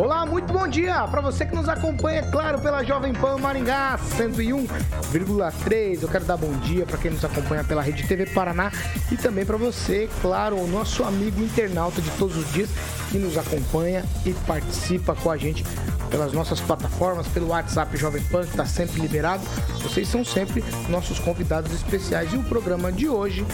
Olá, 0.00 0.24
muito 0.24 0.50
bom 0.50 0.66
dia 0.66 1.06
para 1.08 1.20
você 1.20 1.44
que 1.44 1.54
nos 1.54 1.68
acompanha, 1.68 2.22
claro, 2.22 2.58
pela 2.58 2.82
Jovem 2.82 3.12
Pan 3.12 3.36
Maringá 3.36 4.00
101,3. 4.16 6.00
Eu 6.00 6.08
quero 6.08 6.24
dar 6.24 6.38
bom 6.38 6.50
dia 6.60 6.86
para 6.86 6.96
quem 6.96 7.10
nos 7.10 7.22
acompanha 7.22 7.62
pela 7.64 7.82
Rede 7.82 8.08
TV 8.08 8.24
Paraná 8.24 8.72
e 9.12 9.16
também 9.18 9.44
para 9.44 9.58
você, 9.58 10.08
claro, 10.22 10.56
o 10.56 10.66
nosso 10.66 11.04
amigo 11.04 11.42
internauta 11.42 12.00
de 12.00 12.08
todos 12.12 12.34
os 12.34 12.50
dias 12.50 12.70
que 13.10 13.18
nos 13.18 13.36
acompanha 13.36 14.02
e 14.24 14.32
participa 14.46 15.14
com 15.14 15.30
a 15.30 15.36
gente 15.36 15.66
pelas 16.10 16.32
nossas 16.32 16.62
plataformas, 16.62 17.28
pelo 17.28 17.48
WhatsApp 17.48 17.94
Jovem 17.98 18.22
Pan, 18.22 18.40
que 18.40 18.52
está 18.52 18.64
sempre 18.64 19.02
liberado. 19.02 19.44
Vocês 19.82 20.08
são 20.08 20.24
sempre 20.24 20.64
nossos 20.88 21.18
convidados 21.18 21.74
especiais. 21.74 22.32
E 22.32 22.38
o 22.38 22.42
programa 22.44 22.90
de 22.90 23.06
hoje, 23.06 23.46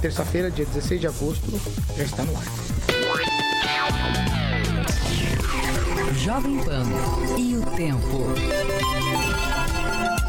terça-feira, 0.00 0.52
dia 0.52 0.66
16 0.66 1.00
de 1.00 1.08
agosto, 1.08 1.60
já 1.96 2.04
está 2.04 2.22
no 2.22 2.36
ar. 2.36 4.43
Jovem 6.24 6.56
Pan 6.64 6.84
e 7.36 7.54
o 7.54 7.60
tempo. 7.76 8.24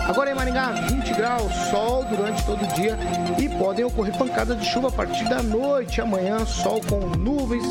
Agora 0.05 0.29
em 0.29 0.35
Maringá, 0.35 0.71
20 0.89 1.13
graus, 1.13 1.53
sol 1.71 2.03
durante 2.03 2.45
todo 2.45 2.65
o 2.65 2.67
dia 2.75 2.99
e 3.39 3.47
podem 3.57 3.85
ocorrer 3.85 4.13
pancadas 4.17 4.59
de 4.59 4.65
chuva 4.65 4.89
a 4.89 4.91
partir 4.91 5.23
da 5.29 5.41
noite. 5.41 6.01
Amanhã, 6.01 6.45
sol 6.45 6.81
com 6.89 6.99
nuvens, 7.17 7.63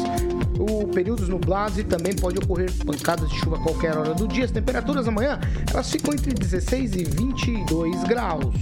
o 0.58 0.89
períodos 0.89 1.28
nublados 1.28 1.77
e 1.77 1.84
também 1.84 2.17
pode 2.17 2.39
ocorrer 2.39 2.72
pancadas 2.86 3.28
de 3.28 3.39
chuva 3.41 3.56
a 3.56 3.61
qualquer 3.61 3.95
hora 3.95 4.14
do 4.14 4.27
dia. 4.27 4.47
As 4.47 4.50
temperaturas 4.50 5.06
amanhã, 5.06 5.39
elas 5.70 5.91
ficam 5.91 6.14
entre 6.14 6.33
16 6.33 6.95
e 6.95 7.05
22 7.05 8.05
graus. 8.05 8.55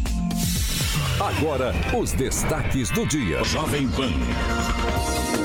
Agora, 1.22 1.72
os 1.96 2.10
destaques 2.10 2.90
do 2.90 3.06
dia. 3.06 3.44
Jovem 3.44 3.86
Pan. 3.90 4.10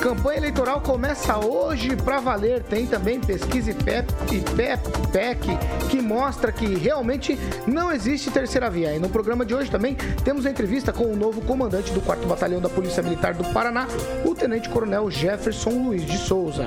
Campanha 0.01 0.37
eleitoral 0.39 0.81
começa 0.81 1.37
hoje 1.37 1.95
para 1.95 2.19
valer. 2.19 2.63
Tem 2.63 2.87
também 2.87 3.19
pesquisa 3.19 3.69
IPEP, 3.69 4.11
IPEP, 4.31 5.07
PEC 5.11 5.47
que 5.87 6.01
mostra 6.01 6.51
que 6.51 6.65
realmente 6.65 7.37
não 7.67 7.91
existe 7.91 8.31
terceira 8.31 8.71
via. 8.71 8.95
E 8.95 8.99
no 8.99 9.07
programa 9.07 9.45
de 9.45 9.53
hoje 9.53 9.69
também 9.69 9.93
temos 10.23 10.47
a 10.47 10.49
entrevista 10.49 10.91
com 10.91 11.05
o 11.05 11.15
novo 11.15 11.41
comandante 11.41 11.93
do 11.93 12.01
4 12.01 12.27
Batalhão 12.27 12.59
da 12.59 12.69
Polícia 12.69 13.03
Militar 13.03 13.35
do 13.35 13.43
Paraná, 13.53 13.87
o 14.25 14.33
Tenente 14.33 14.69
Coronel 14.69 15.11
Jefferson 15.11 15.69
Luiz 15.69 16.03
de 16.03 16.17
Souza. 16.17 16.65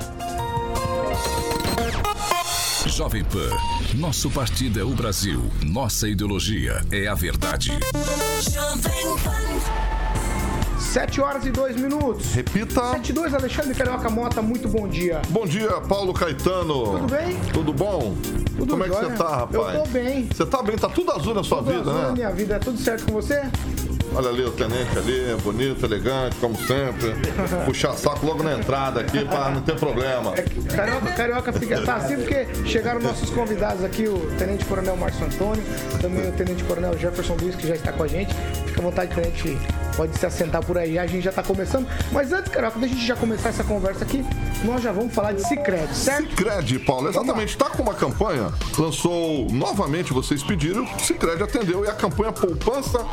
Jovem 2.87 3.23
Pan, 3.23 3.49
nosso 3.95 4.29
partido 4.29 4.79
é 4.79 4.83
o 4.83 4.89
Brasil, 4.89 5.41
nossa 5.63 6.07
ideologia 6.09 6.81
é 6.91 7.07
a 7.07 7.13
verdade. 7.13 7.71
Jovem 8.41 9.17
Pan. 9.23 9.91
7 10.79 11.21
horas 11.21 11.45
e 11.45 11.51
2 11.51 11.77
minutos. 11.77 12.33
Repita. 12.33 12.91
7 12.91 13.09
e 13.09 13.13
2, 13.13 13.33
Alexandre 13.33 13.75
Carioca 13.75 14.09
Mota, 14.09 14.41
muito 14.41 14.67
bom 14.67 14.87
dia. 14.87 15.21
Bom 15.29 15.45
dia, 15.45 15.69
Paulo 15.81 16.11
Caetano. 16.13 16.99
Tudo 16.99 17.07
bem? 17.07 17.39
Tudo 17.53 17.73
bom? 17.73 18.15
Tudo 18.57 18.71
Como 18.71 18.83
é 18.83 18.89
que 18.89 18.95
você 18.95 19.11
tá, 19.11 19.35
rapaz? 19.37 19.75
Eu 19.75 19.83
tô 19.83 19.87
bem. 19.89 20.27
Você 20.27 20.45
tá 20.45 20.61
bem? 20.61 20.77
Tá 20.77 20.89
tudo 20.89 21.11
azul 21.11 21.33
na 21.33 21.43
sua 21.43 21.59
tudo 21.59 21.71
vida, 21.71 21.81
azul 21.81 21.93
né? 21.93 22.07
na 22.07 22.11
minha 22.11 22.31
vida. 22.31 22.55
É 22.55 22.59
tudo 22.59 22.77
certo 22.77 23.05
com 23.05 23.13
você? 23.13 23.43
Olha 24.13 24.29
ali 24.29 24.43
o 24.43 24.51
tenente 24.51 24.97
ali, 24.97 25.35
bonito, 25.41 25.85
elegante, 25.85 26.35
como 26.37 26.55
sempre. 26.57 27.15
Puxar 27.65 27.93
saco 27.93 28.25
logo 28.25 28.43
na 28.43 28.53
entrada 28.53 28.99
aqui 28.99 29.23
para 29.25 29.51
não 29.51 29.61
ter 29.61 29.75
problema. 29.75 30.33
É, 30.35 30.43
carioca, 30.75 31.11
carioca 31.11 31.53
fica 31.53 31.81
tá 31.81 31.95
assim 31.95 32.17
porque 32.17 32.47
chegaram 32.65 32.99
nossos 32.99 33.29
convidados 33.29 33.83
aqui, 33.83 34.07
o 34.07 34.19
Tenente 34.37 34.65
Coronel 34.65 34.97
Márcio 34.97 35.25
Antônio, 35.25 35.63
também 36.01 36.27
o 36.27 36.31
Tenente 36.33 36.63
Coronel 36.65 36.97
Jefferson 36.97 37.37
Luiz, 37.39 37.55
que 37.55 37.67
já 37.67 37.75
está 37.75 37.91
com 37.93 38.03
a 38.03 38.07
gente. 38.07 38.33
Fica 38.65 38.81
à 38.81 38.83
vontade, 38.83 39.15
Tenente, 39.15 39.57
pode 39.95 40.17
se 40.17 40.25
assentar 40.25 40.63
por 40.65 40.77
aí, 40.77 40.97
a 40.97 41.05
gente 41.07 41.23
já 41.23 41.29
está 41.29 41.43
começando. 41.43 41.87
Mas 42.11 42.31
antes, 42.31 42.51
Carioca, 42.51 42.79
da 42.79 42.87
gente 42.87 43.05
já 43.05 43.15
começar 43.15 43.49
essa 43.49 43.63
conversa 43.63 44.03
aqui, 44.03 44.25
nós 44.63 44.81
já 44.81 44.91
vamos 44.91 45.13
falar 45.13 45.33
de 45.33 45.47
Cicred, 45.47 45.95
certo? 45.95 46.29
Cicred, 46.29 46.79
Paulo, 46.79 47.09
exatamente. 47.09 47.49
Está 47.49 47.69
com 47.69 47.83
uma 47.83 47.93
campanha, 47.93 48.51
lançou 48.77 49.47
novamente, 49.51 50.13
vocês 50.13 50.43
pediram, 50.43 50.87
Cicred 50.99 51.41
atendeu 51.41 51.85
e 51.85 51.87
a 51.87 51.93
campanha 51.93 52.31
Poupança 52.31 53.05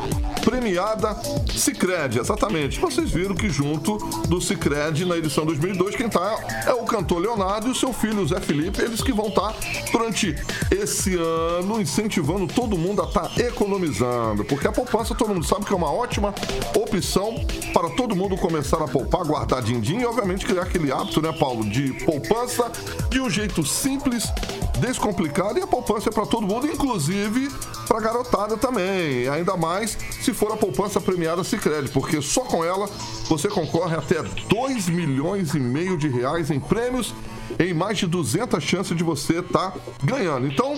Premiada 0.43 1.15
Cicred, 1.53 2.19
exatamente. 2.19 2.79
Vocês 2.79 3.11
viram 3.11 3.35
que 3.35 3.49
junto 3.49 3.97
do 4.27 4.41
Cicred 4.41 5.05
na 5.05 5.17
edição 5.17 5.45
2002, 5.45 5.95
quem 5.95 6.07
está 6.07 6.37
é 6.65 6.73
o 6.73 6.83
cantor 6.85 7.19
Leonardo 7.19 7.67
e 7.67 7.71
o 7.71 7.75
seu 7.75 7.93
filho 7.93 8.27
Zé 8.27 8.39
Felipe, 8.39 8.81
eles 8.81 9.01
que 9.01 9.11
vão 9.11 9.27
estar 9.27 9.53
tá, 9.53 9.55
durante 9.91 10.35
esse 10.71 11.15
ano 11.15 11.81
incentivando 11.81 12.47
todo 12.47 12.77
mundo 12.77 13.01
a 13.01 13.05
estar 13.05 13.29
tá 13.29 13.41
economizando, 13.41 14.43
porque 14.45 14.67
a 14.67 14.71
poupança 14.71 15.15
todo 15.15 15.33
mundo 15.33 15.45
sabe 15.45 15.65
que 15.65 15.73
é 15.73 15.75
uma 15.75 15.91
ótima 15.91 16.33
opção 16.75 17.35
para 17.73 17.89
todo 17.91 18.15
mundo 18.15 18.35
começar 18.37 18.81
a 18.81 18.87
poupar, 18.87 19.25
guardar 19.25 19.61
din-din 19.61 19.99
e 19.99 20.05
obviamente 20.05 20.45
criar 20.45 20.63
aquele 20.63 20.91
hábito, 20.91 21.21
né, 21.21 21.31
Paulo, 21.31 21.67
de 21.69 21.93
poupança 22.05 22.71
de 23.09 23.19
um 23.19 23.29
jeito 23.29 23.65
simples, 23.65 24.31
descomplicado 24.79 25.59
e 25.59 25.61
a 25.61 25.67
poupança 25.67 26.09
é 26.09 26.11
para 26.11 26.25
todo 26.25 26.47
mundo, 26.47 26.67
inclusive 26.67 27.49
para 27.87 27.99
garotada 27.99 28.57
também. 28.57 29.27
Ainda 29.27 29.57
mais 29.57 29.97
se 30.21 30.33
for 30.33 30.51
a 30.51 30.57
poupança 30.57 31.01
premiada 31.01 31.43
Sicredi, 31.43 31.89
porque 31.89 32.21
só 32.21 32.41
com 32.41 32.63
ela 32.63 32.89
você 33.27 33.47
concorre 33.47 33.95
até 33.95 34.21
2 34.21 34.89
milhões 34.89 35.53
e 35.53 35.59
meio 35.59 35.97
de 35.97 36.07
reais 36.07 36.51
em 36.51 36.59
prêmios 36.59 37.13
em 37.57 37.73
mais 37.73 37.97
de 37.97 38.07
200 38.07 38.63
chances 38.63 38.95
de 38.95 39.03
você 39.03 39.39
estar 39.39 39.71
tá 39.71 39.79
ganhando. 40.03 40.47
Então, 40.47 40.75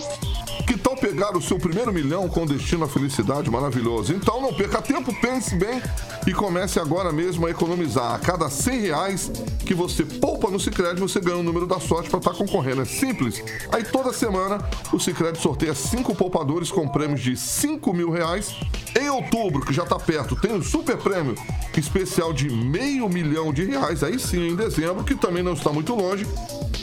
que 0.72 0.78
tal 0.78 0.96
pegar 0.96 1.36
o 1.36 1.42
seu 1.42 1.58
primeiro 1.58 1.92
milhão 1.92 2.26
com 2.28 2.46
destino 2.46 2.86
à 2.86 2.88
felicidade 2.88 3.50
maravilhoso? 3.50 4.14
Então 4.14 4.40
não 4.40 4.54
perca 4.54 4.80
tempo, 4.80 5.14
pense 5.20 5.54
bem 5.54 5.82
e 6.26 6.32
comece 6.32 6.80
agora 6.80 7.12
mesmo 7.12 7.46
a 7.46 7.50
economizar. 7.50 8.14
A 8.14 8.18
cada 8.18 8.48
100 8.48 8.80
reais 8.80 9.30
que 9.66 9.74
você 9.74 10.02
poupa 10.02 10.50
no 10.50 10.58
Cicred, 10.58 10.98
você 10.98 11.20
ganha 11.20 11.36
o 11.36 11.42
número 11.42 11.66
da 11.66 11.78
sorte 11.78 12.08
para 12.08 12.20
estar 12.20 12.30
tá 12.30 12.36
concorrendo. 12.36 12.80
É 12.80 12.84
simples. 12.86 13.44
Aí 13.70 13.84
toda 13.84 14.14
semana 14.14 14.66
o 14.90 14.98
Cicred 14.98 15.38
sorteia 15.38 15.74
cinco 15.74 16.14
poupadores 16.14 16.70
com 16.70 16.88
prêmios 16.88 17.20
de 17.20 17.36
5 17.36 17.92
mil 17.92 18.10
reais. 18.10 18.54
Em 18.98 19.10
outubro, 19.10 19.60
que 19.60 19.74
já 19.74 19.82
está 19.82 19.98
perto, 19.98 20.36
tem 20.36 20.52
um 20.52 20.62
super 20.62 20.96
prêmio 20.96 21.34
especial 21.76 22.32
de 22.32 22.48
meio 22.48 23.10
milhão 23.10 23.52
de 23.52 23.64
reais. 23.64 24.02
Aí 24.02 24.18
sim, 24.18 24.48
em 24.48 24.56
dezembro, 24.56 25.04
que 25.04 25.14
também 25.14 25.42
não 25.42 25.52
está 25.52 25.70
muito 25.70 25.94
longe, 25.94 26.26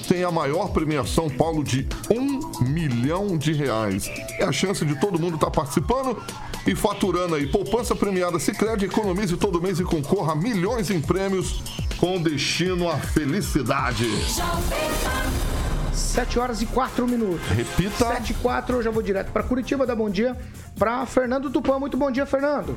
tem 0.08 0.24
a 0.24 0.32
maior 0.32 0.70
premiação, 0.70 1.30
Paulo, 1.30 1.64
de 1.64 1.88
um 2.10 2.64
milhão 2.64 3.38
de 3.38 3.54
reais. 3.54 3.79
É 4.38 4.44
a 4.44 4.52
chance 4.52 4.84
de 4.86 5.00
todo 5.00 5.20
mundo 5.20 5.36
estar 5.36 5.48
tá 5.48 5.52
participando 5.52 6.22
e 6.66 6.76
faturando 6.76 7.36
aí. 7.36 7.48
Poupança 7.48 7.96
premiada 7.96 8.40
Sicredi 8.40 8.86
economize 8.86 9.36
todo 9.38 9.62
mês 9.62 9.80
e 9.80 9.84
concorra 9.84 10.34
a 10.34 10.36
milhões 10.36 10.90
em 10.90 11.02
prêmios 11.02 11.62
com 11.98 12.22
destino 12.22 12.90
à 12.90 12.98
felicidade. 12.98 14.06
7 15.94 16.40
horas 16.40 16.62
e 16.62 16.66
4 16.66 17.08
minutos. 17.08 17.48
Repita. 17.50 18.06
7 18.14 18.32
e 18.32 18.34
4, 18.36 18.78
eu 18.78 18.84
já 18.84 18.92
vou 18.92 19.02
direto 19.02 19.32
para 19.32 19.44
Curitiba, 19.44 19.86
dar 19.86 19.96
bom 19.96 20.10
dia 20.10 20.36
para 20.78 21.06
Fernando 21.06 21.50
Tupã. 21.50 21.78
Muito 21.78 21.98
bom 21.98 22.10
dia, 22.10 22.26
Fernando. 22.26 22.76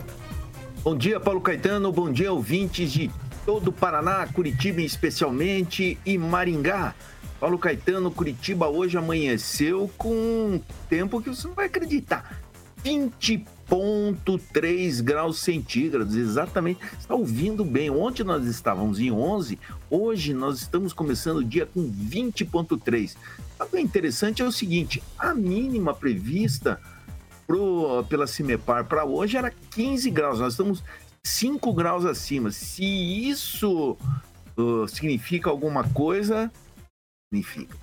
Bom 0.83 0.97
dia, 0.97 1.21
Paulo 1.21 1.41
Caetano. 1.41 1.93
Bom 1.93 2.11
dia, 2.11 2.33
ouvintes 2.33 2.91
de 2.91 3.11
todo 3.47 3.69
o 3.69 3.73
Paraná, 3.73 4.27
Curitiba 4.27 4.81
especialmente 4.81 5.99
e 6.05 6.19
Maringá. 6.19 6.95
Paulo 7.43 7.59
Caetano, 7.59 8.11
Curitiba 8.13 8.69
hoje 8.69 8.97
amanheceu 8.97 9.91
com 9.99 10.15
um 10.15 10.61
tempo 10.89 11.21
que 11.21 11.29
você 11.29 11.49
não 11.49 11.55
vai 11.55 11.67
acreditar. 11.67 12.41
20,3 12.85 15.03
graus 15.03 15.41
centígrados, 15.41 16.15
exatamente. 16.15 16.79
Está 16.97 17.17
ouvindo 17.17 17.65
bem. 17.65 17.91
Ontem 17.91 18.23
nós 18.23 18.47
estávamos 18.47 19.01
em 19.01 19.11
11, 19.11 19.59
hoje 19.91 20.33
nós 20.33 20.61
estamos 20.61 20.93
começando 20.93 21.39
o 21.39 21.45
dia 21.45 21.67
com 21.67 21.83
20,3. 21.91 23.17
O 23.73 23.77
interessante 23.77 24.41
é 24.41 24.45
o 24.45 24.53
seguinte: 24.53 25.03
a 25.19 25.35
mínima 25.35 25.93
prevista 25.93 26.81
pro, 27.45 28.05
pela 28.09 28.29
Cimepar 28.29 28.85
para 28.85 29.05
hoje 29.05 29.37
era 29.37 29.51
15 29.51 30.09
graus. 30.13 30.39
Nós 30.39 30.53
estamos 30.53 30.85
5 31.25 31.73
graus 31.73 32.05
acima. 32.05 32.53
Se 32.53 32.85
isso 32.85 33.99
uh, 34.57 34.87
significa 34.87 35.51
alguma 35.51 35.83
coisa, 35.83 36.49
significa? 37.33 37.77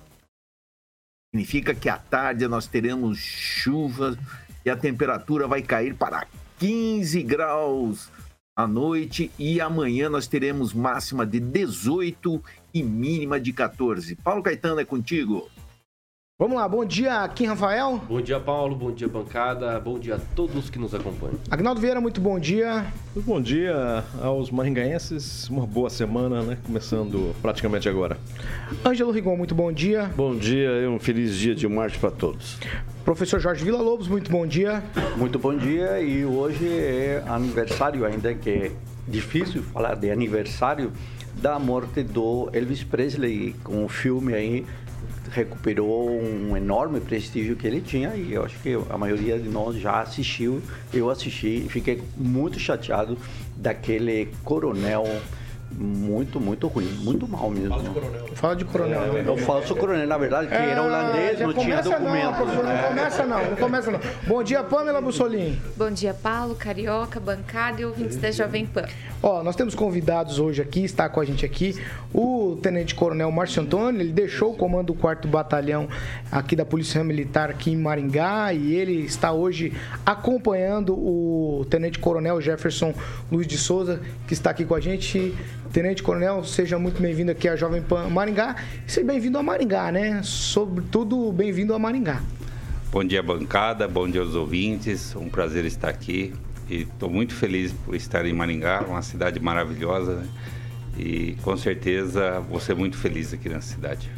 Significa 1.32 1.74
que 1.74 1.88
à 1.88 1.98
tarde 1.98 2.46
nós 2.46 2.66
teremos 2.66 3.18
chuva 3.18 4.16
e 4.64 4.70
a 4.70 4.76
temperatura 4.76 5.48
vai 5.48 5.62
cair 5.62 5.94
para 5.94 6.26
15 6.58 7.22
graus 7.22 8.10
à 8.56 8.66
noite 8.66 9.30
e 9.38 9.60
amanhã 9.60 10.08
nós 10.08 10.26
teremos 10.26 10.72
máxima 10.72 11.26
de 11.26 11.40
18 11.40 12.42
e 12.74 12.82
mínima 12.82 13.40
de 13.40 13.52
14. 13.52 14.16
Paulo 14.16 14.42
Caetano 14.42 14.80
é 14.80 14.84
contigo. 14.84 15.48
Vamos 16.40 16.56
lá, 16.56 16.66
bom 16.66 16.86
dia, 16.86 17.28
Kim 17.34 17.44
Rafael. 17.44 18.00
Bom 18.08 18.18
dia, 18.18 18.40
Paulo. 18.40 18.74
Bom 18.74 18.90
dia, 18.90 19.06
bancada. 19.06 19.78
Bom 19.78 19.98
dia 19.98 20.14
a 20.14 20.18
todos 20.34 20.70
que 20.70 20.78
nos 20.78 20.94
acompanham. 20.94 21.38
Agnaldo 21.50 21.82
Vieira, 21.82 22.00
muito 22.00 22.18
bom 22.18 22.40
dia. 22.40 22.86
Muito 23.14 23.26
bom 23.26 23.42
dia 23.42 24.02
aos 24.22 24.50
maringaenses. 24.50 25.50
Uma 25.50 25.66
boa 25.66 25.90
semana, 25.90 26.40
né? 26.40 26.56
Começando 26.64 27.36
praticamente 27.42 27.90
agora. 27.90 28.16
Ângelo 28.82 29.12
Rigon, 29.12 29.36
muito 29.36 29.54
bom 29.54 29.70
dia. 29.70 30.10
Bom 30.16 30.34
dia 30.34 30.70
e 30.80 30.86
um 30.86 30.98
feliz 30.98 31.36
dia 31.36 31.54
de 31.54 31.68
Marte 31.68 31.98
para 31.98 32.10
todos. 32.10 32.56
Professor 33.04 33.38
Jorge 33.38 33.62
Vila 33.62 33.82
Lobos, 33.82 34.08
muito 34.08 34.30
bom 34.30 34.46
dia. 34.46 34.82
Muito 35.18 35.38
bom 35.38 35.54
dia 35.54 36.00
e 36.00 36.24
hoje 36.24 36.66
é 36.66 37.22
aniversário, 37.26 38.06
ainda 38.06 38.32
que 38.32 38.48
é 38.48 38.72
difícil 39.06 39.62
falar 39.62 39.94
de 39.94 40.10
aniversário 40.10 40.90
da 41.34 41.58
morte 41.58 42.02
do 42.02 42.48
Elvis 42.54 42.82
Presley, 42.82 43.54
com 43.62 43.84
o 43.84 43.88
filme 43.88 44.32
aí 44.32 44.64
recuperou 45.30 46.10
um 46.10 46.56
enorme 46.56 47.00
prestígio 47.00 47.56
que 47.56 47.66
ele 47.66 47.80
tinha 47.80 48.14
e 48.14 48.32
eu 48.32 48.44
acho 48.44 48.58
que 48.60 48.78
a 48.88 48.98
maioria 48.98 49.38
de 49.38 49.48
nós 49.48 49.76
já 49.76 50.00
assistiu. 50.00 50.62
Eu 50.92 51.08
assisti 51.10 51.64
e 51.66 51.68
fiquei 51.68 52.02
muito 52.16 52.58
chateado 52.58 53.16
daquele 53.56 54.28
coronel 54.44 55.04
muito, 55.72 56.40
muito 56.40 56.66
ruim, 56.66 56.86
muito 57.00 57.28
mal 57.28 57.50
mesmo. 57.50 57.70
Fala 57.70 57.84
de 57.84 57.90
coronel. 57.90 58.26
Fala 58.34 58.56
de 58.56 58.64
coronel. 58.64 59.16
É, 59.16 59.20
é 59.20 59.30
o 59.30 59.36
falso 59.38 59.76
coronel, 59.76 60.06
na 60.06 60.18
verdade, 60.18 60.48
que 60.48 60.54
é, 60.54 60.70
era 60.70 60.82
holandês, 60.82 61.40
não 61.40 61.54
tinha 61.54 61.82
documento. 61.82 62.44
Não, 62.44 62.62
não 62.62 62.88
começa 62.88 63.26
não, 63.26 63.50
não 63.50 63.56
começa 63.56 63.90
não. 63.90 64.00
Bom 64.26 64.42
dia, 64.42 64.62
Pamela 64.64 65.00
Bussolini. 65.00 65.60
Bom 65.76 65.90
dia, 65.90 66.12
Paulo, 66.12 66.54
Carioca, 66.54 67.20
bancada 67.20 67.80
e 67.80 67.84
ouvintes 67.84 68.16
da 68.16 68.30
Jovem 68.30 68.66
Pan. 68.66 68.84
Ó, 69.22 69.42
nós 69.42 69.54
temos 69.54 69.74
convidados 69.74 70.38
hoje 70.38 70.62
aqui, 70.62 70.82
está 70.82 71.06
com 71.06 71.20
a 71.20 71.24
gente 71.26 71.44
aqui, 71.44 71.74
o 72.12 72.58
Tenente 72.62 72.94
Coronel 72.94 73.30
Márcio 73.30 73.62
Antônio, 73.62 74.00
ele 74.00 74.12
deixou 74.12 74.52
o 74.52 74.56
comando 74.56 74.86
do 74.86 74.94
4 74.94 75.28
Batalhão 75.28 75.88
aqui 76.32 76.56
da 76.56 76.64
Polícia 76.64 77.04
Militar 77.04 77.50
aqui 77.50 77.72
em 77.72 77.76
Maringá 77.76 78.54
e 78.54 78.74
ele 78.74 78.94
está 78.94 79.30
hoje 79.30 79.74
acompanhando 80.06 80.94
o 80.94 81.66
Tenente 81.68 81.98
Coronel 81.98 82.40
Jefferson 82.40 82.94
Luiz 83.30 83.46
de 83.46 83.58
Souza, 83.58 84.00
que 84.26 84.32
está 84.32 84.50
aqui 84.50 84.64
com 84.64 84.74
a 84.74 84.80
gente. 84.80 85.34
Tenente 85.70 86.02
Coronel, 86.02 86.42
seja 86.42 86.78
muito 86.78 87.00
bem-vindo 87.00 87.30
aqui 87.30 87.46
à 87.46 87.54
Jovem 87.56 87.82
Pan 87.82 88.08
Maringá. 88.08 88.56
Seja 88.86 89.06
bem-vindo 89.06 89.36
a 89.36 89.42
Maringá, 89.42 89.92
né? 89.92 90.20
Sobretudo, 90.24 91.30
bem-vindo 91.30 91.74
a 91.74 91.78
Maringá. 91.78 92.22
Bom 92.90 93.04
dia, 93.04 93.22
bancada. 93.22 93.86
Bom 93.86 94.08
dia 94.08 94.20
aos 94.22 94.34
ouvintes. 94.34 95.14
Um 95.14 95.28
prazer 95.28 95.64
estar 95.66 95.88
aqui. 95.88 96.32
E 96.70 96.82
estou 96.82 97.10
muito 97.10 97.34
feliz 97.34 97.72
por 97.84 97.96
estar 97.96 98.24
em 98.24 98.32
Maringá, 98.32 98.84
uma 98.86 99.02
cidade 99.02 99.40
maravilhosa. 99.40 100.14
Né? 100.14 100.28
E 100.96 101.36
com 101.42 101.56
certeza 101.56 102.38
vou 102.40 102.60
ser 102.60 102.76
muito 102.76 102.96
feliz 102.96 103.34
aqui 103.34 103.48
na 103.48 103.60
cidade. 103.60 104.08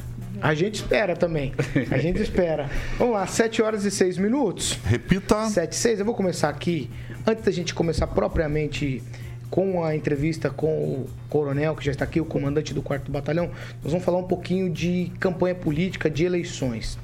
A 0.41 0.55
gente 0.55 0.75
espera 0.75 1.17
também. 1.17 1.55
A 1.91 1.97
gente 1.99 2.21
espera. 2.21 2.69
Vamos 2.99 3.15
lá, 3.15 3.27
7 3.27 3.63
horas 3.63 3.85
e 3.85 3.91
6 3.91 4.19
minutos. 4.19 4.79
Repita. 4.85 5.49
7 5.49 5.73
e 5.73 5.77
6. 5.77 6.01
Eu 6.01 6.05
vou 6.05 6.15
começar 6.15 6.51
aqui. 6.51 6.91
Antes 7.27 7.45
da 7.45 7.51
gente 7.51 7.73
começar 7.73 8.09
propriamente 8.09 9.03
com 9.49 9.85
a 9.85 9.95
entrevista 9.95 10.51
com 10.51 10.67
o 10.67 11.11
coronel, 11.29 11.77
que 11.77 11.85
já 11.85 11.93
está 11.93 12.05
aqui, 12.05 12.21
o 12.21 12.25
comandante 12.25 12.75
do 12.75 12.83
4 12.83 13.13
Batalhão, 13.13 13.51
nós 13.83 13.93
vamos 13.93 14.05
falar 14.05 14.19
um 14.19 14.27
pouquinho 14.27 14.69
de 14.69 15.13
campanha 15.21 15.55
política, 15.55 16.11
de 16.11 16.25
eleições. 16.25 16.99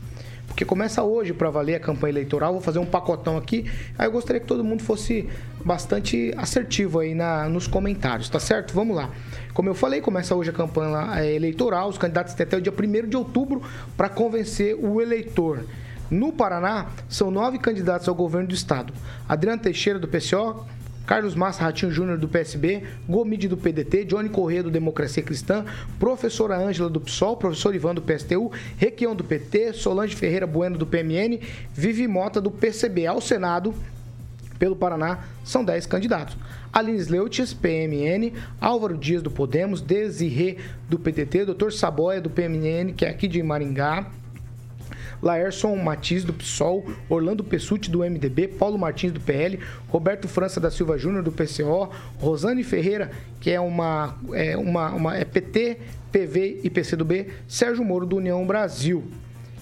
Porque 0.58 0.64
começa 0.64 1.04
hoje 1.04 1.32
para 1.32 1.50
valer 1.50 1.76
a 1.76 1.78
campanha 1.78 2.10
eleitoral, 2.10 2.52
vou 2.52 2.60
fazer 2.60 2.80
um 2.80 2.84
pacotão 2.84 3.36
aqui. 3.36 3.70
Aí 3.96 4.08
eu 4.08 4.10
gostaria 4.10 4.40
que 4.40 4.46
todo 4.48 4.64
mundo 4.64 4.82
fosse 4.82 5.28
bastante 5.64 6.34
assertivo 6.36 6.98
aí 6.98 7.14
na, 7.14 7.48
nos 7.48 7.68
comentários, 7.68 8.28
tá 8.28 8.40
certo? 8.40 8.74
Vamos 8.74 8.96
lá. 8.96 9.08
Como 9.54 9.68
eu 9.68 9.74
falei, 9.74 10.00
começa 10.00 10.34
hoje 10.34 10.50
a 10.50 10.52
campanha 10.52 11.20
é, 11.20 11.32
eleitoral, 11.32 11.88
os 11.88 11.96
candidatos 11.96 12.34
têm 12.34 12.42
até 12.42 12.56
o 12.56 12.60
dia 12.60 12.72
1 12.72 13.08
de 13.08 13.16
outubro 13.16 13.62
para 13.96 14.08
convencer 14.08 14.74
o 14.74 15.00
eleitor. 15.00 15.64
No 16.10 16.32
Paraná, 16.32 16.86
são 17.08 17.30
nove 17.30 17.58
candidatos 17.58 18.08
ao 18.08 18.14
governo 18.16 18.48
do 18.48 18.54
estado. 18.54 18.92
Adriano 19.28 19.62
Teixeira, 19.62 19.96
do 20.00 20.08
PCO, 20.08 20.66
Carlos 21.08 21.34
Massa 21.34 21.62
Ratinho 21.62 21.90
Júnior 21.90 22.18
do 22.18 22.28
PSB, 22.28 22.82
Gomide 23.08 23.48
do 23.48 23.56
PDT, 23.56 24.04
Johnny 24.04 24.28
Corrêa 24.28 24.62
do 24.62 24.70
Democracia 24.70 25.22
Cristã, 25.22 25.64
professora 25.98 26.58
Ângela 26.58 26.90
do 26.90 27.00
PSOL, 27.00 27.34
professor 27.34 27.74
Ivan 27.74 27.94
do 27.94 28.02
PSTU, 28.02 28.52
Requião 28.76 29.16
do 29.16 29.24
PT, 29.24 29.72
Solange 29.72 30.14
Ferreira 30.14 30.46
Bueno 30.46 30.76
do 30.76 30.86
PMN, 30.86 31.40
Vivi 31.72 32.06
Mota 32.06 32.42
do 32.42 32.50
PCB. 32.50 33.06
Ao 33.06 33.22
Senado, 33.22 33.74
pelo 34.58 34.76
Paraná, 34.76 35.20
são 35.42 35.64
10 35.64 35.86
candidatos. 35.86 36.36
Aline 36.70 37.02
Leutes, 37.04 37.54
PMN, 37.54 38.34
Álvaro 38.60 38.98
Dias 38.98 39.22
do 39.22 39.30
Podemos, 39.30 39.80
Desirê 39.80 40.58
do 40.90 40.98
PDT, 40.98 41.46
Dr. 41.46 41.70
Saboia 41.70 42.20
do 42.20 42.28
PMN, 42.28 42.92
que 42.92 43.06
é 43.06 43.08
aqui 43.08 43.26
de 43.26 43.42
Maringá, 43.42 44.10
Laerson 45.22 45.76
Matiz, 45.76 46.24
do 46.24 46.32
PSOL, 46.32 46.84
Orlando 47.08 47.42
Pessuti, 47.44 47.90
do 47.90 48.00
MDB, 48.00 48.48
Paulo 48.48 48.78
Martins, 48.78 49.12
do 49.12 49.20
PL, 49.20 49.58
Roberto 49.88 50.28
França 50.28 50.60
da 50.60 50.70
Silva 50.70 50.98
Júnior, 50.98 51.22
do 51.22 51.32
PCO, 51.32 51.90
Rosane 52.18 52.62
Ferreira, 52.62 53.10
que 53.40 53.50
é 53.50 53.60
uma, 53.60 54.16
é 54.32 54.56
uma, 54.56 54.90
uma 54.90 55.16
é 55.16 55.24
PT, 55.24 55.78
PV 56.12 56.60
e 56.64 56.70
PCdoB, 56.70 57.28
Sérgio 57.46 57.84
Moro, 57.84 58.06
do 58.06 58.16
União 58.16 58.46
Brasil. 58.46 59.04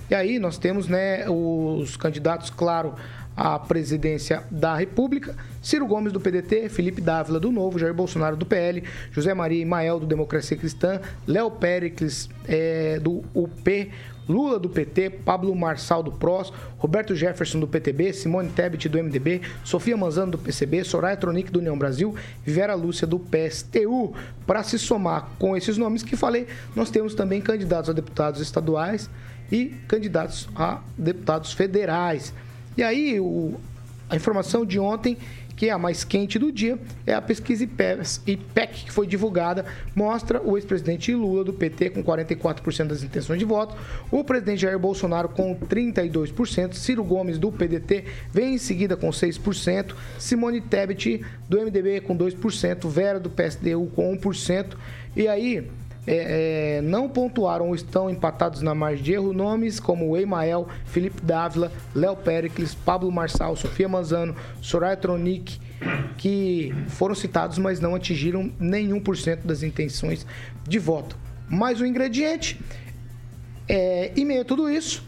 E 0.08 0.14
aí 0.14 0.38
nós 0.38 0.56
temos 0.56 0.86
né, 0.86 1.28
os 1.28 1.96
candidatos, 1.96 2.48
claro, 2.48 2.94
à 3.36 3.58
presidência 3.58 4.44
da 4.50 4.74
República, 4.74 5.36
Ciro 5.60 5.86
Gomes 5.86 6.12
do 6.12 6.20
PDT, 6.20 6.68
Felipe 6.70 7.02
Dávila 7.02 7.38
do 7.38 7.52
Novo, 7.52 7.78
Jair 7.78 7.92
Bolsonaro 7.92 8.36
do 8.36 8.46
PL, 8.46 8.82
José 9.10 9.34
Maria 9.34 9.60
Imael 9.60 10.00
do 10.00 10.06
Democracia 10.06 10.56
Cristã, 10.56 11.00
Léo 11.26 11.50
Pericles 11.50 12.30
é, 12.48 12.98
do 12.98 13.22
UP, 13.34 13.90
Lula 14.28 14.58
do 14.58 14.68
PT, 14.68 15.10
Pablo 15.24 15.54
Marçal 15.54 16.02
do 16.02 16.12
PROS, 16.12 16.52
Roberto 16.78 17.14
Jefferson 17.14 17.60
do 17.60 17.68
PTB, 17.68 18.12
Simone 18.12 18.50
Tebet 18.50 18.88
do 18.88 19.02
MDB, 19.02 19.42
Sofia 19.64 19.96
Manzano 19.96 20.32
do 20.32 20.38
PCB, 20.38 20.84
Soraya 20.84 21.16
Tronic 21.16 21.50
do 21.50 21.58
União 21.58 21.78
Brasil 21.78 22.14
e 22.46 22.50
Vera 22.50 22.74
Lúcia 22.74 23.06
do 23.06 23.18
PSTU. 23.18 24.14
Para 24.46 24.62
se 24.62 24.78
somar 24.78 25.30
com 25.38 25.56
esses 25.56 25.76
nomes 25.76 26.02
que 26.02 26.16
falei, 26.16 26.46
nós 26.74 26.90
temos 26.90 27.14
também 27.14 27.40
candidatos 27.40 27.90
a 27.90 27.92
deputados 27.92 28.40
estaduais 28.40 29.08
e 29.50 29.66
candidatos 29.86 30.48
a 30.54 30.80
deputados 30.96 31.52
federais. 31.52 32.32
E 32.76 32.82
aí, 32.82 33.18
o, 33.20 33.54
a 34.08 34.16
informação 34.16 34.64
de 34.64 34.78
ontem 34.78 35.16
que 35.56 35.68
é 35.68 35.72
a 35.72 35.78
mais 35.78 36.04
quente 36.04 36.38
do 36.38 36.52
dia, 36.52 36.78
é 37.06 37.14
a 37.14 37.22
pesquisa 37.22 37.64
IPEC, 37.64 38.84
que 38.84 38.92
foi 38.92 39.06
divulgada, 39.06 39.64
mostra 39.94 40.40
o 40.42 40.56
ex-presidente 40.56 41.14
Lula 41.14 41.42
do 41.42 41.52
PT 41.52 41.90
com 41.90 42.04
44% 42.04 42.86
das 42.86 43.02
intenções 43.02 43.38
de 43.38 43.44
voto, 43.44 43.74
o 44.10 44.22
presidente 44.22 44.62
Jair 44.62 44.78
Bolsonaro 44.78 45.30
com 45.30 45.56
32%, 45.56 46.74
Ciro 46.74 47.02
Gomes 47.02 47.38
do 47.38 47.50
PDT 47.50 48.04
vem 48.30 48.54
em 48.54 48.58
seguida 48.58 48.96
com 48.96 49.08
6%, 49.08 49.94
Simone 50.18 50.60
Tebet 50.60 51.24
do 51.48 51.60
MDB 51.60 52.00
com 52.02 52.16
2%, 52.16 52.88
Vera 52.88 53.18
do 53.18 53.30
PSDU 53.30 53.86
com 53.94 54.16
1%, 54.16 54.76
e 55.16 55.26
aí 55.26 55.66
é, 56.06 56.78
é, 56.78 56.82
não 56.82 57.08
pontuaram 57.08 57.68
ou 57.68 57.74
estão 57.74 58.08
empatados 58.08 58.62
na 58.62 58.74
margem 58.74 59.02
de 59.02 59.12
erro 59.12 59.32
nomes 59.32 59.80
como 59.80 60.16
Emael, 60.16 60.68
Felipe 60.84 61.20
Dávila, 61.20 61.72
Léo 61.94 62.16
Pericles, 62.16 62.74
Pablo 62.74 63.10
Marçal, 63.10 63.56
Sofia 63.56 63.88
Manzano, 63.88 64.36
Soraya 64.60 64.96
Tronic, 64.96 65.58
que 66.16 66.72
foram 66.88 67.14
citados, 67.14 67.58
mas 67.58 67.80
não 67.80 67.94
atingiram 67.94 68.52
nenhum 68.58 69.00
por 69.00 69.16
cento 69.16 69.46
das 69.46 69.62
intenções 69.62 70.24
de 70.66 70.78
voto. 70.78 71.16
Mais 71.48 71.80
um 71.80 71.86
ingrediente, 71.86 72.60
é, 73.68 74.12
em 74.16 74.24
meio 74.24 74.42
a 74.42 74.44
tudo 74.44 74.70
isso, 74.70 75.04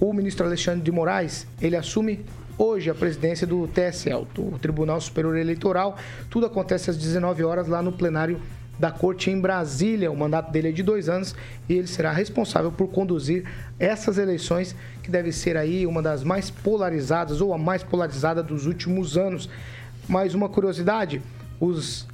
o 0.00 0.12
ministro 0.12 0.46
Alexandre 0.46 0.82
de 0.82 0.90
Moraes, 0.90 1.46
ele 1.60 1.76
assume 1.76 2.24
hoje 2.58 2.90
a 2.90 2.94
presidência 2.94 3.46
do 3.46 3.66
TSL, 3.68 4.26
do 4.34 4.58
Tribunal 4.58 5.00
Superior 5.00 5.36
Eleitoral. 5.36 5.96
Tudo 6.30 6.46
acontece 6.46 6.90
às 6.90 6.96
19 6.96 7.44
horas 7.44 7.68
lá 7.68 7.82
no 7.82 7.92
plenário 7.92 8.40
da 8.78 8.90
corte 8.90 9.30
em 9.30 9.40
Brasília. 9.40 10.10
O 10.10 10.16
mandato 10.16 10.50
dele 10.50 10.68
é 10.68 10.72
de 10.72 10.82
dois 10.82 11.08
anos 11.08 11.34
e 11.68 11.74
ele 11.74 11.86
será 11.86 12.12
responsável 12.12 12.70
por 12.70 12.88
conduzir 12.88 13.44
essas 13.78 14.18
eleições, 14.18 14.74
que 15.02 15.10
deve 15.10 15.32
ser 15.32 15.56
aí 15.56 15.86
uma 15.86 16.02
das 16.02 16.22
mais 16.22 16.50
polarizadas 16.50 17.40
ou 17.40 17.52
a 17.52 17.58
mais 17.58 17.82
polarizada 17.82 18.42
dos 18.42 18.66
últimos 18.66 19.16
anos. 19.16 19.48
Mais 20.08 20.34
uma 20.34 20.48
curiosidade: 20.48 21.22
os 21.60 22.06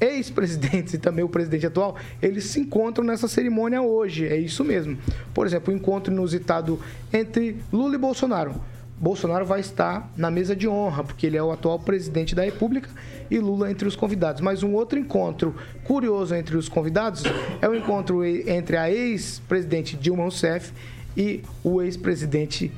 ex-presidentes 0.00 0.94
e 0.94 0.98
também 0.98 1.24
o 1.24 1.28
presidente 1.28 1.66
atual, 1.66 1.96
eles 2.20 2.44
se 2.44 2.60
encontram 2.60 3.04
nessa 3.04 3.28
cerimônia 3.28 3.80
hoje. 3.82 4.26
É 4.26 4.36
isso 4.36 4.64
mesmo. 4.64 4.98
Por 5.32 5.46
exemplo, 5.46 5.72
o 5.72 5.76
encontro 5.76 6.12
inusitado 6.12 6.80
entre 7.12 7.56
Lula 7.72 7.94
e 7.94 7.98
Bolsonaro. 7.98 8.54
Bolsonaro 8.98 9.44
vai 9.44 9.60
estar 9.60 10.10
na 10.16 10.30
mesa 10.30 10.54
de 10.54 10.68
honra, 10.68 11.02
porque 11.02 11.26
ele 11.26 11.36
é 11.36 11.42
o 11.42 11.50
atual 11.50 11.78
presidente 11.78 12.34
da 12.34 12.44
República 12.44 12.88
e 13.30 13.38
Lula 13.38 13.70
entre 13.70 13.86
os 13.86 13.96
convidados. 13.96 14.40
Mas 14.40 14.62
um 14.62 14.72
outro 14.72 14.98
encontro 14.98 15.54
curioso 15.84 16.34
entre 16.34 16.56
os 16.56 16.68
convidados 16.68 17.22
é 17.60 17.68
o 17.68 17.74
encontro 17.74 18.24
entre 18.24 18.76
a 18.76 18.90
ex-presidente 18.90 19.96
Dilma 19.96 20.22
Rousseff 20.22 20.72
e 21.16 21.42
o 21.62 21.82
ex-presidente 21.82 22.72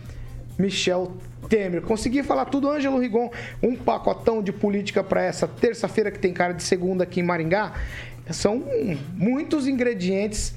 Michel 0.58 1.12
Temer. 1.48 1.82
Consegui 1.82 2.22
falar 2.22 2.46
tudo, 2.46 2.70
Ângelo 2.70 2.98
Rigon, 2.98 3.30
um 3.62 3.76
pacotão 3.76 4.42
de 4.42 4.52
política 4.52 5.02
para 5.02 5.22
essa 5.22 5.46
terça-feira 5.46 6.10
que 6.10 6.18
tem 6.18 6.32
cara 6.32 6.52
de 6.52 6.62
segunda 6.62 7.04
aqui 7.04 7.20
em 7.20 7.22
Maringá. 7.22 7.74
São 8.30 8.64
muitos 9.14 9.66
ingredientes 9.68 10.54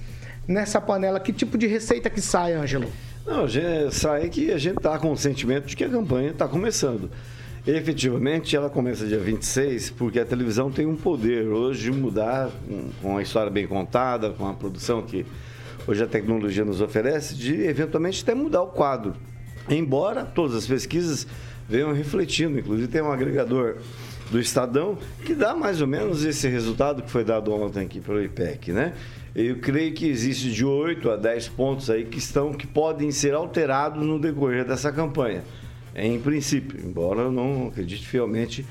nessa 0.48 0.82
panela. 0.82 1.20
Que 1.20 1.32
tipo 1.32 1.58
de 1.58 1.68
receita 1.68 2.10
que 2.10 2.22
sai, 2.22 2.54
Ângelo? 2.54 2.92
Não, 3.26 3.48
gente, 3.48 3.94
sai 3.94 4.28
que 4.30 4.52
a 4.52 4.58
gente 4.58 4.78
está 4.78 4.98
com 4.98 5.12
o 5.12 5.18
sentimento 5.18 5.68
de 5.68 5.76
que 5.76 5.84
a 5.84 5.90
campanha 5.90 6.32
está 6.32 6.48
começando. 6.48 7.12
Efetivamente, 7.72 8.56
ela 8.56 8.68
começa 8.68 9.06
dia 9.06 9.20
26, 9.20 9.92
porque 9.92 10.20
a 10.20 10.26
televisão 10.26 10.72
tem 10.72 10.88
um 10.88 10.96
poder 10.96 11.48
hoje 11.48 11.84
de 11.84 11.92
mudar, 11.92 12.50
com 13.00 13.16
a 13.16 13.22
história 13.22 13.52
bem 13.52 13.68
contada, 13.68 14.32
com 14.32 14.48
a 14.48 14.54
produção 14.56 15.04
que 15.04 15.24
hoje 15.88 16.04
a 16.04 16.08
tecnologia 16.08 16.66
nos 16.66 16.82
oferece, 16.82 17.36
de 17.36 17.62
eventualmente 17.62 18.24
até 18.24 18.34
mudar 18.34 18.64
o 18.64 18.70
quadro. 18.70 19.14
Embora 19.70 20.26
todas 20.26 20.56
as 20.56 20.66
pesquisas 20.66 21.28
venham 21.68 21.94
refletindo, 21.94 22.58
inclusive 22.58 22.88
tem 22.88 23.04
um 23.04 23.12
agregador 23.12 23.76
do 24.32 24.40
Estadão 24.40 24.98
que 25.24 25.36
dá 25.36 25.54
mais 25.56 25.80
ou 25.80 25.86
menos 25.86 26.26
esse 26.26 26.48
resultado 26.48 27.04
que 27.04 27.12
foi 27.12 27.24
dado 27.24 27.54
ontem 27.54 27.86
aqui 27.86 28.00
pelo 28.00 28.20
IPEC, 28.20 28.72
né? 28.72 28.94
Eu 29.36 29.60
creio 29.60 29.94
que 29.94 30.08
existe 30.08 30.52
de 30.52 30.66
8 30.66 31.12
a 31.12 31.16
10 31.16 31.50
pontos 31.50 31.92
aí 31.92 32.06
que 32.06 32.18
estão 32.18 32.52
que 32.52 32.66
podem 32.66 33.12
ser 33.12 33.36
alterados 33.36 34.04
no 34.04 34.18
decorrer 34.18 34.66
dessa 34.66 34.92
campanha. 34.92 35.44
Em 35.96 36.20
princípio, 36.20 36.80
embora 36.84 37.22
eu 37.22 37.32
não 37.32 37.68
acredite 37.68 38.08
fielmente 38.08 38.66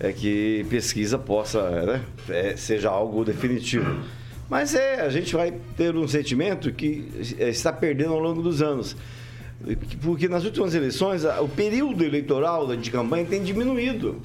é 0.00 0.12
que 0.12 0.66
pesquisa 0.68 1.16
possa, 1.16 1.70
né, 1.84 2.04
é, 2.28 2.56
seja 2.56 2.90
algo 2.90 3.24
definitivo. 3.24 4.02
Mas 4.50 4.74
é, 4.74 5.00
a 5.00 5.08
gente 5.08 5.34
vai 5.34 5.54
ter 5.76 5.94
um 5.96 6.06
sentimento 6.06 6.72
que 6.72 7.08
está 7.38 7.72
perdendo 7.72 8.12
ao 8.12 8.18
longo 8.18 8.42
dos 8.42 8.60
anos. 8.60 8.96
Porque 10.02 10.28
nas 10.28 10.44
últimas 10.44 10.74
eleições, 10.74 11.24
o 11.24 11.48
período 11.48 12.04
eleitoral 12.04 12.76
de 12.76 12.90
campanha 12.90 13.24
tem 13.24 13.42
diminuído. 13.42 14.20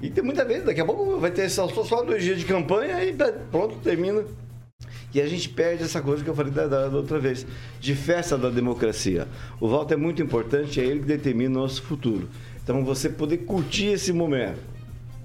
E 0.00 0.10
tem 0.10 0.24
muita 0.24 0.44
vez, 0.44 0.64
daqui 0.64 0.80
a 0.80 0.84
pouco 0.84 1.18
vai 1.20 1.30
ter 1.30 1.48
só, 1.48 1.68
só 1.68 2.02
dois 2.02 2.24
dias 2.24 2.40
de 2.40 2.44
campanha 2.44 3.04
e 3.04 3.14
pronto, 3.50 3.76
termina. 3.76 4.24
E 5.14 5.20
a 5.20 5.26
gente 5.26 5.48
perde 5.48 5.82
essa 5.82 6.00
coisa 6.00 6.24
que 6.24 6.30
eu 6.30 6.34
falei 6.34 6.52
da, 6.52 6.66
da, 6.66 6.88
da, 6.88 6.96
outra 6.96 7.18
vez, 7.18 7.46
de 7.78 7.94
festa 7.94 8.38
da 8.38 8.48
democracia. 8.48 9.28
O 9.60 9.68
voto 9.68 9.92
é 9.92 9.96
muito 9.96 10.22
importante, 10.22 10.80
é 10.80 10.84
ele 10.84 11.00
que 11.00 11.06
determina 11.06 11.58
o 11.58 11.62
nosso 11.62 11.82
futuro. 11.82 12.28
Então, 12.62 12.84
você 12.84 13.08
poder 13.08 13.38
curtir 13.38 13.86
esse 13.86 14.12
momento, 14.12 14.58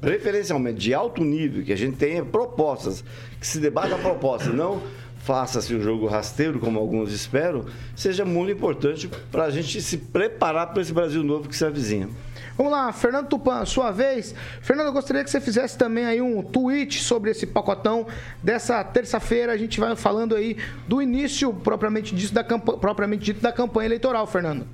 preferencialmente 0.01 0.79
de 0.79 0.93
alto 0.93 1.23
nível, 1.23 1.63
que 1.63 1.71
a 1.71 1.77
gente 1.77 1.95
tenha 1.97 2.25
propostas, 2.25 3.03
que 3.39 3.47
se 3.47 3.59
debata 3.59 3.95
a 3.95 3.97
proposta, 3.97 4.51
não 4.51 4.81
faça-se 5.27 5.75
um 5.75 5.81
jogo 5.81 6.07
rasteiro, 6.07 6.57
como 6.57 6.79
alguns 6.79 7.11
esperam, 7.11 7.65
seja 7.95 8.23
muito 8.23 8.51
importante 8.51 9.09
para 9.29 9.43
a 9.43 9.49
gente 9.49 9.81
se 9.81 9.97
preparar 9.97 10.71
para 10.71 10.81
esse 10.81 10.93
Brasil 10.93 11.21
novo 11.23 11.49
que 11.49 11.55
se 11.55 11.65
avizinha. 11.65 12.09
Vamos 12.57 12.71
lá, 12.71 12.91
Fernando 12.91 13.27
Tupan, 13.27 13.63
sua 13.65 13.91
vez. 13.91 14.33
Fernando, 14.61 14.87
eu 14.87 14.93
gostaria 14.93 15.23
que 15.23 15.29
você 15.29 15.39
fizesse 15.39 15.77
também 15.77 16.05
aí 16.05 16.19
um 16.19 16.41
tweet 16.41 17.03
sobre 17.03 17.29
esse 17.29 17.45
pacotão 17.45 18.07
dessa 18.41 18.83
terça-feira. 18.83 19.53
A 19.53 19.57
gente 19.57 19.79
vai 19.79 19.95
falando 19.95 20.35
aí 20.35 20.57
do 20.87 20.99
início 20.99 21.53
propriamente 21.53 22.15
dito 22.15 22.33
da, 22.33 22.43
propriamente 22.43 23.23
dito 23.23 23.41
da 23.41 23.51
campanha 23.51 23.85
eleitoral, 23.85 24.25
Fernando. 24.25 24.65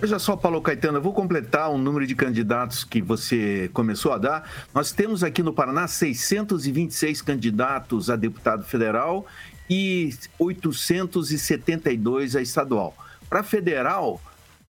Veja 0.00 0.20
só, 0.20 0.36
Paulo 0.36 0.60
Caetano, 0.60 0.98
eu 0.98 1.02
vou 1.02 1.12
completar 1.12 1.70
o 1.70 1.78
número 1.78 2.06
de 2.06 2.14
candidatos 2.14 2.84
que 2.84 3.02
você 3.02 3.68
começou 3.72 4.12
a 4.12 4.18
dar. 4.18 4.48
Nós 4.72 4.92
temos 4.92 5.24
aqui 5.24 5.42
no 5.42 5.52
Paraná 5.52 5.88
626 5.88 7.22
candidatos 7.22 8.08
a 8.08 8.14
deputado 8.14 8.62
federal 8.64 9.26
e 9.68 10.14
872 10.38 12.36
a 12.36 12.42
estadual. 12.42 12.94
Para 13.28 13.42
federal, 13.42 14.20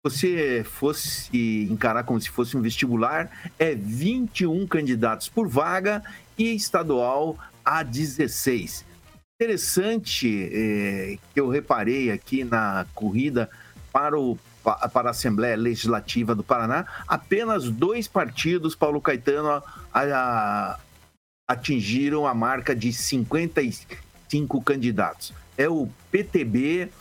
você 0.05 0.63
fosse 0.63 1.67
encarar 1.67 2.03
como 2.03 2.21
se 2.21 2.29
fosse 2.29 2.55
um 2.55 2.61
vestibular, 2.61 3.27
é 3.57 3.73
21 3.73 4.67
candidatos 4.67 5.27
por 5.27 5.47
vaga 5.47 6.03
e 6.37 6.53
estadual 6.53 7.35
a 7.65 7.81
16. 7.81 8.85
Interessante 9.41 10.47
é, 10.53 11.17
que 11.33 11.39
eu 11.39 11.49
reparei 11.49 12.11
aqui 12.11 12.43
na 12.43 12.85
corrida 12.93 13.49
para, 13.91 14.15
o, 14.15 14.37
para 14.93 15.07
a 15.07 15.11
Assembleia 15.11 15.57
Legislativa 15.57 16.35
do 16.35 16.43
Paraná, 16.43 16.85
apenas 17.07 17.67
dois 17.71 18.07
partidos, 18.07 18.75
Paulo 18.75 19.01
Caetano, 19.01 19.49
a, 19.49 19.63
a, 19.91 20.79
atingiram 21.47 22.27
a 22.27 22.35
marca 22.35 22.75
de 22.75 22.93
55 22.93 24.61
candidatos. 24.61 25.33
É 25.57 25.67
o 25.67 25.89
PTB 26.11 26.91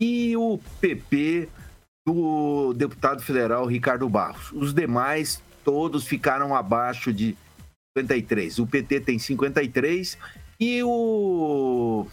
e 0.00 0.34
o 0.34 0.58
PP 0.80 1.50
do 2.06 2.74
deputado 2.74 3.22
federal 3.22 3.64
Ricardo 3.66 4.06
Barros. 4.08 4.52
Os 4.52 4.72
demais, 4.74 5.42
todos 5.64 6.06
ficaram 6.06 6.54
abaixo 6.54 7.12
de 7.12 7.36
53. 7.96 8.58
O 8.58 8.66
PT 8.66 9.00
tem 9.00 9.18
53 9.18 10.18
e 10.60 10.82
o 10.82 12.06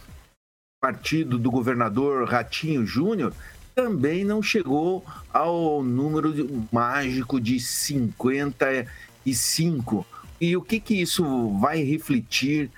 partido 0.80 1.38
do 1.38 1.50
governador 1.50 2.26
Ratinho 2.28 2.86
Júnior 2.86 3.34
também 3.74 4.24
não 4.24 4.42
chegou 4.42 5.04
ao 5.32 5.82
número 5.82 6.34
mágico 6.70 7.40
de 7.40 7.58
55. 7.60 10.06
E 10.40 10.56
o 10.56 10.62
que, 10.62 10.80
que 10.80 11.00
isso 11.00 11.50
vai 11.58 11.82
refletir 11.82 12.70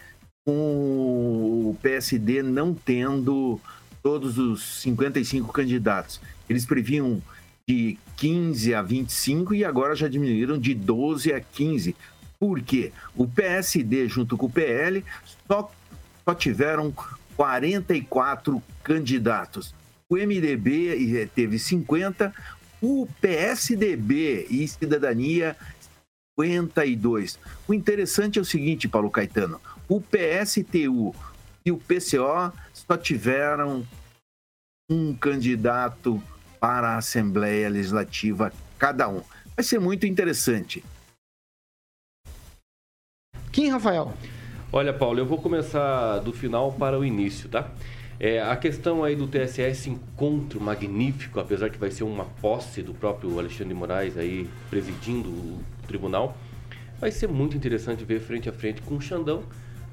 com 0.47 1.71
o 1.71 1.76
PSD 1.80 2.42
não 2.42 2.75
tendo 2.75 3.59
todos 4.02 4.38
os 4.38 4.83
55 4.83 5.50
candidatos? 5.52 6.21
Eles 6.48 6.66
previam 6.66 7.22
de 7.66 7.98
15 8.16 8.74
a 8.74 8.82
25 8.82 9.54
e 9.54 9.64
agora 9.64 9.96
já 9.96 10.08
diminuíram 10.08 10.58
de 10.58 10.74
12 10.74 11.32
a 11.32 11.40
15. 11.40 11.96
Por 12.38 12.60
quê? 12.60 12.92
O 13.14 13.26
PSD, 13.26 14.06
junto 14.08 14.36
com 14.36 14.46
o 14.46 14.50
PL, 14.50 15.04
só, 15.48 15.72
só 16.24 16.34
tiveram 16.34 16.94
44 17.36 18.62
candidatos. 18.82 19.74
O 20.08 20.16
MDB 20.16 21.22
eh, 21.22 21.28
teve 21.34 21.58
50, 21.58 22.32
o 22.82 23.08
PSDB 23.20 24.46
e 24.50 24.68
Cidadania 24.68 25.56
52. 26.38 27.38
O 27.66 27.72
interessante 27.72 28.38
é 28.38 28.42
o 28.42 28.44
seguinte, 28.44 28.88
Paulo 28.88 29.10
Caetano: 29.10 29.60
o 29.88 30.00
PSTU 30.00 31.14
e 31.64 31.72
o 31.72 31.78
PCO 31.78 32.52
só 32.72 32.96
tiveram 32.96 33.86
um 34.90 35.14
candidato 35.14 36.22
para 36.64 36.92
a 36.92 36.97
Assembleia 36.97 37.68
Legislativa 37.68 38.50
cada 38.78 39.06
um. 39.06 39.21
Vai 39.54 39.62
ser 39.62 39.78
muito 39.78 40.06
interessante. 40.06 40.83
Quem, 43.52 43.68
Rafael? 43.68 44.14
Olha, 44.73 44.90
Paulo, 44.90 45.18
eu 45.18 45.26
vou 45.26 45.37
começar 45.37 46.21
do 46.21 46.33
final 46.33 46.73
para 46.73 46.99
o 46.99 47.04
início, 47.04 47.50
tá? 47.50 47.71
É, 48.18 48.40
a 48.40 48.56
questão 48.56 49.04
aí 49.04 49.14
do 49.14 49.28
TSE, 49.28 49.61
esse 49.61 49.90
encontro 49.90 50.59
magnífico, 50.59 51.38
apesar 51.38 51.68
que 51.68 51.76
vai 51.76 51.90
ser 51.90 52.04
uma 52.04 52.25
posse 52.25 52.80
do 52.80 52.94
próprio 52.94 53.38
Alexandre 53.38 53.68
de 53.68 53.75
Moraes 53.75 54.16
aí 54.16 54.49
presidindo 54.71 55.28
o 55.28 55.61
tribunal, 55.87 56.35
vai 56.99 57.11
ser 57.11 57.28
muito 57.28 57.54
interessante 57.54 58.06
ver 58.06 58.21
frente 58.21 58.49
a 58.49 58.52
frente 58.54 58.80
com 58.80 58.97
o 58.97 59.02
Xandão, 59.02 59.42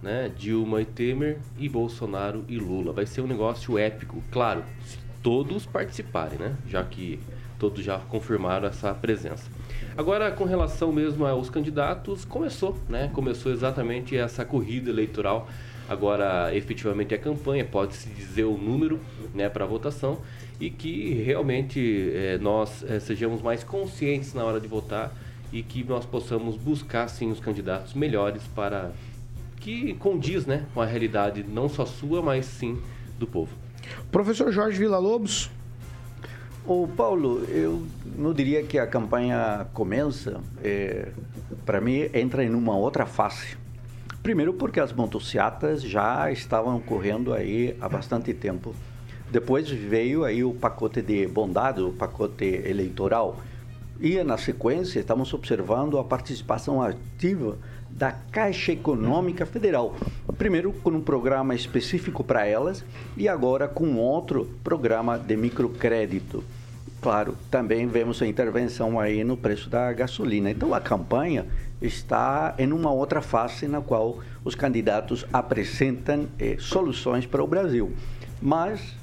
né? 0.02 0.32
Dilma 0.38 0.82
e 0.82 0.86
Temer 0.86 1.38
e 1.58 1.68
Bolsonaro 1.68 2.46
e 2.48 2.58
Lula. 2.58 2.94
Vai 2.94 3.06
ser 3.06 3.20
um 3.20 3.28
negócio 3.28 3.78
épico, 3.78 4.24
claro, 4.32 4.64
todos 5.22 5.66
participarem, 5.66 6.38
né? 6.38 6.56
Já 6.68 6.84
que 6.84 7.20
todos 7.60 7.84
já 7.84 8.00
confirmaram 8.00 8.68
essa 8.68 8.94
presença. 8.94 9.50
Agora, 9.96 10.32
com 10.32 10.46
relação 10.46 10.92
mesmo 10.92 11.26
aos 11.26 11.50
candidatos, 11.50 12.26
começou, 12.26 12.78
né? 12.90 13.10
Começou 13.14 13.52
exatamente 13.52 14.18
essa 14.18 14.44
corrida 14.44 14.90
eleitoral. 14.90 15.48
Agora, 15.88 16.56
efetivamente, 16.56 17.14
a 17.14 17.18
campanha, 17.18 17.66
pode-se 17.66 18.10
dizer 18.10 18.46
o 18.46 18.58
número 18.58 19.00
né, 19.34 19.50
para 19.50 19.66
votação 19.66 20.22
e 20.60 20.70
que 20.70 21.14
realmente 21.22 22.12
é, 22.16 22.38
nós 22.38 22.84
é, 22.84 23.00
sejamos 23.00 23.42
mais 23.42 23.64
conscientes 23.64 24.34
na 24.34 24.44
hora 24.44 24.60
de 24.60 24.68
votar 24.68 25.12
e 25.52 25.62
que 25.62 25.84
nós 25.84 26.06
possamos 26.06 26.56
buscar, 26.56 27.10
sim, 27.10 27.30
os 27.30 27.40
candidatos 27.40 27.94
melhores 27.94 28.44
para 28.56 28.92
que 29.58 29.94
condiz 29.96 30.46
né, 30.46 30.66
com 30.74 30.82
a 30.82 30.86
realidade 30.86 31.44
não 31.44 31.68
só 31.68 31.86
sua, 31.86 32.22
mas 32.22 32.46
sim 32.46 32.82
do 33.20 33.28
povo. 33.28 33.52
Professor 34.12 34.52
Jorge 34.52 34.78
Villa-Lobos. 34.78 35.50
O 36.66 36.88
Paulo, 36.88 37.44
eu 37.50 37.86
não 38.16 38.34
diria 38.34 38.64
que 38.64 38.78
a 38.78 38.86
campanha 38.86 39.68
começa, 39.74 40.40
é, 40.64 41.10
para 41.66 41.82
mim 41.82 42.10
entra 42.14 42.44
em 42.44 42.54
uma 42.54 42.78
outra 42.78 43.06
fase. 43.06 43.58
Primeiro 44.22 44.54
porque 44.54 44.80
as 44.80 44.94
motocicletas 44.94 45.82
já 45.82 46.32
estavam 46.32 46.80
correndo 46.80 47.34
aí 47.34 47.76
há 47.82 47.90
bastante 47.90 48.34
tempo. 48.34 48.76
Depois 49.32 49.70
veio 49.70 50.24
aí 50.24 50.44
o 50.44 50.54
pacote 50.54 51.02
de 51.02 51.26
bondade, 51.26 51.82
o 51.82 51.92
pacote 51.92 52.46
eleitoral. 52.46 53.38
E 54.00 54.22
na 54.24 54.38
sequência 54.38 55.00
estamos 55.00 55.34
observando 55.34 55.98
a 55.98 56.04
participação 56.04 56.82
ativa 56.82 57.58
da 57.94 58.12
Caixa 58.12 58.72
Econômica 58.72 59.46
Federal. 59.46 59.96
Primeiro 60.38 60.74
com 60.74 60.92
um 60.92 61.02
programa 61.02 61.54
específico 61.54 62.24
para 62.24 62.46
elas 62.46 62.84
e 63.16 63.28
agora 63.28 63.68
com 63.68 63.96
outro 63.96 64.50
programa 64.64 65.18
de 65.18 65.36
microcrédito. 65.38 66.44
Claro, 67.02 67.36
também 67.50 67.88
vemos 67.88 68.22
a 68.22 68.28
intervenção 68.28 69.00
aí 69.00 69.24
no 69.24 69.36
preço 69.36 69.70
da 69.70 69.92
gasolina. 69.92 70.52
Então 70.52 70.74
a 70.74 70.80
campanha 70.80 71.48
está 71.82 72.54
em 72.58 72.72
uma 72.72 72.92
outra 72.92 73.22
fase 73.22 73.68
na 73.68 73.82
qual 73.82 74.20
os 74.44 74.54
candidatos 74.54 75.26
apresentam 75.34 76.28
eh, 76.40 76.58
soluções 76.60 77.26
para 77.26 77.44
o 77.44 77.48
Brasil. 77.48 77.92
Mas 78.40 78.96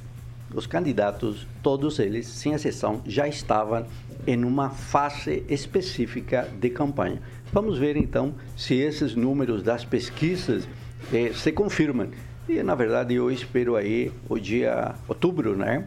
os 0.55 0.67
candidatos, 0.67 1.47
todos 1.63 1.99
eles, 1.99 2.27
sem 2.27 2.55
exceção, 2.55 3.03
já 3.05 3.29
estavam 3.29 3.85
em 4.27 4.45
uma 4.45 4.71
fase 4.71 5.45
específica 5.49 6.49
de 6.59 6.71
campanha. 6.71 7.21
Vamos 7.51 7.79
ver 7.79 7.97
então 7.97 8.35
se 8.57 8.75
esses 8.75 9.15
números 9.15 9.63
das 9.63 9.85
pesquisas 9.85 10.69
eh, 11.13 11.33
se 11.33 11.51
confirmam. 11.51 12.09
E 12.47 12.63
na 12.63 12.75
verdade 12.75 13.15
eu 13.15 13.31
espero 13.31 13.75
aí 13.75 14.13
o 14.29 14.39
dia 14.39 14.95
outubro, 15.09 15.57
né? 15.57 15.87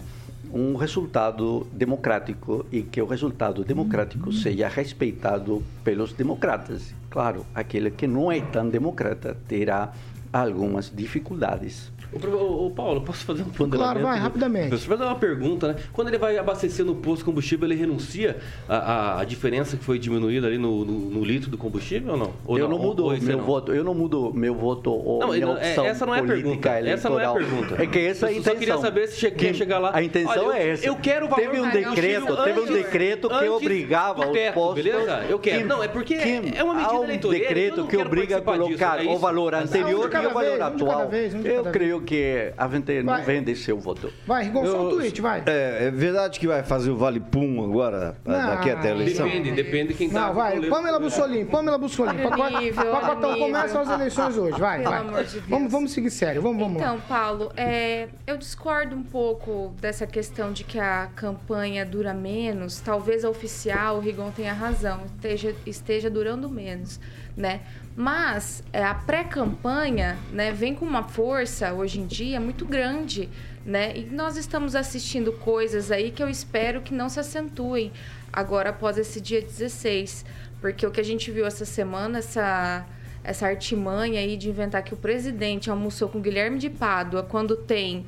Um 0.51 0.75
resultado 0.75 1.67
democrático 1.71 2.65
e 2.71 2.81
que 2.81 3.01
o 3.01 3.05
resultado 3.05 3.63
democrático 3.63 4.33
seja 4.33 4.67
respeitado 4.67 5.63
pelos 5.83 6.13
democratas. 6.13 6.95
Claro, 7.09 7.45
aquele 7.53 7.91
que 7.91 8.07
não 8.07 8.31
é 8.31 8.41
tão 8.41 8.67
democrata 8.67 9.37
terá 9.47 9.93
algumas 10.33 10.91
dificuldades. 10.93 11.90
Ô, 12.13 12.65
ô, 12.65 12.71
Paulo, 12.71 13.01
posso 13.01 13.23
fazer 13.23 13.41
um 13.43 13.45
ponderamento? 13.45 13.77
Claro, 13.77 14.01
vai, 14.01 14.19
rapidamente. 14.19 14.69
Deixa 14.69 14.85
eu 14.85 14.89
fazer 14.89 15.03
uma 15.03 15.15
pergunta, 15.15 15.69
né? 15.69 15.75
Quando 15.93 16.09
ele 16.09 16.17
vai 16.17 16.37
abastecer 16.37 16.85
no 16.85 16.95
posto 16.95 17.19
de 17.19 17.25
combustível, 17.25 17.67
ele 17.67 17.75
renuncia 17.75 18.37
a, 18.67 18.75
a, 18.75 19.21
a 19.21 19.23
diferença 19.23 19.77
que 19.77 19.83
foi 19.83 19.97
diminuída 19.97 20.47
ali 20.47 20.57
no, 20.57 20.83
no, 20.83 20.93
no, 21.09 21.23
litro 21.23 21.49
do 21.49 21.57
combustível 21.57 22.11
ou 22.13 22.17
não? 22.17 22.33
Ou 22.45 22.57
eu 22.57 22.67
não, 22.67 22.77
não 22.77 22.83
mudo 22.83 23.07
meu 23.21 23.37
não? 23.37 23.45
voto, 23.45 23.73
eu 23.73 23.83
não 23.83 23.93
mudo 23.93 24.33
meu 24.33 24.53
voto 24.53 24.91
ou 24.91 25.19
não, 25.19 25.29
minha 25.29 25.49
opção 25.49 25.85
Essa 25.85 26.05
não 26.05 26.13
é 26.13 26.19
a 26.19 26.23
pergunta. 26.23 26.69
Essa 26.69 27.09
não 27.09 27.19
é 27.19 27.25
a 27.25 27.33
pergunta. 27.33 27.81
É 27.81 27.87
que 27.87 27.99
essa 27.99 28.25
é 28.25 28.29
a 28.29 28.31
intenção. 28.33 28.35
Eu 28.35 28.43
só 28.43 28.59
queria 28.59 28.77
saber 28.77 29.07
se 29.07 29.19
che 29.19 29.31
quer 29.31 29.55
chegar 29.55 29.79
lá. 29.79 29.91
A 29.93 30.03
intenção 30.03 30.47
Olha, 30.47 30.57
é 30.57 30.69
essa. 30.69 30.85
Eu 30.85 30.95
quero 30.97 31.29
valor 31.29 31.41
Teve 31.41 31.59
um 31.61 31.69
decreto, 31.69 32.43
teve 32.43 32.59
um 32.59 32.65
decreto 32.65 33.29
que 33.29 33.47
obrigava 33.47 34.29
os 34.29 34.53
postos. 34.53 34.83
Beleza? 34.83 35.25
Eu 35.29 35.39
quero. 35.39 35.67
não, 35.67 35.81
é 35.81 35.87
porque 35.87 36.15
é 36.15 36.63
uma 36.63 36.73
medida 36.73 37.27
um 37.27 37.31
decreto 37.31 37.87
que 37.87 37.97
obriga 37.97 38.37
a 38.37 38.41
colocar 38.41 38.97
disso, 38.97 39.09
é 39.09 39.13
o 39.13 39.17
valor 39.17 39.55
anterior 39.55 40.11
e 40.13 40.25
o 40.25 40.33
valor 40.33 40.61
atual. 40.61 41.09
Eu 41.43 41.65
creio 41.65 42.00
que 42.01 42.51
a 42.58 42.67
gente 42.67 43.03
não 43.03 43.13
Vai. 43.13 43.24
vende 43.24 43.55
seu 43.55 43.77
voto. 43.79 44.12
Vai, 44.25 44.43
Rigon, 44.46 44.65
só 44.65 44.88
um 44.88 44.89
tweet, 44.89 45.22
vai. 45.22 45.43
É, 45.46 45.86
é 45.86 45.91
verdade 45.91 46.39
que 46.39 46.48
vai 46.48 46.63
fazer 46.63 46.89
o 46.91 46.98
Vale 46.98 47.20
Pum 47.20 47.63
agora, 47.63 48.15
daqui 48.25 48.70
até 48.70 48.89
a 48.89 48.91
eleição? 48.91 49.27
Depende, 49.27 49.51
depende 49.51 49.88
de 49.89 49.93
quem 49.96 50.10
tá. 50.10 50.27
Não, 50.27 50.34
vai. 50.34 50.60
Pamela. 50.62 51.00
Bussolini, 51.00 51.46
Pamela 51.46 51.77
o 51.77 52.91
Pacotão, 52.91 53.31
nível. 53.34 53.48
começam 53.48 53.81
as 53.81 53.89
eleições 53.89 54.38
hoje, 54.38 54.60
vai, 54.60 54.79
Pelo 54.79 54.89
vai. 54.89 55.00
amor 55.00 55.24
de 55.24 55.34
Deus. 55.34 55.46
Vamos, 55.48 55.72
vamos 55.72 55.91
seguir 55.91 56.12
sério, 56.12 56.41
vamos, 56.41 56.60
vamos. 56.60 56.81
Então, 56.81 57.00
Paulo, 57.08 57.51
é, 57.58 58.08
eu 58.27 58.38
discordo 58.38 58.96
um 58.96 59.03
pouco 59.03 59.74
dessa 59.81 60.05
questão 60.05 60.51
de 60.51 60.63
que 60.63 60.79
a 60.79 61.10
campanha 61.15 61.86
dura 61.86 62.13
menos. 62.13 62.79
Talvez 62.79 63.25
a 63.25 63.29
oficial, 63.29 63.98
o 63.98 64.00
Rigon 64.00 64.31
tenha 64.31 64.53
razão, 64.53 65.01
esteja, 65.05 65.55
esteja 65.65 66.10
durando 66.10 66.50
menos, 66.50 67.00
né? 67.36 67.62
Mas 67.95 68.63
é, 68.71 68.83
a 68.83 68.93
pré-campanha 68.93 70.17
né, 70.31 70.51
vem 70.51 70.74
com 70.74 70.86
uma 70.86 71.03
força, 71.03 71.74
hoje 71.74 72.00
em 72.00 72.05
dia, 72.05 72.39
muito 72.39 72.65
grande, 72.65 73.29
né? 73.65 73.95
E 73.98 74.05
nós 74.05 74.38
estamos 74.38 74.75
assistindo 74.75 75.33
coisas 75.33 75.91
aí 75.91 76.12
que 76.12 76.24
eu 76.24 76.29
espero 76.29 76.81
que 76.81 76.93
não 76.93 77.10
se 77.10 77.19
acentuem 77.19 77.91
agora 78.31 78.69
após 78.69 78.98
esse 78.98 79.19
dia 79.19 79.41
16. 79.41 80.25
Porque 80.62 80.86
o 80.86 80.91
que 80.91 81.01
a 81.01 81.03
gente 81.03 81.29
viu 81.31 81.45
essa 81.45 81.65
semana, 81.65 82.19
essa 82.19 82.86
essa 83.24 83.45
artimanha 83.45 84.19
aí 84.19 84.36
de 84.36 84.50
inventar 84.50 84.83
que 84.83 84.93
o 84.93 84.98
presidente 84.98 85.69
almoçou 85.69 86.10
com 86.10 86.19
Guilherme 86.19 86.57
de 86.57 86.69
Pádua 86.69 87.21
quando 87.21 87.55
tem 87.55 88.05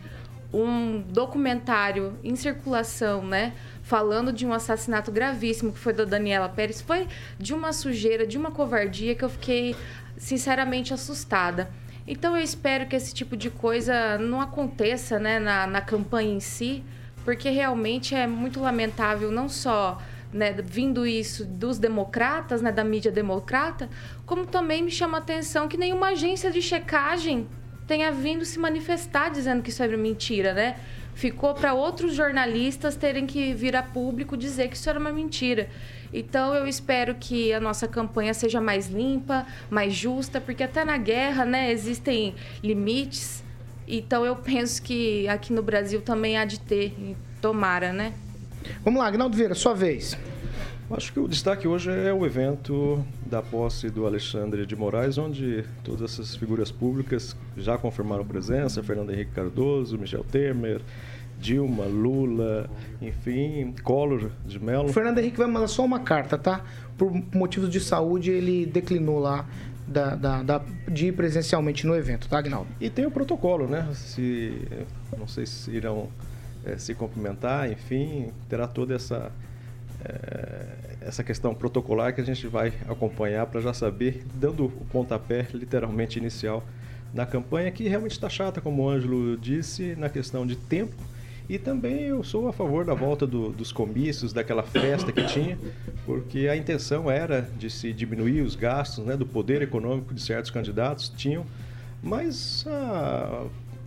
um 0.51 1.01
documentário 1.01 2.17
em 2.23 2.35
circulação, 2.35 3.25
né? 3.25 3.53
Falando 3.83 4.33
de 4.33 4.45
um 4.45 4.53
assassinato 4.53 5.11
gravíssimo 5.11 5.71
que 5.71 5.77
foi 5.77 5.93
da 5.93 6.05
Daniela 6.05 6.49
Pérez. 6.49 6.81
Foi 6.81 7.07
de 7.37 7.53
uma 7.53 7.71
sujeira, 7.71 8.25
de 8.25 8.37
uma 8.37 8.49
covardia 8.49 9.13
que 9.13 9.23
eu 9.23 9.29
fiquei 9.29 9.75
sinceramente 10.17 10.93
assustada. 10.93 11.69
Então 12.07 12.35
eu 12.35 12.43
espero 12.43 12.87
que 12.87 12.95
esse 12.95 13.13
tipo 13.13 13.37
de 13.37 13.49
coisa 13.49 14.17
não 14.17 14.41
aconteça 14.41 15.19
né, 15.19 15.39
na, 15.39 15.67
na 15.67 15.81
campanha 15.81 16.33
em 16.33 16.39
si, 16.39 16.83
porque 17.23 17.49
realmente 17.49 18.13
é 18.15 18.27
muito 18.27 18.59
lamentável 18.59 19.31
não 19.31 19.47
só 19.47 20.01
né, 20.33 20.51
vindo 20.51 21.05
isso 21.05 21.45
dos 21.45 21.77
democratas, 21.77 22.61
né, 22.61 22.71
da 22.71 22.83
mídia 22.83 23.11
democrata, 23.11 23.89
como 24.25 24.45
também 24.45 24.81
me 24.81 24.91
chama 24.91 25.17
a 25.17 25.21
atenção 25.21 25.67
que 25.67 25.77
nenhuma 25.77 26.09
agência 26.09 26.51
de 26.51 26.61
checagem 26.61 27.47
tenha 27.87 28.11
vindo 28.11 28.43
se 28.43 28.57
manifestar 28.59 29.29
dizendo 29.29 29.61
que 29.61 29.69
isso 29.69 29.83
era 29.83 29.95
mentira, 29.95 30.53
né? 30.53 30.77
Ficou 31.13 31.53
para 31.53 31.73
outros 31.73 32.15
jornalistas 32.15 32.95
terem 32.95 33.25
que 33.25 33.53
vir 33.53 33.75
a 33.75 33.83
público 33.83 34.35
dizer 34.35 34.69
que 34.69 34.75
isso 34.75 34.89
era 34.89 34.99
uma 34.99 35.11
mentira. 35.11 35.69
Então 36.13 36.53
eu 36.53 36.67
espero 36.67 37.15
que 37.15 37.51
a 37.53 37.59
nossa 37.59 37.87
campanha 37.87 38.33
seja 38.33 38.61
mais 38.61 38.87
limpa, 38.87 39.45
mais 39.69 39.93
justa, 39.93 40.39
porque 40.39 40.63
até 40.63 40.85
na 40.85 40.97
guerra, 40.97 41.45
né, 41.45 41.71
existem 41.71 42.35
limites. 42.63 43.43
Então 43.87 44.25
eu 44.25 44.35
penso 44.35 44.81
que 44.81 45.27
aqui 45.27 45.51
no 45.51 45.63
Brasil 45.63 46.01
também 46.01 46.37
há 46.37 46.45
de 46.45 46.59
ter, 46.59 46.95
tomara, 47.41 47.91
né? 47.91 48.13
Vamos 48.83 49.01
lá, 49.01 49.07
Agnaldo 49.07 49.35
Vieira, 49.35 49.55
sua 49.55 49.73
vez. 49.73 50.17
Acho 50.95 51.11
que 51.11 51.19
o 51.19 51.27
destaque 51.27 51.67
hoje 51.67 51.89
é 51.89 52.13
o 52.13 52.23
evento 52.25 53.03
da 53.25 53.41
posse 53.41 53.89
do 53.89 54.05
Alexandre 54.05 54.65
de 54.65 54.75
Moraes, 54.75 55.17
onde 55.17 55.65
todas 55.83 56.03
essas 56.13 56.35
figuras 56.35 56.71
públicas 56.71 57.35
já 57.57 57.77
confirmaram 57.77 58.23
presença, 58.25 58.83
Fernando 58.83 59.11
Henrique 59.11 59.31
Cardoso, 59.31 59.97
Michel 59.97 60.23
Temer, 60.23 60.81
Dilma, 61.39 61.85
Lula, 61.85 62.69
enfim, 63.01 63.73
Collor 63.83 64.29
de 64.45 64.59
Mello. 64.63 64.85
O 64.89 64.93
Fernando 64.93 65.17
Henrique 65.17 65.37
vai 65.37 65.47
mandar 65.47 65.67
só 65.67 65.83
uma 65.83 65.99
carta, 65.99 66.37
tá? 66.37 66.63
Por 66.95 67.11
motivos 67.33 67.69
de 67.71 67.79
saúde, 67.79 68.29
ele 68.29 68.65
declinou 68.67 69.17
lá 69.19 69.47
da, 69.87 70.15
da- 70.15 70.43
da- 70.43 70.61
de 70.91 71.07
ir 71.07 71.13
presencialmente 71.13 71.87
no 71.87 71.95
evento, 71.95 72.29
tá, 72.29 72.37
Agnaldo? 72.37 72.67
E 72.79 72.87
tem 72.89 73.05
o 73.07 73.11
protocolo, 73.11 73.67
né? 73.67 73.89
Se, 73.95 74.61
não 75.17 75.27
sei 75.27 75.45
se 75.47 75.71
irão 75.71 76.07
eh, 76.63 76.77
se 76.77 76.93
cumprimentar, 76.93 77.69
enfim, 77.71 78.27
terá 78.47 78.67
toda 78.67 78.93
essa, 78.93 79.31
essa 81.01 81.23
questão 81.23 81.53
protocolar 81.53 82.13
que 82.13 82.21
a 82.21 82.23
gente 82.23 82.47
vai 82.47 82.73
acompanhar 82.87 83.45
para 83.47 83.61
já 83.61 83.73
saber, 83.73 84.23
dando 84.35 84.65
o 84.65 84.85
pontapé 84.91 85.47
literalmente 85.53 86.17
inicial 86.17 86.63
na 87.13 87.25
campanha, 87.25 87.69
que 87.71 87.87
realmente 87.87 88.13
está 88.13 88.29
chata, 88.29 88.59
como 88.61 88.83
o 88.83 88.89
Ângelo 88.89 89.37
disse, 89.37 89.95
na 89.97 90.09
questão 90.09 90.45
de 90.47 90.55
tempo. 90.55 90.95
E 91.47 91.59
também 91.59 92.03
eu 92.03 92.23
sou 92.23 92.47
a 92.47 92.53
favor 92.53 92.85
da 92.85 92.93
volta 92.93 93.27
do- 93.27 93.49
dos 93.49 93.71
comícios, 93.71 94.31
daquela 94.31 94.63
festa 94.63 95.11
que 95.11 95.23
tinha, 95.25 95.57
porque 96.05 96.47
a 96.47 96.55
intenção 96.55 97.11
era 97.11 97.41
de 97.59 97.69
se 97.69 97.91
diminuir 97.91 98.41
os 98.41 98.55
gastos 98.55 99.05
né, 99.05 99.17
do 99.17 99.25
poder 99.25 99.61
econômico 99.61 100.13
de 100.13 100.21
certos 100.21 100.49
candidatos, 100.49 101.09
tinham, 101.09 101.45
mas 102.01 102.65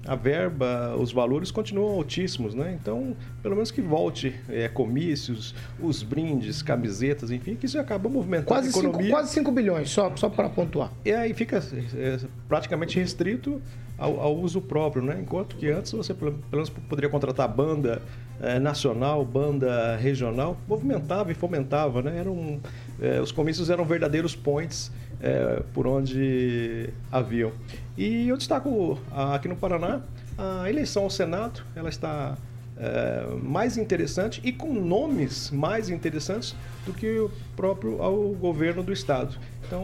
a 0.06 0.14
verba, 0.14 0.96
os 0.96 1.12
valores 1.12 1.50
continuam 1.50 1.94
altíssimos, 1.96 2.54
né? 2.54 2.78
Então, 2.80 3.16
pelo 3.42 3.54
menos 3.54 3.70
que 3.70 3.80
volte 3.82 4.34
é, 4.48 4.68
comícios, 4.68 5.54
os 5.80 6.02
brindes, 6.02 6.62
camisetas, 6.62 7.30
enfim, 7.30 7.56
que 7.56 7.66
isso 7.66 7.78
acaba 7.78 8.08
movimentando 8.08 8.48
Quase 8.48 8.68
a 8.68 8.72
5 8.72 8.86
economia. 8.86 9.10
quase 9.10 9.32
cinco 9.32 9.50
bilhões, 9.50 9.90
só, 9.90 10.14
só 10.16 10.28
para 10.28 10.48
pontuar. 10.48 10.92
E 11.04 11.12
aí 11.12 11.34
fica 11.34 11.58
é, 11.94 12.18
praticamente 12.48 12.98
restrito 12.98 13.60
ao, 13.98 14.20
ao 14.20 14.36
uso 14.36 14.60
próprio, 14.60 15.02
né? 15.02 15.18
Enquanto 15.20 15.56
que 15.56 15.68
antes 15.70 15.92
você 15.92 16.14
pelo 16.14 16.32
pelo 16.32 16.62
menos 16.62 16.70
poderia 16.70 17.10
contratar 17.10 17.48
banda 17.48 18.02
é, 18.40 18.58
nacional, 18.58 19.24
banda 19.24 19.96
regional, 19.96 20.56
movimentava 20.68 21.32
e 21.32 21.34
fomentava, 21.34 22.02
né? 22.02 22.18
Eram, 22.18 22.60
é, 23.00 23.20
os 23.20 23.32
comícios 23.32 23.70
eram 23.70 23.84
verdadeiros 23.84 24.36
points 24.36 24.92
é, 25.20 25.62
por 25.72 25.86
onde 25.86 26.90
haviam. 27.10 27.52
E 27.96 28.28
eu 28.28 28.36
destaco 28.36 28.98
ah, 29.10 29.34
aqui 29.34 29.48
no 29.48 29.56
Paraná 29.56 30.02
a 30.38 30.68
eleição 30.68 31.04
ao 31.04 31.10
Senado, 31.10 31.62
ela 31.74 31.88
está 31.88 32.36
é, 32.78 33.26
mais 33.42 33.78
interessante 33.78 34.40
e 34.44 34.52
com 34.52 34.72
nomes 34.72 35.50
mais 35.50 35.88
interessantes 35.88 36.54
do 36.84 36.92
que 36.92 37.18
o 37.18 37.30
próprio 37.56 38.02
ao 38.02 38.16
governo 38.32 38.82
do 38.82 38.92
estado. 38.92 39.38
Então, 39.66 39.82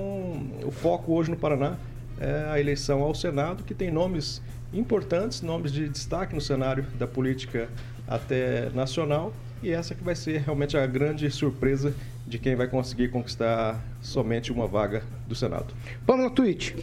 o 0.65 0.71
foco 0.71 1.13
hoje 1.15 1.31
no 1.31 1.37
Paraná 1.37 1.77
é 2.21 2.51
a 2.51 2.61
eleição 2.61 3.03
ao 3.03 3.15
Senado, 3.15 3.65
que 3.65 3.75
tem 3.75 3.91
nomes 3.91 4.43
importantes, 4.73 5.41
nomes 5.41 5.73
de 5.73 5.89
destaque 5.89 6.35
no 6.35 6.41
cenário 6.41 6.85
da 6.99 7.07
política 7.07 7.69
até 8.07 8.69
nacional, 8.71 9.33
e 9.63 9.71
essa 9.71 9.95
que 9.95 10.03
vai 10.03 10.15
ser 10.15 10.41
realmente 10.41 10.77
a 10.77 10.87
grande 10.87 11.31
surpresa 11.31 11.95
de 12.27 12.39
quem 12.39 12.57
vai 12.57 12.67
conseguir 12.67 13.09
conquistar 13.09 13.81
somente 14.01 14.53
uma 14.53 14.67
vaga 14.67 15.03
do 15.27 15.35
Senado. 15.35 15.73
Vamos 16.07 16.25
no 16.25 16.31
tweet. 16.31 16.75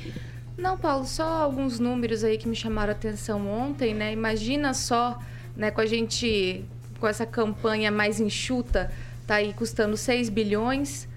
Não, 0.58 0.78
Paulo, 0.78 1.06
só 1.06 1.44
alguns 1.44 1.80
números 1.80 2.24
aí 2.24 2.38
que 2.38 2.48
me 2.48 2.56
chamaram 2.56 2.92
a 2.92 2.96
atenção 2.96 3.48
ontem, 3.48 3.94
né? 3.94 4.12
Imagina 4.12 4.74
só, 4.74 5.20
né, 5.56 5.72
com 5.72 5.82
a 5.82 5.86
gente, 5.86 6.66
com 7.00 7.08
essa 7.08 7.26
campanha 7.26 7.92
mais 7.92 8.20
enxuta, 8.20 8.92
tá 9.26 9.36
aí 9.36 9.54
custando 9.54 9.96
6 9.96 10.30
bilhões 10.30 11.08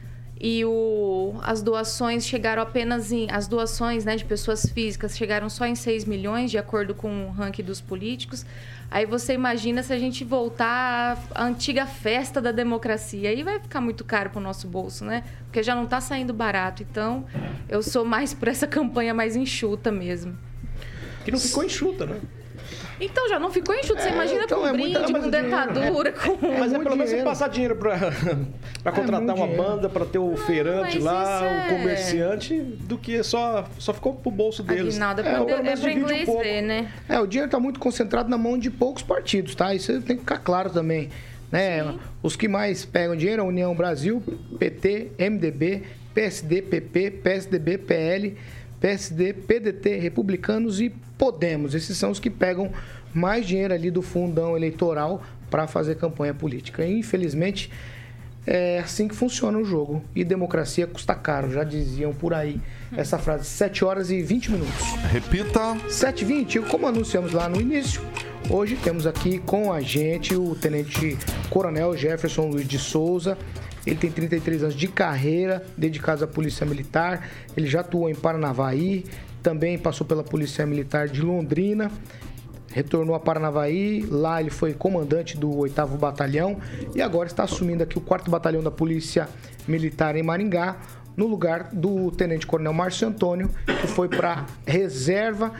e 0.43 0.65
o, 0.65 1.35
as 1.41 1.63
doações 1.63 2.27
chegaram 2.27 2.61
apenas 2.61 3.13
em. 3.13 3.31
As 3.31 3.47
doações 3.47 4.05
né, 4.05 4.17
de 4.17 4.25
pessoas 4.25 4.67
físicas 4.67 5.17
chegaram 5.17 5.49
só 5.49 5.65
em 5.67 5.77
6 5.77 6.05
milhões, 6.05 6.51
de 6.51 6.59
acordo 6.59 6.97
com 6.97 7.29
o 7.29 7.31
ranking 7.31 7.63
dos 7.63 7.81
políticos. 7.81 8.45
Aí 8.91 9.07
você 9.07 9.35
imagina 9.35 9.85
se 9.85 9.93
a 9.93 9.99
gente 9.99 10.25
voltar 10.25 11.17
à 11.33 11.45
antiga 11.45 11.87
festa 11.87 12.41
da 12.41 12.51
democracia. 12.51 13.31
Aí 13.31 13.45
vai 13.45 13.61
ficar 13.61 13.81
muito 13.81 14.05
caro 14.05 14.31
para 14.31 14.41
o 14.41 14.43
nosso 14.43 14.67
bolso, 14.67 15.05
né? 15.05 15.23
Porque 15.45 15.63
já 15.63 15.77
não 15.77 15.85
está 15.85 16.01
saindo 16.01 16.35
barato. 16.35 16.83
Então, 16.83 17.25
eu 17.69 17.81
sou 17.81 18.05
mais 18.05 18.35
por 18.35 18.49
essa 18.49 18.67
campanha 18.69 19.15
mais 19.15 19.37
enxuta 19.37 19.93
mesmo. 19.93 20.37
Que 21.25 21.31
não 21.31 21.39
ficou 21.39 21.63
enxuta, 21.63 22.05
né? 22.05 22.21
Então 23.05 23.29
já 23.29 23.39
não 23.39 23.51
ficou 23.51 23.75
enxuto. 23.75 24.01
Você 24.01 24.09
É, 24.09 24.13
imagina 24.13 24.45
então 24.45 24.61
com 24.61 24.67
é 24.67 24.73
muita- 24.73 24.99
brinde, 25.01 25.13
mas 25.13 25.23
com 25.23 25.29
o 25.29 25.31
dinheiro- 25.31 25.51
dentadura, 25.51 26.13
com. 26.13 26.39
Mas 26.59 26.73
é, 26.73 26.77
muito 26.77 26.83
pelo 26.85 26.97
menos 26.97 27.11
você 27.11 27.23
passar 27.23 27.49
dinheiro 27.49 27.77
para 27.77 27.99
contratar 28.93 29.21
muito 29.21 29.35
uma 29.37 29.47
dinheiro. 29.47 29.63
banda, 29.63 29.89
para 29.89 30.05
ter 30.07 30.19
o 30.19 30.37
feirante 30.37 30.95
mas 31.01 31.05
lá, 31.05 31.45
é- 31.45 31.67
o 31.67 31.77
comerciante, 31.77 32.59
do 32.61 32.97
que 32.97 33.23
só, 33.23 33.65
só 33.79 33.93
ficou 33.93 34.15
pro 34.15 34.31
bolso 34.31 34.63
deles. 34.63 34.95
Aguinaldo 34.95 35.21
é 35.21 35.25
É, 35.25 35.33
pelo 35.33 35.51
é 35.51 35.77
pra 35.77 35.89
um 35.89 35.91
inglês 35.93 36.25
pouco. 36.25 36.43
ver, 36.43 36.63
né? 36.63 36.93
É, 37.09 37.19
o 37.19 37.27
dinheiro 37.27 37.47
está 37.49 37.59
muito 37.59 37.81
concentrado 37.81 38.29
na 38.31 38.39
mão 38.39 38.57
de 38.59 38.71
poucos 38.71 39.03
partidos, 39.03 39.55
tá? 39.55 39.75
Isso 39.75 39.93
tem 40.03 40.17
que 40.17 40.23
ficar 40.23 40.39
claro 40.39 40.71
também. 40.71 41.09
Né? 41.51 41.97
Os 42.23 42.35
que 42.35 42.49
mais 42.49 42.85
pegam 42.87 43.15
dinheiro 43.15 43.43
é 43.43 43.45
a 43.45 43.49
União 43.49 43.75
Brasil, 43.75 44.23
PT, 44.59 45.09
MDB, 45.19 45.83
PSD, 46.15 46.63
PP, 46.63 47.11
PSDB, 47.11 47.77
PL, 47.77 48.37
PSD, 48.83 49.33
PDT, 49.33 49.97
Republicanos 49.97 50.81
e 50.81 50.93
Podemos. 51.17 51.73
Esses 51.73 51.97
são 51.97 52.11
os 52.11 52.19
que 52.19 52.29
pegam 52.29 52.73
mais 53.15 53.47
dinheiro 53.47 53.73
ali 53.73 53.93
do 53.93 54.03
fundão 54.03 54.57
eleitoral 54.57 55.23
para 55.49 55.69
fazer 55.69 55.95
campanha 55.95 56.35
política. 56.35 56.85
E, 56.85 56.99
infelizmente, 56.99 57.71
é 58.45 58.81
assim 58.81 59.07
que 59.07 59.15
funciona 59.15 59.57
o 59.57 59.65
jogo. 59.65 60.03
E 60.17 60.25
democracia 60.25 60.85
custa 60.85 61.15
caro, 61.15 61.53
já 61.53 61.63
diziam 61.63 62.13
por 62.13 62.35
aí 62.35 62.61
essa 62.97 63.19
frase. 63.19 63.45
7 63.45 63.85
horas 63.85 64.11
e 64.11 64.21
20 64.21 64.51
minutos. 64.51 64.93
Repita. 65.13 65.77
7h20, 65.89 66.67
como 66.67 66.89
anunciamos 66.89 67.33
lá 67.33 67.49
no 67.49 67.61
início, 67.61 68.03
hoje 68.51 68.75
temos 68.83 69.07
aqui 69.07 69.39
com 69.39 69.73
a 69.73 69.81
gente 69.81 70.35
o 70.35 70.57
Tenente 70.57 71.17
Coronel 71.51 71.97
Jefferson 71.97 72.49
Luiz 72.49 72.67
de 72.67 72.81
Souza. 72.81 73.39
Ele 73.87 73.97
tem 73.97 74.11
33 74.11 74.63
anos 74.63 74.75
de 74.75 74.89
carreira, 74.89 75.65
dedicados 75.77 76.23
à 76.23 76.27
Polícia 76.27 76.65
Militar. 76.65 77.29
Ele 77.57 77.67
já 77.67 77.81
atuou 77.81 78.09
em 78.09 78.15
Paranavaí, 78.15 79.05
também 79.43 79.77
passou 79.77 80.07
pela 80.07 80.23
Polícia 80.23 80.65
Militar 80.65 81.09
de 81.09 81.21
Londrina. 81.21 81.91
Retornou 82.73 83.15
a 83.15 83.21
Paranavaí, 83.21 84.07
lá 84.09 84.41
ele 84.41 84.51
foi 84.51 84.73
comandante 84.73 85.37
do 85.37 85.55
8 85.59 85.87
Batalhão 85.99 86.57
e 86.95 87.03
agora 87.03 87.29
está 87.29 87.45
assumindo 87.45 87.83
aqui 87.83 87.99
o 87.99 88.01
4 88.01 88.31
Batalhão 88.31 88.63
da 88.63 88.71
Polícia 88.71 89.29
Militar 89.69 90.17
em 90.17 90.23
Maringá, 90.23 90.79
no 91.15 91.27
lugar 91.27 91.69
do 91.73 92.11
Tenente 92.11 92.47
Coronel 92.47 92.73
Márcio 92.73 93.07
Antônio, 93.07 93.51
que 93.67 93.87
foi 93.87 94.09
para 94.09 94.47
reserva. 94.67 95.53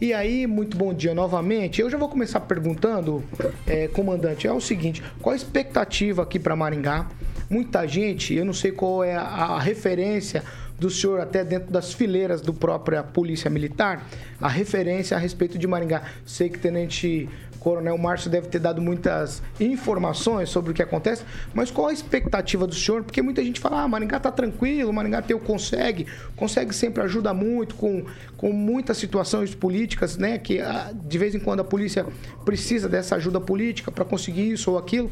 E 0.00 0.14
aí, 0.14 0.46
muito 0.46 0.76
bom 0.76 0.94
dia 0.94 1.12
novamente. 1.12 1.80
Eu 1.80 1.90
já 1.90 1.98
vou 1.98 2.08
começar 2.08 2.40
perguntando, 2.40 3.22
eh, 3.66 3.88
comandante, 3.88 4.46
é 4.46 4.52
o 4.52 4.60
seguinte: 4.60 5.02
qual 5.20 5.32
a 5.32 5.36
expectativa 5.36 6.22
aqui 6.22 6.38
para 6.38 6.54
Maringá? 6.54 7.08
Muita 7.50 7.84
gente, 7.84 8.32
eu 8.32 8.44
não 8.44 8.52
sei 8.52 8.70
qual 8.70 9.02
é 9.02 9.16
a, 9.16 9.22
a 9.22 9.58
referência 9.58 10.44
do 10.78 10.88
senhor 10.88 11.18
até 11.18 11.42
dentro 11.42 11.72
das 11.72 11.92
fileiras 11.92 12.40
do 12.40 12.54
própria 12.54 13.02
Polícia 13.02 13.50
Militar, 13.50 14.06
a 14.40 14.48
referência 14.48 15.16
a 15.16 15.20
respeito 15.20 15.58
de 15.58 15.66
Maringá. 15.66 16.04
Sei 16.24 16.48
que 16.48 16.60
Tenente 16.60 17.28
Coronel 17.58 17.98
Márcio 17.98 18.30
deve 18.30 18.46
ter 18.46 18.60
dado 18.60 18.80
muitas 18.80 19.42
informações 19.58 20.48
sobre 20.48 20.70
o 20.70 20.74
que 20.74 20.80
acontece, 20.80 21.24
mas 21.52 21.72
qual 21.72 21.88
a 21.88 21.92
expectativa 21.92 22.68
do 22.68 22.74
senhor? 22.74 23.02
Porque 23.02 23.20
muita 23.20 23.42
gente 23.42 23.58
fala, 23.58 23.82
ah, 23.82 23.88
Maringá 23.88 24.20
tá 24.20 24.30
tranquilo, 24.30 24.92
Maringá 24.92 25.20
tem 25.20 25.34
o 25.34 25.40
consegue, 25.40 26.06
consegue 26.36 26.72
sempre 26.72 27.02
ajuda 27.02 27.34
muito 27.34 27.74
com, 27.74 28.04
com 28.36 28.52
muitas 28.52 28.96
situações 28.96 29.56
políticas, 29.56 30.16
né? 30.16 30.38
Que 30.38 30.60
ah, 30.60 30.92
de 30.94 31.18
vez 31.18 31.34
em 31.34 31.40
quando 31.40 31.60
a 31.60 31.64
polícia 31.64 32.06
precisa 32.44 32.88
dessa 32.88 33.16
ajuda 33.16 33.40
política 33.40 33.90
para 33.90 34.04
conseguir 34.04 34.52
isso 34.52 34.70
ou 34.70 34.78
aquilo. 34.78 35.10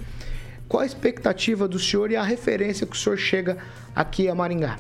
Qual 0.69 0.83
a 0.83 0.87
expectativa 0.87 1.67
do 1.67 1.79
senhor 1.79 2.11
e 2.11 2.17
a 2.17 2.23
referência 2.23 2.87
que 2.87 2.95
o 2.95 2.99
senhor 2.99 3.17
chega 3.17 3.57
aqui 3.97 4.29
a 4.29 4.35
Maringá? 4.35 4.79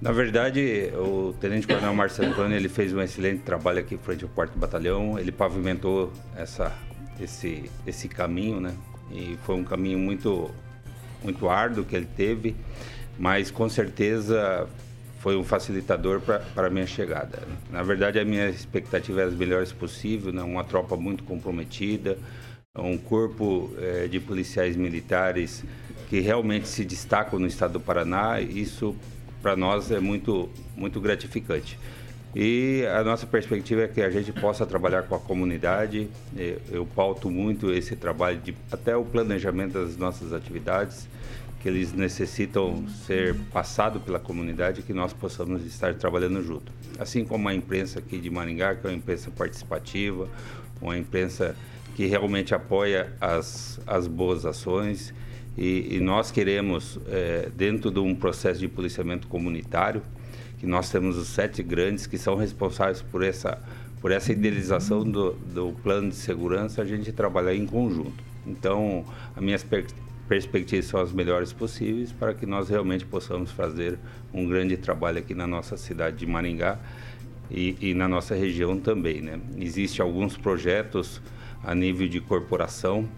Na 0.00 0.10
verdade, 0.10 0.90
o 0.96 1.32
Tenente 1.40 1.64
Coronel 1.64 1.94
Márcio 1.94 2.26
Antônio 2.26 2.56
ele 2.56 2.68
fez 2.68 2.92
um 2.92 3.00
excelente 3.00 3.42
trabalho 3.42 3.78
aqui 3.78 3.96
frente 3.96 4.24
ao 4.24 4.30
4 4.30 4.58
Batalhão. 4.58 5.16
Ele 5.16 5.30
pavimentou 5.30 6.12
essa, 6.36 6.72
esse, 7.20 7.70
esse 7.86 8.08
caminho, 8.08 8.60
né? 8.60 8.74
E 9.12 9.38
foi 9.44 9.54
um 9.54 9.62
caminho 9.62 10.00
muito, 10.00 10.50
muito 11.22 11.48
árduo 11.48 11.84
que 11.84 11.94
ele 11.94 12.08
teve, 12.16 12.56
mas 13.16 13.48
com 13.48 13.68
certeza 13.68 14.68
foi 15.20 15.36
um 15.36 15.44
facilitador 15.44 16.20
para 16.20 16.66
a 16.66 16.70
minha 16.70 16.86
chegada. 16.86 17.46
Na 17.70 17.84
verdade, 17.84 18.18
a 18.18 18.24
minha 18.24 18.48
expectativa 18.48 19.20
é 19.20 19.24
as 19.24 19.34
melhores 19.34 19.70
possível, 19.70 20.32
né? 20.32 20.42
uma 20.42 20.64
tropa 20.64 20.96
muito 20.96 21.22
comprometida, 21.22 22.18
um 22.78 22.96
corpo 22.96 23.70
eh, 23.78 24.08
de 24.10 24.18
policiais 24.18 24.76
militares 24.76 25.62
que 26.08 26.20
realmente 26.20 26.66
se 26.66 26.86
destacam 26.86 27.38
no 27.38 27.46
estado 27.46 27.74
do 27.74 27.80
Paraná. 27.80 28.40
Isso 28.40 28.96
para 29.42 29.54
nós 29.54 29.90
é 29.90 30.00
muito, 30.00 30.48
muito 30.74 30.98
gratificante. 30.98 31.78
E 32.34 32.82
a 32.98 33.04
nossa 33.04 33.26
perspectiva 33.26 33.82
é 33.82 33.88
que 33.88 34.00
a 34.00 34.08
gente 34.08 34.32
possa 34.32 34.64
trabalhar 34.64 35.02
com 35.02 35.14
a 35.14 35.20
comunidade. 35.20 36.08
Eh, 36.34 36.58
Eu 36.70 36.86
pauto 36.86 37.30
muito 37.30 37.70
esse 37.70 37.94
trabalho 37.94 38.40
de 38.40 38.54
até 38.70 38.96
o 38.96 39.04
planejamento 39.04 39.74
das 39.74 39.98
nossas 39.98 40.32
atividades, 40.32 41.06
que 41.60 41.68
eles 41.68 41.92
necessitam 41.92 42.88
ser 43.06 43.36
passado 43.52 44.00
pela 44.00 44.18
comunidade, 44.18 44.80
que 44.80 44.94
nós 44.94 45.12
possamos 45.12 45.62
estar 45.66 45.94
trabalhando 45.94 46.42
junto. 46.42 46.72
Assim 46.98 47.22
como 47.22 47.50
a 47.50 47.54
imprensa 47.54 47.98
aqui 47.98 48.18
de 48.18 48.30
Maringá, 48.30 48.74
que 48.74 48.86
é 48.86 48.90
uma 48.90 48.96
imprensa 48.96 49.30
participativa, 49.30 50.26
uma 50.80 50.96
imprensa 50.96 51.54
que 51.94 52.06
realmente 52.06 52.54
apoia 52.54 53.12
as, 53.20 53.80
as 53.86 54.06
boas 54.06 54.44
ações. 54.44 55.12
E, 55.56 55.96
e 55.96 56.00
nós 56.00 56.30
queremos, 56.30 56.98
eh, 57.08 57.50
dentro 57.54 57.90
de 57.90 58.00
um 58.00 58.14
processo 58.14 58.60
de 58.60 58.68
policiamento 58.68 59.28
comunitário, 59.28 60.02
que 60.58 60.66
nós 60.66 60.90
temos 60.90 61.16
os 61.18 61.28
sete 61.28 61.62
grandes 61.62 62.06
que 62.06 62.16
são 62.16 62.36
responsáveis 62.36 63.02
por 63.02 63.22
essa, 63.22 63.60
por 64.00 64.10
essa 64.10 64.32
idealização 64.32 65.04
do, 65.04 65.32
do 65.32 65.72
plano 65.82 66.08
de 66.08 66.16
segurança, 66.16 66.80
a 66.80 66.84
gente 66.84 67.12
trabalhar 67.12 67.54
em 67.54 67.66
conjunto. 67.66 68.22
Então, 68.46 69.04
as 69.36 69.42
minhas 69.42 69.62
per 69.62 69.84
perspectivas 70.28 70.86
são 70.86 71.00
as 71.00 71.12
melhores 71.12 71.52
possíveis 71.52 72.10
para 72.10 72.32
que 72.32 72.46
nós 72.46 72.68
realmente 72.70 73.04
possamos 73.04 73.50
fazer 73.50 73.98
um 74.32 74.46
grande 74.46 74.78
trabalho 74.78 75.18
aqui 75.18 75.34
na 75.34 75.46
nossa 75.46 75.76
cidade 75.76 76.16
de 76.16 76.26
Maringá 76.26 76.78
e, 77.50 77.76
e 77.80 77.92
na 77.92 78.08
nossa 78.08 78.34
região 78.34 78.78
também. 78.78 79.20
Né? 79.20 79.38
Existem 79.58 80.02
alguns 80.02 80.36
projetos 80.36 81.20
a 81.64 81.74
nível 81.74 82.08
de 82.08 82.20
corporação, 82.20 83.08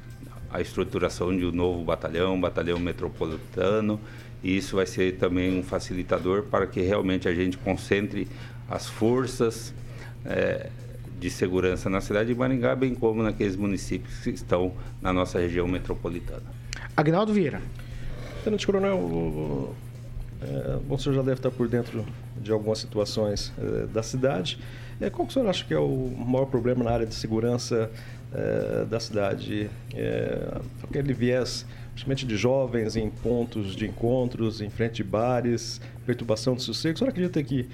a 0.50 0.60
estruturação 0.60 1.36
de 1.36 1.44
um 1.46 1.52
novo 1.52 1.82
batalhão, 1.84 2.34
um 2.34 2.40
batalhão 2.40 2.78
metropolitano, 2.78 3.98
e 4.42 4.56
isso 4.56 4.76
vai 4.76 4.86
ser 4.86 5.16
também 5.16 5.58
um 5.58 5.62
facilitador 5.62 6.42
para 6.44 6.66
que 6.66 6.80
realmente 6.82 7.26
a 7.28 7.34
gente 7.34 7.56
concentre 7.58 8.28
as 8.68 8.86
forças 8.86 9.72
eh, 10.26 10.68
de 11.18 11.30
segurança 11.30 11.88
na 11.88 12.00
cidade 12.00 12.32
de 12.32 12.38
Maringá, 12.38 12.74
bem 12.76 12.94
como 12.94 13.22
naqueles 13.22 13.56
municípios 13.56 14.18
que 14.18 14.30
estão 14.30 14.72
na 15.00 15.12
nossa 15.12 15.38
região 15.38 15.66
metropolitana. 15.66 16.42
Agnaldo 16.96 17.32
Vieira. 17.32 17.60
Tenente 18.44 18.66
Coronel, 18.66 18.96
o- 18.98 19.74
é, 20.42 20.78
bom, 20.86 20.94
o 20.96 20.98
senhor 20.98 21.14
já 21.14 21.22
deve 21.22 21.38
estar 21.38 21.50
por 21.50 21.66
dentro 21.66 22.04
de 22.36 22.52
algumas 22.52 22.78
situações 22.78 23.50
é, 23.58 23.86
da 23.86 24.02
cidade. 24.02 24.58
É, 25.00 25.08
qual 25.08 25.26
que 25.26 25.30
o 25.30 25.34
senhor 25.34 25.48
acha 25.48 25.64
que 25.64 25.72
é 25.72 25.78
o 25.78 26.12
maior 26.26 26.44
problema 26.46 26.84
na 26.84 26.90
área 26.90 27.06
de 27.06 27.14
segurança 27.14 27.90
é, 28.34 28.84
da 28.84 28.98
cidade? 28.98 29.70
É, 29.94 30.60
aquele 30.82 31.12
viés, 31.12 31.64
principalmente 31.92 32.26
de 32.26 32.36
jovens 32.36 32.96
em 32.96 33.08
pontos 33.08 33.74
de 33.76 33.86
encontros, 33.86 34.60
em 34.60 34.70
frente 34.70 34.96
de 34.96 35.04
bares, 35.04 35.80
perturbação 36.04 36.54
de 36.54 36.62
sossego. 36.62 36.96
O 36.96 36.98
senhor 36.98 37.10
acredita 37.10 37.42
que 37.42 37.68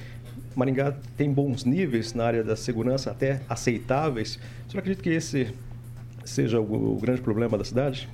Maringá 0.54 0.94
tem 1.16 1.32
bons 1.32 1.64
níveis 1.64 2.12
na 2.12 2.24
área 2.24 2.44
da 2.44 2.56
segurança, 2.56 3.10
até 3.10 3.40
aceitáveis? 3.48 4.38
O 4.66 4.70
senhor 4.70 4.80
acredita 4.80 5.02
que 5.02 5.10
esse 5.10 5.54
seja 6.24 6.60
o, 6.60 6.96
o 6.96 6.98
grande 7.00 7.20
problema 7.20 7.56
da 7.56 7.64
cidade? 7.64 8.08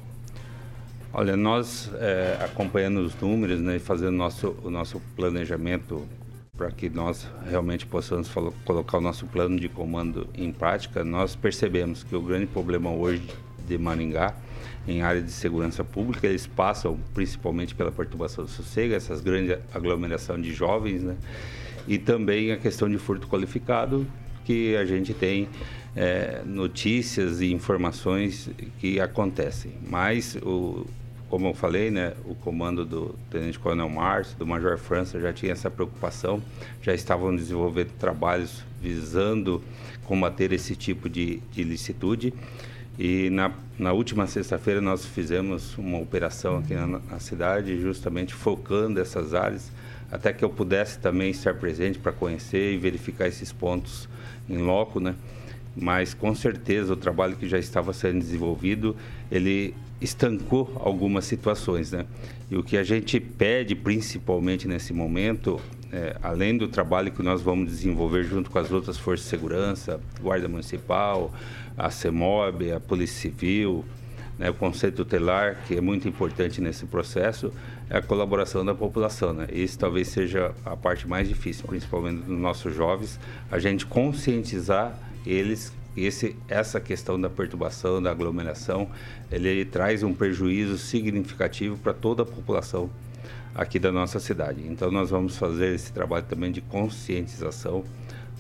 Olha, 1.13 1.37
nós 1.37 1.91
eh, 1.95 2.37
acompanhando 2.41 2.99
os 2.99 3.19
números 3.19 3.61
né, 3.61 3.77
e 3.77 3.79
fazendo 3.79 4.13
nosso, 4.13 4.55
o 4.63 4.71
nosso 4.71 5.01
planejamento 5.17 6.07
para 6.57 6.71
que 6.71 6.89
nós 6.89 7.29
realmente 7.49 7.87
possamos 7.87 8.31
colocar 8.65 8.99
o 8.99 9.01
nosso 9.01 9.27
plano 9.27 9.59
de 9.59 9.69
comando 9.69 10.29
em 10.35 10.51
prática, 10.51 11.05
nós 11.05 11.37
percebemos 11.37 12.03
que 12.03 12.17
o 12.17 12.21
grande 12.21 12.47
problema 12.47 12.91
hoje 12.91 13.23
de 13.67 13.77
Maringá, 13.77 14.35
em 14.89 15.03
área 15.03 15.21
de 15.21 15.31
segurança 15.31 15.85
pública, 15.85 16.27
eles 16.27 16.47
passam 16.47 16.99
principalmente 17.13 17.75
pela 17.75 17.93
perturbação 17.93 18.45
do 18.45 18.51
sossego, 18.51 18.95
essas 18.95 19.21
grandes 19.21 19.59
aglomeração 19.75 20.41
de 20.41 20.53
jovens, 20.53 21.03
né? 21.03 21.17
E 21.87 21.99
também 21.99 22.53
a 22.53 22.57
questão 22.57 22.89
de 22.89 22.97
furto 22.99 23.29
qualificado, 23.29 24.07
que 24.45 24.77
a 24.77 24.85
gente 24.85 25.13
tem 25.13 25.49
eh, 25.95 26.41
notícias 26.47 27.41
e 27.41 27.53
informações 27.53 28.49
que 28.79 29.01
acontecem. 29.01 29.73
Mas, 29.89 30.37
o, 30.37 30.87
como 31.29 31.49
eu 31.49 31.55
falei, 31.55 31.91
né, 31.91 32.15
o 32.25 32.35
comando 32.35 32.85
do 32.85 33.15
Tenente 33.31 33.59
Coronel 33.59 33.89
Márcio, 33.89 34.37
do 34.39 34.47
Major 34.47 34.79
França, 34.79 35.21
já 35.21 35.33
tinha 35.33 35.53
essa 35.53 35.71
preocupação, 35.71 36.41
já 36.81 36.95
estavam 36.95 37.35
desenvolvendo 37.35 37.91
trabalhos 37.99 38.63
visando 38.81 39.63
combater 40.05 40.53
esse 40.53 40.77
tipo 40.77 41.09
de, 41.09 41.39
de 41.53 41.63
ilicitude. 41.63 42.33
E 42.99 43.29
na, 43.31 43.53
na 43.79 43.93
última 43.93 44.27
sexta-feira 44.27 44.81
nós 44.81 45.05
fizemos 45.05 45.77
uma 45.77 45.99
operação 45.99 46.59
aqui 46.59 46.75
na, 46.75 46.87
na 46.87 47.19
cidade, 47.19 47.81
justamente 47.81 48.33
focando 48.33 49.01
essas 49.01 49.35
áreas, 49.35 49.71
até 50.11 50.33
que 50.33 50.45
eu 50.45 50.49
pudesse 50.49 50.99
também 50.99 51.31
estar 51.31 51.55
presente 51.55 51.99
para 51.99 52.13
conhecer 52.13 52.73
e 52.73 52.79
verificar 52.79 53.27
esses 53.27 53.53
pontos 53.53 54.09
em 54.49 54.59
loco, 54.59 55.01
né? 55.01 55.15
Mas 55.77 56.15
com 56.15 56.35
certeza 56.35 56.95
o 56.95 56.97
trabalho 56.97 57.37
que 57.37 57.47
já 57.47 57.59
estava 57.59 57.93
sendo 57.93 58.19
desenvolvido, 58.19 58.97
ele 59.31 59.75
estancou 60.01 60.73
algumas 60.81 61.25
situações, 61.25 61.93
né? 61.93 62.07
E 62.51 62.57
o 62.57 62.63
que 62.63 62.77
a 62.77 62.85
gente 62.85 63.19
pede 63.19 63.75
principalmente 63.75 64.69
nesse 64.69 64.93
momento, 64.93 65.61
é, 65.93 66.17
além 66.23 66.57
do 66.57 66.69
trabalho 66.69 67.11
que 67.11 67.23
nós 67.23 67.43
vamos 67.43 67.69
desenvolver 67.69 68.25
junto 68.25 68.51
com 68.51 68.59
as 68.59 68.71
outras 68.71 68.97
forças 68.97 69.25
de 69.25 69.31
segurança, 69.31 70.01
Guarda 70.21 70.49
Municipal, 70.49 71.33
a 71.77 71.91
CEMOB, 71.91 72.73
a 72.73 72.81
Polícia 72.81 73.31
Civil, 73.31 73.85
né, 74.39 74.51
o 74.51 74.55
Conselho 74.55 74.93
Tutelar, 74.93 75.63
que 75.67 75.77
é 75.77 75.81
muito 75.81 76.07
importante 76.09 76.61
nesse 76.61 76.87
processo, 76.87 77.53
é 77.89 77.99
a 77.99 78.03
colaboração 78.03 78.65
da 78.65 78.75
população. 78.75 79.33
Né? 79.33 79.49
Isso 79.53 79.79
talvez 79.79 80.09
seja 80.09 80.55
a 80.65 80.77
parte 80.77 81.09
mais 81.09 81.29
difícil, 81.29 81.67
principalmente 81.67 82.23
dos 82.23 82.39
nossos 82.39 82.75
jovens, 82.75 83.19
a 83.51 83.59
gente 83.59 83.87
conscientizar 83.87 84.99
eles 85.27 85.73
esse, 85.97 86.37
essa 86.47 86.79
questão 86.79 87.19
da 87.19 87.31
perturbação, 87.31 88.03
da 88.03 88.11
aglomeração, 88.11 88.89
ele 89.31 89.65
traz 89.65 90.03
um 90.03 90.13
prejuízo 90.13 90.77
significativo 90.77 91.79
para 91.79 91.95
toda 91.95 92.23
a 92.23 92.27
população 92.27 92.91
aqui 93.55 93.79
da 93.79 93.91
nossa 93.91 94.21
cidade. 94.21 94.63
Então 94.69 94.91
nós 94.91 95.09
vamos 95.09 95.39
fazer 95.39 95.75
esse 95.75 95.91
trabalho 95.93 96.27
também 96.27 96.53
de 96.53 96.61
conscientização 96.61 97.83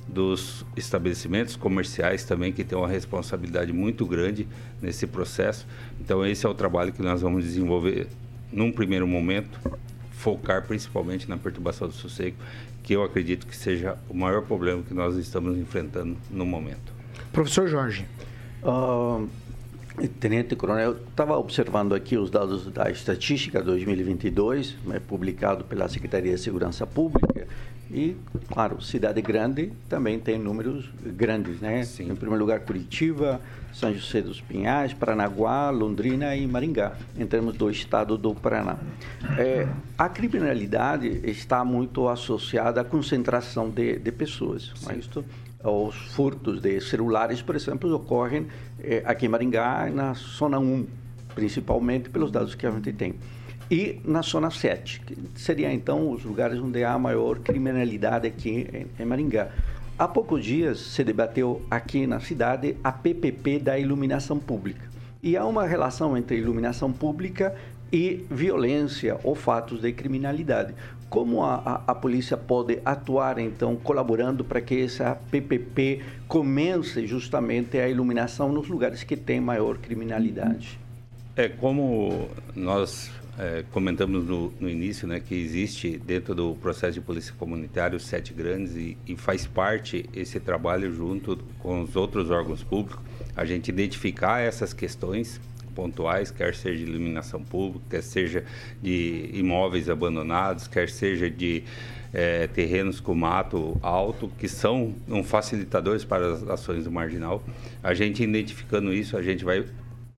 dos 0.07 0.64
estabelecimentos 0.77 1.57
comerciais 1.57 2.25
também 2.25 2.53
que 2.53 2.62
têm 2.62 2.79
uma 2.79 2.87
responsabilidade 2.87 3.72
muito 3.72 4.05
grande 4.07 4.46
nesse 4.81 5.07
processo. 5.07 5.66
Então 5.99 6.25
esse 6.25 6.44
é 6.44 6.49
o 6.49 6.55
trabalho 6.55 6.92
que 6.92 7.03
nós 7.03 7.22
vamos 7.22 7.44
desenvolver 7.44 8.07
num 8.53 8.70
primeiro 8.70 9.07
momento, 9.07 9.59
focar 10.12 10.66
principalmente 10.66 11.29
na 11.29 11.37
perturbação 11.37 11.88
do 11.88 11.94
sossego, 11.94 12.37
que 12.87 12.94
eu 12.94 13.03
acredito 13.03 13.49
que 13.49 13.57
seja 13.57 13.99
o 14.09 14.14
maior 14.14 14.42
problema 14.42 14.81
que 14.81 14.94
nós 14.94 15.16
estamos 15.16 15.59
enfrentando 15.59 16.16
no 16.31 16.46
momento. 16.46 16.94
Professor 17.33 17.66
Jorge. 17.66 18.07
Uh, 18.62 19.29
Tenente 20.20 20.55
Coronel, 20.55 20.92
estava 20.92 21.37
observando 21.37 21.96
aqui 21.96 22.16
os 22.16 22.31
dados 22.31 22.70
da 22.70 22.88
estatística 22.88 23.61
2022, 23.61 24.77
né, 24.85 25.01
publicado 25.01 25.64
pela 25.64 25.88
Secretaria 25.88 26.35
de 26.35 26.40
Segurança 26.40 26.87
Pública, 26.87 27.49
e, 27.96 28.14
claro, 28.52 28.82
cidade 28.82 29.22
grande 29.22 29.72
também 29.88 30.20
tem 30.20 30.38
números 30.38 30.85
grandes, 31.02 31.61
né? 31.61 31.82
Sim. 31.82 32.11
Em 32.11 32.14
primeiro 32.14 32.44
lugar, 32.44 32.61
Curitiba, 32.61 33.40
São 33.72 33.90
José 33.94 34.20
dos 34.20 34.38
Pinhais, 34.38 34.92
Paranaguá, 34.92 35.70
Londrina 35.70 36.37
e 36.37 36.46
Maringá, 36.46 36.92
em 37.18 37.26
termos 37.26 37.56
do 37.56 37.70
estado 37.70 38.18
do 38.18 38.35
Paraná. 38.35 38.76
É, 39.38 39.66
a 39.96 40.11
criminalidade 40.11 41.09
está 41.24 41.64
muito 41.64 42.06
associada 42.06 42.82
à 42.82 42.85
concentração 42.85 43.70
de, 43.70 43.98
de 43.98 44.12
pessoas. 44.12 44.74
Isto, 44.94 45.24
os 45.64 45.96
furtos 46.12 46.61
de 46.61 46.78
celulares, 46.82 47.40
por 47.40 47.56
exemplo, 47.56 47.90
ocorrem 47.94 48.46
é, 48.78 49.02
aqui 49.06 49.24
em 49.24 49.30
Maringá, 49.30 49.88
na 49.90 50.12
zona 50.12 50.59
1, 50.59 50.87
principalmente 51.35 52.11
pelos 52.11 52.30
dados 52.30 52.54
que 52.54 52.66
a 52.66 52.70
gente 52.70 52.92
tem 52.92 53.14
e 53.70 54.00
na 54.05 54.22
zona 54.22 54.50
7, 54.50 55.00
que 55.00 55.40
seria 55.40 55.72
então 55.72 56.11
os 56.11 56.24
lugares 56.24 56.61
onde 56.61 56.85
há 56.85 56.96
maior 56.98 57.40
criminalidade 57.40 58.26
aqui 58.26 58.87
em, 58.98 59.05
Maringá. 59.05 59.48
Há 59.98 60.07
poucos 60.07 60.44
dias 60.44 60.79
se 60.79 61.02
debateu 61.02 61.62
aqui 61.70 62.07
na 62.07 62.20
cidade 62.20 62.76
a 62.85 62.92
PPP 62.92 63.59
da 63.59 63.79
iluminação 63.79 64.38
pública. 64.38 64.87
E 65.22 65.37
há 65.37 65.44
uma 65.44 65.66
relação 65.66 66.16
entre 66.16 66.37
iluminação 66.37 66.92
pública 66.92 67.57
e 67.92 68.24
violência 68.31 69.18
ou 69.24 69.35
fatos 69.35 69.81
de 69.81 69.92
criminalidade. 69.92 70.74
Como 71.09 71.42
a, 71.42 71.55
a, 71.55 71.92
a, 71.92 71.94
polícia 71.94 72.37
pode 72.37 72.79
atuar, 72.85 73.38
então, 73.38 73.74
colaborando 73.76 74.44
para 74.44 74.61
que 74.61 74.83
essa 74.83 75.16
PPP 75.31 76.02
comece 76.29 77.07
justamente 77.07 77.79
a 77.79 77.88
iluminação 77.88 78.52
nos 78.52 78.68
lugares 78.68 79.02
que 79.02 79.16
têm 79.16 79.40
maior 79.40 79.79
criminalidade? 79.79 80.79
É, 81.37 81.48
como 81.48 82.29
nós 82.55 83.11
é, 83.38 83.64
comentamos 83.70 84.25
no, 84.25 84.51
no, 84.59 84.68
início 84.68 85.07
né, 85.07 85.20
que 85.20 85.35
existe 85.35 85.99
dentro 85.99 86.35
do 86.35 86.55
processo 86.55 86.94
de 86.94 87.01
polícia 87.01 87.35
comunitária 87.38 87.96
os 87.96 88.05
sete 88.05 88.33
grandes 88.33 88.75
e, 88.75 88.96
e, 89.07 89.14
faz 89.14 89.46
parte 89.46 90.09
esse 90.14 90.40
trabalho 90.40 90.92
junto 90.94 91.37
com 91.59 91.83
os 91.83 91.96
outros 91.96 92.31
órgãos 92.31 92.62
públicos, 92.62 93.05
a 93.37 93.44
gente 93.44 93.68
identificar 93.68 94.40
essas 94.40 94.72
questões 94.72 95.40
pontuais, 95.75 96.31
quer 96.31 96.55
seja 96.55 96.79
de 96.83 96.90
iluminação 96.90 97.42
pública, 97.42 97.85
quer 97.90 98.03
seja 98.03 98.44
de 98.83 99.29
imóveis 99.35 99.90
abandonados, 99.90 100.66
quer 100.66 100.88
seja 100.88 101.29
de 101.29 101.62
é, 102.14 102.46
terrenos 102.46 102.99
com 102.99 103.14
mato 103.14 103.79
alto, 103.83 104.31
que 104.38 104.49
são 104.49 104.94
um 105.07 105.22
facilitadores 105.22 106.03
para 106.03 106.33
as 106.33 106.49
ações 106.49 106.85
do 106.85 106.90
marginal. 106.90 107.44
A 107.83 107.92
gente 107.92 108.22
identificando 108.22 108.94
isso, 108.94 109.18
a 109.18 109.22
gente 109.22 109.44
vai, 109.44 109.66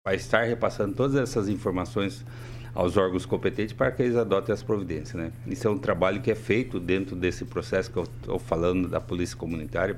vai 0.06 0.16
estar 0.16 0.44
repassando 0.44 0.94
todas 0.94 1.16
essas 1.16 1.50
informações 1.50 2.24
aos 2.78 2.96
órgãos 2.96 3.26
competentes 3.26 3.74
para 3.74 3.90
que 3.90 4.04
eles 4.04 4.16
adotem 4.16 4.54
as 4.54 4.62
providências. 4.62 5.16
Né? 5.16 5.32
Isso 5.48 5.68
é 5.68 5.72
um 5.72 5.80
trabalho 5.80 6.22
que 6.22 6.30
é 6.30 6.36
feito 6.36 6.80
dentro 6.80 7.16
desse 7.16 7.44
processo 7.44 7.90
que 7.90 7.98
eu 7.98 8.04
estou 8.04 8.38
falando 8.38 8.88
da 8.88 9.02
polícia 9.02 9.36
comunitária 9.36 9.98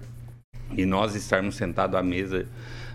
e 0.78 0.86
nós 0.86 1.14
estarmos 1.14 1.58
sentados 1.58 2.00
à 2.00 2.02
mesa 2.02 2.46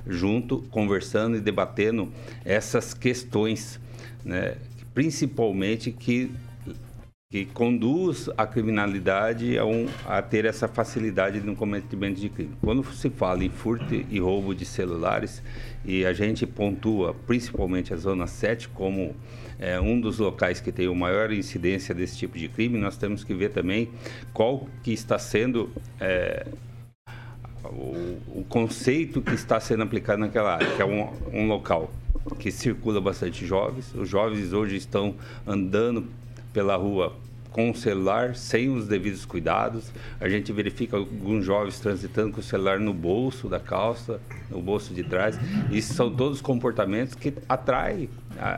junto, 0.07 0.62
conversando 0.70 1.37
e 1.37 1.40
debatendo 1.40 2.11
essas 2.47 2.94
questões, 2.94 3.79
né? 4.25 4.57
principalmente 4.94 5.92
que 5.92 6.33
que 7.31 7.47
conduz 7.47 8.31
a 8.37 8.47
criminalidade 8.47 9.59
a, 9.59 9.64
um, 9.64 9.88
a, 10.07 10.23
ter 10.23 10.44
essa 10.44 10.68
facilidade 10.68 11.40
no 11.40 11.57
cometimento 11.57 12.20
de 12.20 12.29
crime. 12.29 12.55
Quando 12.61 12.85
se 12.94 13.11
fala 13.11 13.44
em 13.44 13.51
furto 13.51 13.92
e 13.92 14.20
roubo 14.20 14.55
de 14.55 14.64
celulares, 14.64 15.42
e 15.85 16.05
a 16.05 16.12
gente 16.12 16.47
pontua 16.47 17.14
principalmente 17.27 17.92
a 17.92 17.97
Zona 17.97 18.27
7 18.27 18.68
como 18.70 19.14
é, 19.59 19.81
um 19.81 20.01
dos 20.01 20.18
locais 20.18 20.61
que 20.61 20.73
tem 20.73 20.87
a 20.87 20.94
maior 20.94 21.33
incidência 21.33 21.94
desse 21.94 22.16
tipo 22.16 22.38
de 22.38 22.49
crime, 22.49 22.79
nós 22.79 22.97
temos 22.97 23.23
que 23.23 23.35
ver 23.35 23.51
também 23.51 23.90
qual 24.33 24.68
que 24.83 24.92
está 24.92 25.18
sendo 25.18 25.70
é, 26.01 26.47
o, 27.64 28.40
o, 28.40 28.44
conceito 28.49 29.23
que 29.23 29.35
está 29.35 29.61
sendo 29.61 29.83
aplicado 29.83 30.20
naquela 30.20 30.55
área, 30.55 30.75
que 30.75 30.83
é 30.83 30.85
um, 30.85 31.09
um 31.33 31.47
local 31.49 31.90
que 32.38 32.51
circula 32.51 33.01
bastante 33.01 33.47
jovens. 33.47 33.94
Os 33.94 34.09
jovens 34.09 34.53
hoje 34.53 34.77
estão 34.77 35.14
andando 35.47 36.07
pela 36.53 36.77
rua 36.77 37.14
com 37.55 37.71
o 37.71 37.75
celular 37.75 38.35
sem 38.35 38.69
os 38.69 38.88
devidos 38.88 39.25
cuidados. 39.25 39.93
A 40.21 40.29
gente 40.29 40.53
verifica 40.53 40.97
alguns 40.97 41.45
jovens 41.45 41.79
transitando 41.79 42.33
com 42.33 42.40
o 42.40 42.43
celular 42.43 42.81
no 42.81 42.93
bolso 42.93 43.49
da 43.49 43.61
calça, 43.61 44.21
no 44.51 44.61
bolso 44.61 44.93
de 44.93 45.05
trás. 45.05 45.38
Isso 45.71 45.95
são 45.95 46.11
todos 46.11 46.40
comportamentos 46.40 47.14
que 47.14 47.33
atraem 47.49 48.09
a, 48.37 48.55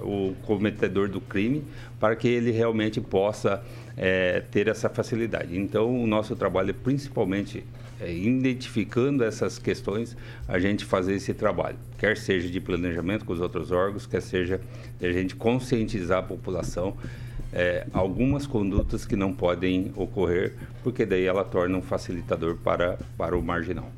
a, 0.00 0.02
o 0.02 0.34
cometedor 0.42 1.08
do 1.08 1.20
crime 1.20 1.62
para 2.00 2.16
que 2.16 2.26
ele 2.26 2.50
realmente 2.50 3.00
possa 3.00 3.62
é, 3.96 4.40
ter 4.50 4.66
essa 4.66 4.88
facilidade. 4.88 5.56
Então, 5.56 6.02
o 6.02 6.04
nosso 6.04 6.34
trabalho 6.34 6.70
é 6.70 6.72
principalmente 6.72 7.62
é, 8.00 8.12
identificando 8.12 9.22
essas 9.22 9.60
questões, 9.60 10.16
a 10.48 10.58
gente 10.58 10.84
fazer 10.84 11.14
esse 11.14 11.32
trabalho, 11.32 11.76
quer 11.96 12.16
seja 12.16 12.50
de 12.50 12.60
planejamento 12.60 13.24
com 13.24 13.32
os 13.32 13.40
outros 13.40 13.70
órgãos, 13.70 14.06
quer 14.06 14.20
seja 14.20 14.60
de 14.98 15.06
a 15.06 15.12
gente 15.12 15.36
conscientizar 15.36 16.18
a 16.18 16.22
população 16.22 16.96
é, 17.54 17.86
algumas 17.92 18.46
condutas 18.46 19.06
que 19.06 19.14
não 19.14 19.32
podem 19.32 19.92
ocorrer, 19.94 20.54
porque 20.82 21.06
daí 21.06 21.24
ela 21.24 21.44
torna 21.44 21.78
um 21.78 21.82
facilitador 21.82 22.56
para, 22.56 22.98
para 23.16 23.38
o 23.38 23.42
marginal. 23.42 23.90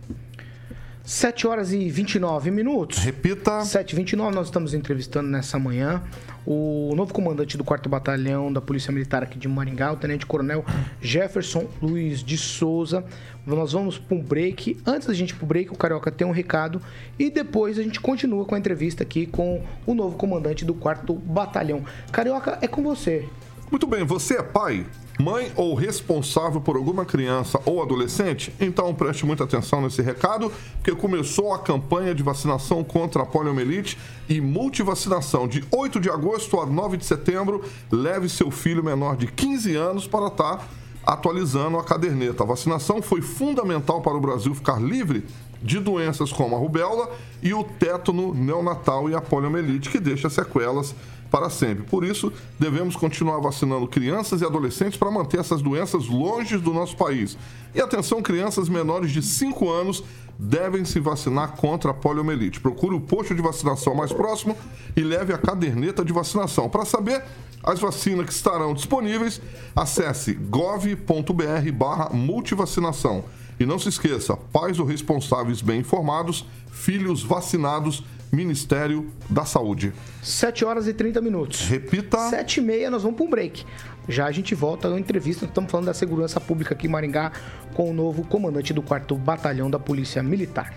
7 1.06 1.46
horas 1.46 1.72
e 1.72 1.88
29 1.88 2.50
minutos. 2.50 2.98
Repita. 2.98 3.64
7 3.64 3.92
e 3.92 3.96
29 3.96 4.34
nós 4.34 4.48
estamos 4.48 4.74
entrevistando 4.74 5.28
nessa 5.28 5.56
manhã 5.56 6.02
o 6.44 6.92
novo 6.96 7.14
comandante 7.14 7.56
do 7.56 7.62
4 7.62 7.88
Batalhão 7.88 8.52
da 8.52 8.60
Polícia 8.60 8.92
Militar 8.92 9.22
aqui 9.22 9.38
de 9.38 9.46
Maringá, 9.46 9.92
o 9.92 9.96
Tenente 9.96 10.26
Coronel 10.26 10.64
Jefferson 11.00 11.68
Luiz 11.80 12.24
de 12.24 12.36
Souza. 12.36 13.04
Nós 13.46 13.72
vamos 13.72 13.98
para 13.98 14.16
um 14.16 14.20
break. 14.20 14.78
Antes 14.84 15.06
da 15.06 15.14
gente 15.14 15.30
ir 15.30 15.34
para 15.34 15.44
o 15.44 15.46
break, 15.46 15.72
o 15.72 15.76
Carioca 15.76 16.10
tem 16.10 16.26
um 16.26 16.32
recado 16.32 16.82
e 17.16 17.30
depois 17.30 17.78
a 17.78 17.84
gente 17.84 18.00
continua 18.00 18.44
com 18.44 18.56
a 18.56 18.58
entrevista 18.58 19.04
aqui 19.04 19.26
com 19.26 19.62
o 19.86 19.94
novo 19.94 20.16
comandante 20.16 20.64
do 20.64 20.74
4 20.74 21.14
Batalhão. 21.14 21.84
Carioca, 22.10 22.58
é 22.60 22.66
com 22.66 22.82
você. 22.82 23.24
Muito 23.68 23.84
bem, 23.84 24.04
você 24.04 24.34
é 24.34 24.42
pai, 24.42 24.86
mãe 25.18 25.50
ou 25.56 25.74
responsável 25.74 26.60
por 26.60 26.76
alguma 26.76 27.04
criança 27.04 27.60
ou 27.66 27.82
adolescente? 27.82 28.54
Então 28.60 28.94
preste 28.94 29.26
muita 29.26 29.42
atenção 29.42 29.80
nesse 29.80 30.00
recado, 30.00 30.52
porque 30.76 30.94
começou 30.94 31.52
a 31.52 31.58
campanha 31.58 32.14
de 32.14 32.22
vacinação 32.22 32.84
contra 32.84 33.24
a 33.24 33.26
poliomielite 33.26 33.98
e 34.28 34.40
multivacinação 34.40 35.48
de 35.48 35.64
8 35.72 35.98
de 35.98 36.08
agosto 36.08 36.60
a 36.60 36.66
9 36.66 36.96
de 36.96 37.04
setembro. 37.04 37.64
Leve 37.90 38.28
seu 38.28 38.52
filho 38.52 38.84
menor 38.84 39.16
de 39.16 39.26
15 39.26 39.74
anos 39.74 40.06
para 40.06 40.28
estar 40.28 40.64
atualizando 41.04 41.76
a 41.76 41.84
caderneta. 41.84 42.44
A 42.44 42.46
vacinação 42.46 43.02
foi 43.02 43.20
fundamental 43.20 44.00
para 44.00 44.16
o 44.16 44.20
Brasil 44.20 44.54
ficar 44.54 44.80
livre 44.80 45.24
de 45.60 45.80
doenças 45.80 46.32
como 46.32 46.54
a 46.54 46.58
rubéola 46.58 47.10
e 47.42 47.52
o 47.52 47.64
tétano 47.64 48.32
neonatal 48.32 49.10
e 49.10 49.14
a 49.14 49.20
poliomielite, 49.20 49.90
que 49.90 49.98
deixa 49.98 50.30
sequelas 50.30 50.94
para 51.30 51.50
sempre. 51.50 51.84
Por 51.84 52.04
isso, 52.04 52.32
devemos 52.58 52.96
continuar 52.96 53.40
vacinando 53.40 53.86
crianças 53.86 54.40
e 54.40 54.44
adolescentes 54.44 54.98
para 54.98 55.10
manter 55.10 55.40
essas 55.40 55.62
doenças 55.62 56.06
longe 56.06 56.56
do 56.58 56.72
nosso 56.72 56.96
país. 56.96 57.36
E 57.74 57.80
atenção, 57.80 58.22
crianças 58.22 58.68
menores 58.68 59.10
de 59.10 59.22
5 59.22 59.70
anos 59.70 60.02
devem 60.38 60.84
se 60.84 61.00
vacinar 61.00 61.52
contra 61.56 61.90
a 61.90 61.94
poliomielite. 61.94 62.60
Procure 62.60 62.94
o 62.94 63.00
posto 63.00 63.34
de 63.34 63.42
vacinação 63.42 63.94
mais 63.94 64.12
próximo 64.12 64.56
e 64.96 65.00
leve 65.00 65.32
a 65.32 65.38
caderneta 65.38 66.04
de 66.04 66.12
vacinação. 66.12 66.68
Para 66.68 66.84
saber 66.84 67.22
as 67.62 67.80
vacinas 67.80 68.26
que 68.26 68.32
estarão 68.32 68.74
disponíveis, 68.74 69.40
acesse 69.74 70.34
gov.br 70.34 71.72
barra 71.74 72.10
multivacinação. 72.10 73.24
E 73.58 73.64
não 73.64 73.78
se 73.78 73.88
esqueça, 73.88 74.36
pais 74.36 74.78
ou 74.78 74.84
responsáveis 74.84 75.62
bem 75.62 75.80
informados, 75.80 76.46
filhos 76.70 77.22
vacinados, 77.22 78.04
Ministério 78.32 79.10
da 79.28 79.44
Saúde. 79.44 79.92
7 80.22 80.64
horas 80.64 80.86
e 80.86 80.92
30 80.92 81.20
minutos. 81.20 81.60
Repita. 81.68 82.18
7 82.30 82.58
e 82.58 82.62
meia, 82.62 82.90
nós 82.90 83.02
vamos 83.02 83.16
para 83.16 83.26
um 83.26 83.30
break. 83.30 83.64
Já 84.08 84.26
a 84.26 84.32
gente 84.32 84.54
volta 84.54 84.88
na 84.88 84.98
entrevista, 84.98 85.44
estamos 85.44 85.70
falando 85.70 85.86
da 85.86 85.94
segurança 85.94 86.40
pública 86.40 86.74
aqui 86.74 86.86
em 86.86 86.90
Maringá 86.90 87.32
com 87.74 87.90
o 87.90 87.94
novo 87.94 88.24
comandante 88.24 88.72
do 88.72 88.82
4 88.82 89.16
Batalhão 89.16 89.70
da 89.70 89.78
Polícia 89.78 90.22
Militar. 90.22 90.74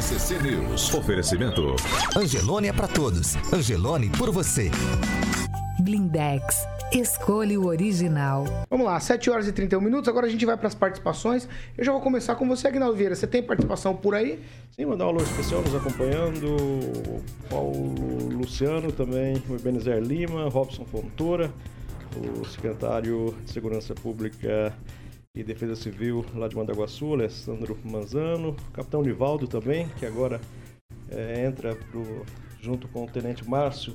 RCC 0.00 0.38
News. 0.38 0.94
Oferecimento. 0.94 1.76
Angelone 2.16 2.68
é 2.68 2.72
para 2.72 2.88
todos. 2.88 3.36
Angelone 3.52 4.08
por 4.10 4.30
você. 4.30 4.70
Blindex. 5.80 6.66
Escolha 6.92 7.60
o 7.60 7.66
original. 7.66 8.44
Vamos 8.68 8.84
lá, 8.84 8.98
7 8.98 9.30
horas 9.30 9.46
e 9.46 9.52
31 9.52 9.80
minutos. 9.80 10.08
Agora 10.08 10.26
a 10.26 10.28
gente 10.28 10.44
vai 10.44 10.56
para 10.56 10.66
as 10.66 10.74
participações. 10.74 11.48
Eu 11.78 11.84
já 11.84 11.92
vou 11.92 12.00
começar 12.00 12.34
com 12.34 12.48
você, 12.48 12.66
Agnaldo 12.66 12.96
Vieira. 12.96 13.14
Você 13.14 13.28
tem 13.28 13.40
participação 13.40 13.94
por 13.94 14.12
aí? 14.12 14.40
Sim, 14.72 14.86
mandar 14.86 15.06
um 15.06 15.10
alô 15.10 15.22
especial 15.22 15.62
nos 15.62 15.72
acompanhando. 15.72 16.56
O 16.56 17.22
Paulo 17.48 18.28
Luciano 18.32 18.90
também, 18.90 19.40
o 19.48 19.54
Ebenezer 19.54 20.02
Lima, 20.02 20.48
Robson 20.48 20.84
Fontoura, 20.84 21.52
o 22.16 22.44
secretário 22.48 23.36
de 23.44 23.52
Segurança 23.52 23.94
Pública 23.94 24.74
e 25.32 25.44
Defesa 25.44 25.76
Civil 25.76 26.26
lá 26.34 26.48
de 26.48 26.56
Mandaguaçu, 26.56 27.14
Alessandro 27.14 27.78
Manzano, 27.84 28.56
o 28.68 28.72
capitão 28.72 29.00
Nivaldo 29.00 29.46
também, 29.46 29.88
que 29.96 30.04
agora 30.04 30.40
é, 31.08 31.46
entra 31.46 31.76
pro, 31.76 32.26
junto 32.60 32.88
com 32.88 33.04
o 33.04 33.08
tenente 33.08 33.48
Márcio, 33.48 33.94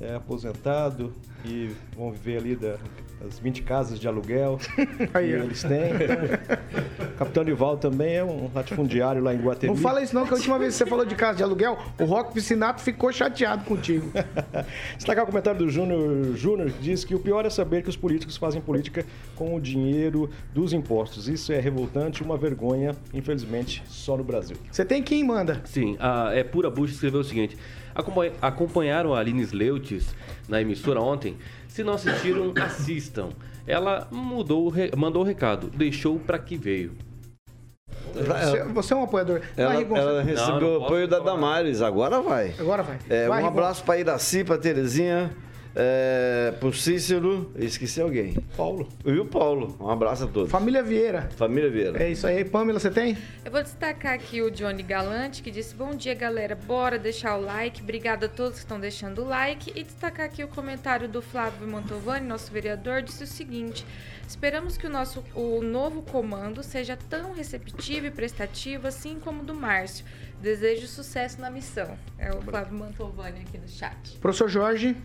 é, 0.00 0.14
aposentado, 0.14 1.12
e 1.44 1.70
vão 1.96 2.10
viver 2.10 2.38
ali 2.38 2.56
da, 2.56 2.76
das 3.20 3.38
20 3.38 3.62
casas 3.62 3.98
de 4.00 4.08
aluguel 4.08 4.58
que 4.76 5.18
eles 5.18 5.62
têm. 5.62 5.90
Então, 5.94 7.06
o 7.06 7.18
capitão 7.18 7.44
Nivaldo 7.44 7.80
também 7.80 8.16
é 8.16 8.24
um 8.24 8.50
latifundiário 8.54 9.22
lá 9.22 9.34
em 9.34 9.38
Guatemi. 9.38 9.74
Não 9.74 9.80
fala 9.80 10.02
isso 10.02 10.14
não, 10.14 10.26
que 10.26 10.32
a 10.32 10.36
última 10.36 10.58
vez 10.58 10.74
que 10.74 10.78
você 10.78 10.86
falou 10.86 11.04
de 11.04 11.14
casa 11.14 11.38
de 11.38 11.42
aluguel, 11.42 11.78
o 11.98 12.04
Rock 12.04 12.32
Piscinato 12.32 12.80
ficou 12.80 13.12
chateado 13.12 13.64
contigo. 13.64 14.10
Destacar 14.96 15.24
o 15.24 15.26
comentário 15.26 15.58
do 15.58 15.70
Júnior 15.70 16.34
Júnior, 16.34 16.70
que 16.70 16.82
diz 16.82 17.04
que 17.04 17.14
o 17.14 17.18
pior 17.18 17.44
é 17.44 17.50
saber 17.50 17.82
que 17.82 17.88
os 17.88 17.96
políticos 17.96 18.36
fazem 18.36 18.60
política 18.60 19.04
com 19.36 19.54
o 19.54 19.60
dinheiro 19.60 20.30
dos 20.54 20.72
impostos. 20.72 21.28
Isso 21.28 21.52
é 21.52 21.60
revoltante, 21.60 22.22
uma 22.22 22.36
vergonha, 22.36 22.96
infelizmente, 23.12 23.82
só 23.86 24.16
no 24.16 24.24
Brasil. 24.24 24.56
Você 24.70 24.84
tem 24.84 25.02
quem 25.02 25.24
manda? 25.24 25.60
Sim, 25.64 25.96
a 25.98 26.30
É 26.32 26.42
Pura 26.42 26.70
Bucha 26.70 26.94
escreveu 26.94 27.20
o 27.20 27.24
seguinte: 27.24 27.56
acompanharam 28.40 29.14
a 29.14 29.20
Aline 29.20 29.42
Sleutis 29.42 30.14
na 30.48 30.60
emissora 30.60 31.00
ontem? 31.00 31.36
Se 31.68 31.82
não 31.84 31.94
assistiram, 31.94 32.52
assistam. 32.62 33.30
Ela 33.66 34.08
mudou, 34.10 34.72
mandou 34.96 35.22
o 35.22 35.26
recado, 35.26 35.68
deixou 35.70 36.18
pra 36.18 36.38
que 36.38 36.56
veio. 36.56 36.92
Você, 38.14 38.62
você 38.64 38.92
é 38.94 38.96
um 38.96 39.04
apoiador. 39.04 39.40
Vai, 39.40 39.64
Ela, 39.64 39.74
Rigon, 39.74 39.96
ela 39.96 40.22
recebeu 40.22 40.60
Não, 40.60 40.60
não 40.60 40.78
o 40.80 40.84
apoio 40.84 41.06
da. 41.06 41.18
Damares, 41.20 41.80
agora 41.82 42.20
vai. 42.20 42.54
Agora 42.58 42.82
vai. 42.82 42.98
É, 43.08 43.28
Vai, 43.28 43.42
um 43.42 43.46
Rigon. 43.46 43.58
abraço 43.58 43.84
para 43.84 43.98
Iraci, 43.98 44.42
para 44.42 44.58
Terezinha, 44.58 45.30
é, 45.74 46.52
pro 46.58 46.72
Cícero, 46.72 47.52
esqueci 47.56 48.00
alguém. 48.00 48.34
Paulo. 48.56 48.88
E 49.04 49.12
o 49.12 49.24
Paulo. 49.24 49.76
Um 49.80 49.88
abraço 49.88 50.24
a 50.24 50.26
todos. 50.26 50.50
Família 50.50 50.82
Vieira. 50.82 51.28
Família 51.36 51.70
Vieira. 51.70 52.02
É 52.02 52.10
isso 52.10 52.26
aí. 52.26 52.44
Pamela, 52.44 52.80
você 52.80 52.90
tem? 52.90 53.16
Eu 53.44 53.50
vou 53.50 53.62
destacar 53.62 54.14
aqui 54.14 54.42
o 54.42 54.50
Johnny 54.50 54.82
Galante, 54.82 55.42
que 55.42 55.50
disse: 55.50 55.74
Bom 55.74 55.94
dia, 55.94 56.14
galera. 56.14 56.54
Bora 56.54 56.98
deixar 56.98 57.36
o 57.36 57.42
like. 57.42 57.82
Obrigada 57.82 58.26
a 58.26 58.28
todos 58.28 58.54
que 58.54 58.64
estão 58.64 58.80
deixando 58.80 59.22
o 59.22 59.28
like. 59.28 59.72
E 59.74 59.84
destacar 59.84 60.26
aqui 60.26 60.42
o 60.42 60.48
comentário 60.48 61.08
do 61.08 61.22
Flávio 61.22 61.68
Mantovani, 61.68 62.26
nosso 62.26 62.52
vereador, 62.52 63.02
disse 63.02 63.24
o 63.24 63.26
seguinte: 63.26 63.86
Esperamos 64.26 64.76
que 64.76 64.86
o 64.86 64.90
nosso 64.90 65.24
o 65.34 65.62
novo 65.62 66.02
comando 66.02 66.62
seja 66.62 66.96
tão 66.96 67.32
receptivo 67.32 68.06
e 68.06 68.10
prestativo 68.10 68.86
assim 68.86 69.18
como 69.20 69.42
o 69.42 69.44
do 69.44 69.54
Márcio. 69.54 70.04
Desejo 70.40 70.86
sucesso 70.86 71.40
na 71.40 71.50
missão. 71.50 71.98
É 72.18 72.30
o 72.32 72.40
Flávio 72.40 72.78
Mantovani 72.78 73.40
aqui 73.40 73.58
no 73.58 73.68
chat. 73.68 74.18
Professor 74.18 74.48
Jorge. 74.48 74.96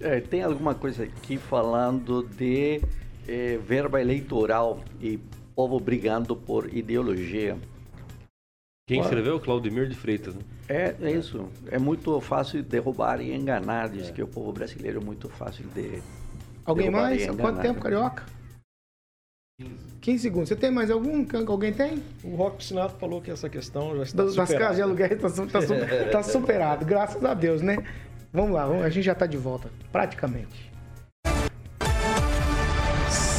É, 0.00 0.20
tem 0.20 0.42
alguma 0.42 0.74
coisa 0.74 1.04
aqui 1.04 1.36
falando 1.36 2.22
de 2.36 2.80
eh, 3.26 3.58
verba 3.66 4.00
eleitoral 4.00 4.80
e 5.00 5.18
povo 5.54 5.80
brigando 5.80 6.36
por 6.36 6.72
ideologia. 6.72 7.56
Quem 8.86 9.00
escreveu? 9.00 9.38
Claudemir 9.38 9.88
de 9.88 9.94
Freitas. 9.94 10.34
Né? 10.34 10.40
É, 10.68 10.94
é 11.00 11.10
isso. 11.10 11.46
É 11.70 11.78
muito 11.78 12.18
fácil 12.20 12.62
derrubar 12.62 13.20
e 13.20 13.34
enganar. 13.34 13.88
Diz 13.90 14.10
que 14.10 14.22
o 14.22 14.26
povo 14.26 14.50
brasileiro 14.52 15.00
é 15.00 15.04
muito 15.04 15.28
fácil 15.28 15.66
de. 15.74 16.00
Alguém 16.64 16.90
mais? 16.90 17.22
e. 17.22 17.36
Quanto 17.36 17.60
tempo, 17.60 17.80
Carioca? 17.80 18.24
15 20.00 20.22
segundos. 20.22 20.48
Você 20.48 20.56
tem 20.56 20.70
mais 20.70 20.90
algum? 20.90 21.26
Alguém 21.48 21.72
tem? 21.72 22.02
O 22.22 22.36
Rock 22.36 22.58
Piscinato 22.58 22.94
falou 22.98 23.20
que 23.20 23.30
essa 23.30 23.48
questão 23.48 23.96
já 23.96 24.04
está 24.04 24.22
Das, 24.22 24.34
das 24.36 24.48
superada. 24.48 24.58
casas 24.58 24.76
de 24.76 24.82
aluguel 24.82 25.18
tá, 25.18 25.28
su- 25.28 25.46
tá 25.48 25.60
su- 25.60 25.74
tá 26.12 26.22
superado, 26.22 26.86
graças 26.86 27.22
a 27.24 27.34
Deus, 27.34 27.60
né? 27.60 27.76
Vamos 28.32 28.52
lá, 28.52 28.64
a 28.64 28.90
gente 28.90 29.04
já 29.04 29.14
tá 29.14 29.26
de 29.26 29.36
volta, 29.36 29.70
praticamente. 29.90 30.68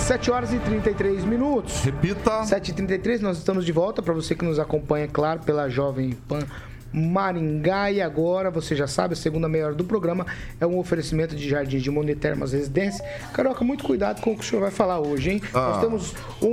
7 0.09 0.31
horas 0.31 0.51
e 0.51 0.57
33 0.57 1.23
minutos. 1.23 1.83
Repita. 1.83 2.41
7h33, 2.41 3.19
nós 3.19 3.37
estamos 3.37 3.63
de 3.63 3.71
volta. 3.71 4.01
Para 4.01 4.11
você 4.15 4.33
que 4.33 4.43
nos 4.43 4.57
acompanha, 4.57 5.07
claro, 5.07 5.41
pela 5.41 5.69
Jovem 5.69 6.13
Pan 6.27 6.39
Maringá. 6.93 7.91
E 7.91 8.01
agora, 8.01 8.49
você 8.49 8.75
já 8.75 8.87
sabe, 8.87 9.13
a 9.13 9.17
segunda 9.17 9.47
meia 9.49 9.65
hora 9.67 9.75
do 9.75 9.83
programa 9.83 10.25
é 10.59 10.65
um 10.65 10.77
oferecimento 10.77 11.35
de 11.35 11.47
Jardim 11.49 11.77
de 11.79 11.89
Monetermas 11.91 12.53
Residência. 12.53 13.03
Caroca, 13.33 13.63
muito 13.63 13.83
cuidado 13.83 14.21
com 14.21 14.31
o 14.31 14.35
que 14.37 14.43
o 14.43 14.47
senhor 14.47 14.61
vai 14.61 14.71
falar 14.71 14.99
hoje, 14.99 15.31
hein? 15.31 15.41
Ah. 15.53 15.69
Nós 15.71 15.81
temos 15.81 16.13
um, 16.41 16.47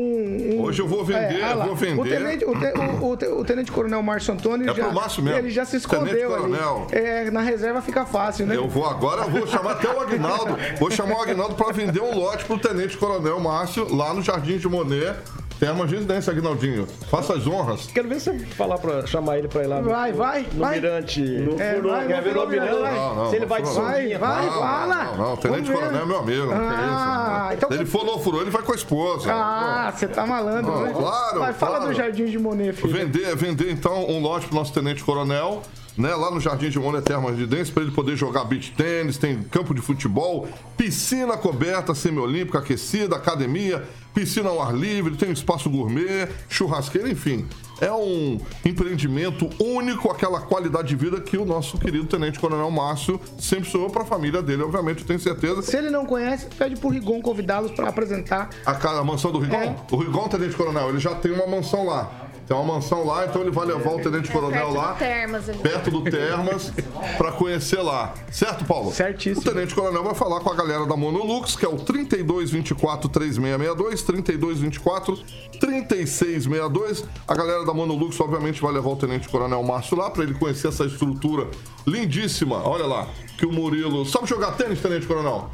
um- 0.56 0.60
Hoje 0.62 0.80
eu 0.82 0.88
vou 0.88 1.04
vender, 1.04 1.42
ah 1.42 1.54
lá. 1.54 1.64
eu 1.66 1.74
vou 1.74 1.76
vender. 1.76 2.00
O 2.00 2.04
tenente, 2.04 2.44
o 2.44 2.58
te- 2.58 2.78
o- 2.78 3.10
o 3.12 3.16
te- 3.16 3.26
o 3.26 3.44
tenente 3.44 3.72
coronel 3.72 4.02
Márcio 4.02 4.34
Antônio 4.34 4.70
É 4.70 4.74
já, 4.74 4.84
pro 4.84 4.94
Márcio 4.94 5.22
mesmo. 5.22 5.38
ele 5.38 5.50
já 5.50 5.64
se 5.64 5.76
escondeu 5.76 6.34
ali. 6.34 6.42
coronel. 6.42 6.86
É, 6.92 7.30
na 7.30 7.40
reserva 7.40 7.80
fica 7.82 8.04
fácil, 8.04 8.46
né? 8.46 8.56
Eu 8.56 8.68
vou 8.68 8.86
agora, 8.86 9.22
eu 9.22 9.30
vou 9.30 9.46
chamar 9.46 9.72
até 9.72 9.88
o 9.88 10.00
Agnaldo. 10.00 10.56
Vou 10.78 10.90
chamar 10.90 11.16
o 11.18 11.22
Agnaldo 11.22 11.54
para 11.54 11.72
vender 11.72 12.00
um 12.00 12.14
lote 12.16 12.44
pro 12.44 12.58
Tenente 12.58 12.96
Coronel 12.96 13.38
Márcio 13.40 13.94
lá 13.94 14.12
no 14.14 14.22
Jardim 14.22 14.58
de 14.58 14.68
Monet. 14.68 15.16
Termas 15.58 15.88
de 15.88 15.94
residência, 15.94 16.30
Agnaldinho. 16.32 16.86
Faça 17.10 17.32
as 17.34 17.46
honras. 17.46 17.86
Quero 17.86 18.08
ver 18.08 18.20
se 18.20 18.30
você 18.30 18.44
falar 18.46 18.76
pra 18.78 19.06
chamar 19.06 19.38
ele 19.38 19.48
pra 19.48 19.62
ir 19.64 19.66
lá 19.66 19.80
no, 19.80 19.88
Vai, 19.88 20.12
vai, 20.12 20.46
no 20.52 20.60
vai. 20.64 20.74
Mirante. 20.74 21.20
No, 21.22 21.58
É, 21.60 21.80
no, 21.80 21.88
vai, 21.88 22.06
quer 22.06 22.22
vai, 22.22 22.32
no 22.34 22.46
Mirante? 22.46 22.72
Não, 22.94 23.14
não, 23.14 23.30
se 23.30 23.36
ele 23.36 23.46
vai 23.46 23.62
de 23.62 23.68
não. 23.68 23.74
Vai, 23.74 24.18
vai, 24.18 24.44
Não, 24.46 24.52
fala. 24.52 25.04
Não, 25.04 25.16
não, 25.16 25.32
o 25.32 25.36
Tenente 25.38 25.62
Vamos 25.62 25.68
ver. 25.68 25.74
Coronel 25.78 26.02
é 26.02 26.06
meu 26.06 26.18
amigo. 26.18 26.46
não 26.46 26.58
tem 26.58 26.58
Ah, 26.68 27.44
isso. 27.48 27.54
então- 27.56 27.68
Se 27.70 27.74
ele 27.76 27.86
for 27.86 28.04
no 28.04 28.18
furor, 28.18 28.42
ele 28.42 28.50
vai 28.50 28.62
com 28.62 28.72
a 28.72 28.74
esposa. 28.74 29.32
Ah, 29.32 29.92
você 29.96 30.06
tá 30.06 30.26
malandro, 30.26 30.70
Não, 30.72 30.82
né? 30.82 30.92
claro, 30.94 31.38
Vai, 31.40 31.52
fala 31.54 31.76
claro. 31.78 31.90
do 31.92 31.96
Jardim 31.96 32.26
de 32.26 32.38
Monet, 32.38 32.72
filho. 32.74 32.92
Vender, 32.92 33.34
vender 33.34 33.70
então 33.72 34.06
um 34.10 34.20
lote 34.20 34.46
pro 34.48 34.56
nosso 34.56 34.74
tenente 34.74 35.02
coronel, 35.02 35.62
né? 35.96 36.14
Lá 36.14 36.30
no 36.30 36.40
Jardim 36.40 36.68
de 36.68 36.78
Monet 36.78 37.02
Termas 37.02 37.32
Residência, 37.32 37.72
para 37.72 37.82
ele 37.82 37.92
poder 37.92 38.16
jogar 38.16 38.44
beach 38.44 38.72
tênis, 38.72 39.18
tem 39.18 39.42
campo 39.42 39.74
de 39.74 39.80
futebol, 39.80 40.48
piscina 40.76 41.36
coberta, 41.36 41.94
semiolímpica, 41.94 42.58
aquecida, 42.58 43.16
academia, 43.16 43.84
piscina 44.14 44.48
ao 44.48 44.62
ar 44.62 44.74
livre, 44.74 45.14
tem 45.14 45.30
espaço 45.30 45.68
gourmet, 45.68 46.28
churrasqueira, 46.48 47.08
enfim. 47.08 47.46
É 47.78 47.92
um 47.92 48.40
empreendimento 48.64 49.50
único, 49.62 50.10
aquela 50.10 50.40
qualidade 50.40 50.88
de 50.88 50.96
vida 50.96 51.20
que 51.20 51.36
o 51.36 51.44
nosso 51.44 51.76
querido 51.76 52.06
Tenente 52.06 52.40
Coronel 52.40 52.70
Márcio 52.70 53.20
sempre 53.38 53.68
sonhou 53.68 53.90
para 53.90 54.02
a 54.02 54.06
família 54.06 54.42
dele, 54.42 54.62
obviamente, 54.62 55.02
eu 55.02 55.06
tenho 55.06 55.20
certeza. 55.20 55.60
Se 55.60 55.76
ele 55.76 55.90
não 55.90 56.06
conhece, 56.06 56.46
pede 56.56 56.76
pro 56.76 56.88
Rigon 56.88 57.20
convidá-los 57.20 57.72
pra 57.72 57.90
apresentar. 57.90 58.48
A, 58.64 58.72
a 58.72 59.04
mansão 59.04 59.30
do 59.30 59.38
Rigon? 59.38 59.56
É. 59.56 59.76
O 59.90 59.96
Rigon, 59.96 60.26
Tenente 60.28 60.56
Coronel, 60.56 60.88
ele 60.88 60.98
já 60.98 61.14
tem 61.14 61.32
uma 61.32 61.46
mansão 61.46 61.84
lá. 61.84 62.25
Tem 62.46 62.56
uma 62.56 62.74
mansão 62.74 63.04
lá, 63.04 63.26
então 63.26 63.42
ele 63.42 63.50
vai 63.50 63.66
levar 63.66 63.90
o 63.90 63.98
Tenente 64.00 64.30
Coronel 64.30 64.52
perto 64.52 64.70
do 64.72 64.76
lá. 64.76 64.94
Termas. 64.94 65.44
Perto 65.46 65.90
do 65.90 66.02
Termas, 66.02 66.72
pra 67.18 67.32
conhecer 67.32 67.82
lá. 67.82 68.14
Certo, 68.30 68.64
Paulo? 68.64 68.92
Certíssimo. 68.92 69.40
O 69.40 69.52
Tenente 69.52 69.74
Coronel 69.74 70.04
vai 70.04 70.14
falar 70.14 70.38
com 70.40 70.50
a 70.50 70.54
galera 70.54 70.86
da 70.86 70.96
Monolux, 70.96 71.56
que 71.56 71.64
é 71.66 71.68
o 71.68 71.74
3224 71.76 73.08
3662, 73.08 74.02
3224 74.02 75.18
3662. 75.58 77.04
A 77.26 77.34
galera 77.34 77.64
da 77.64 77.74
Monolux, 77.74 78.20
obviamente, 78.20 78.62
vai 78.62 78.72
levar 78.72 78.90
o 78.90 78.96
Tenente 78.96 79.28
Coronel 79.28 79.62
Márcio 79.64 79.96
lá 79.96 80.08
pra 80.10 80.22
ele 80.22 80.34
conhecer 80.34 80.68
essa 80.68 80.84
estrutura 80.84 81.48
lindíssima. 81.84 82.62
Olha 82.68 82.86
lá, 82.86 83.08
que 83.36 83.44
o 83.44 83.52
Murilo. 83.52 84.06
Sabe 84.06 84.26
jogar 84.28 84.52
tênis, 84.52 84.80
Tenente 84.80 85.06
Coronel? 85.06 85.50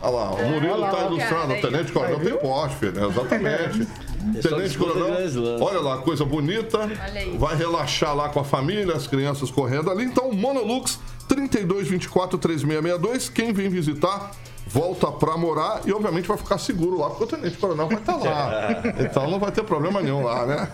Olha 0.00 0.10
lá, 0.14 0.30
o 0.30 0.48
Murilo 0.50 0.72
olha 0.74 0.80
lá, 0.82 0.90
tá 0.90 0.96
olha 0.98 1.16
ilustrando. 1.16 1.54
O. 1.54 1.60
Tenente 1.60 1.92
Coronel 1.92 2.20
tem 2.20 2.36
poste, 2.38 2.76
filho. 2.76 2.92
né? 2.92 3.06
Exatamente. 3.08 3.88
Tenente 4.42 4.76
Coronel, 4.76 5.14
olha 5.60 5.80
lá, 5.80 5.98
coisa 5.98 6.24
bonita. 6.24 6.78
Vai 7.38 7.56
relaxar 7.56 8.14
lá 8.14 8.28
com 8.28 8.40
a 8.40 8.44
família, 8.44 8.94
as 8.94 9.06
crianças 9.06 9.50
correndo 9.50 9.90
ali. 9.90 10.04
Então, 10.04 10.32
Monolux 10.32 10.98
3224 11.28 12.38
3662. 12.38 13.28
Quem 13.28 13.52
vem 13.52 13.68
visitar, 13.68 14.32
volta 14.66 15.10
pra 15.12 15.36
morar 15.36 15.82
e, 15.84 15.92
obviamente, 15.92 16.26
vai 16.26 16.36
ficar 16.36 16.58
seguro 16.58 16.98
lá, 16.98 17.10
porque 17.10 17.24
o 17.24 17.26
Tenente 17.26 17.56
Coronel 17.58 17.88
vai 17.88 17.98
estar 17.98 18.16
lá. 18.16 18.82
Então 19.00 19.30
não 19.30 19.38
vai 19.38 19.52
ter 19.52 19.62
problema 19.64 20.00
nenhum 20.00 20.22
lá, 20.24 20.46
né? 20.46 20.68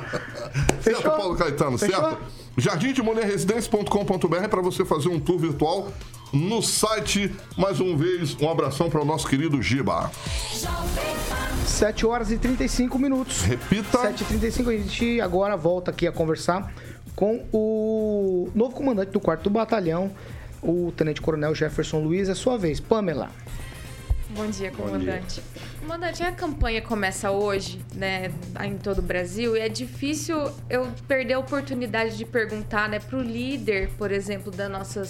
certo, 0.82 1.02
Paulo 1.02 1.36
Caetano, 1.36 1.78
Fechou? 1.78 2.00
certo? 2.00 2.18
Jardimdemonerresidência.com.br 2.56 4.48
para 4.48 4.62
você 4.62 4.84
fazer 4.84 5.08
um 5.08 5.18
tour 5.18 5.38
virtual 5.38 5.88
no 6.34 6.60
site. 6.60 7.34
Mais 7.56 7.80
uma 7.80 7.96
vez, 7.96 8.36
um 8.40 8.50
abração 8.50 8.90
para 8.90 9.00
o 9.00 9.04
nosso 9.04 9.26
querido 9.26 9.62
Giba. 9.62 10.10
7 11.64 12.06
horas 12.06 12.30
e 12.30 12.38
35 12.38 12.98
minutos. 12.98 13.42
Repita. 13.42 13.98
7h35, 13.98 14.68
a 14.68 14.76
gente 14.76 15.20
agora 15.20 15.56
volta 15.56 15.90
aqui 15.90 16.06
a 16.06 16.12
conversar 16.12 16.72
com 17.14 17.44
o 17.52 18.50
novo 18.54 18.74
comandante 18.74 19.10
do 19.12 19.20
4 19.20 19.48
Batalhão, 19.48 20.10
o 20.60 20.92
Tenente 20.96 21.20
Coronel 21.20 21.54
Jefferson 21.54 22.00
Luiz. 22.00 22.28
É 22.28 22.34
sua 22.34 22.58
vez. 22.58 22.80
Pamela. 22.80 23.30
Bom 24.30 24.46
dia, 24.48 24.72
comandante. 24.72 25.40
Comandante, 25.84 26.22
a 26.22 26.32
campanha 26.32 26.80
começa 26.80 27.30
hoje, 27.30 27.78
né, 27.94 28.32
em 28.64 28.78
todo 28.78 29.00
o 29.00 29.02
Brasil, 29.02 29.54
e 29.54 29.60
é 29.60 29.68
difícil 29.68 30.50
eu 30.70 30.90
perder 31.06 31.34
a 31.34 31.38
oportunidade 31.38 32.16
de 32.16 32.24
perguntar, 32.24 32.88
né, 32.88 32.98
o 33.12 33.16
líder, 33.16 33.90
por 33.98 34.10
exemplo, 34.10 34.50
da 34.50 34.66
nossa 34.66 35.02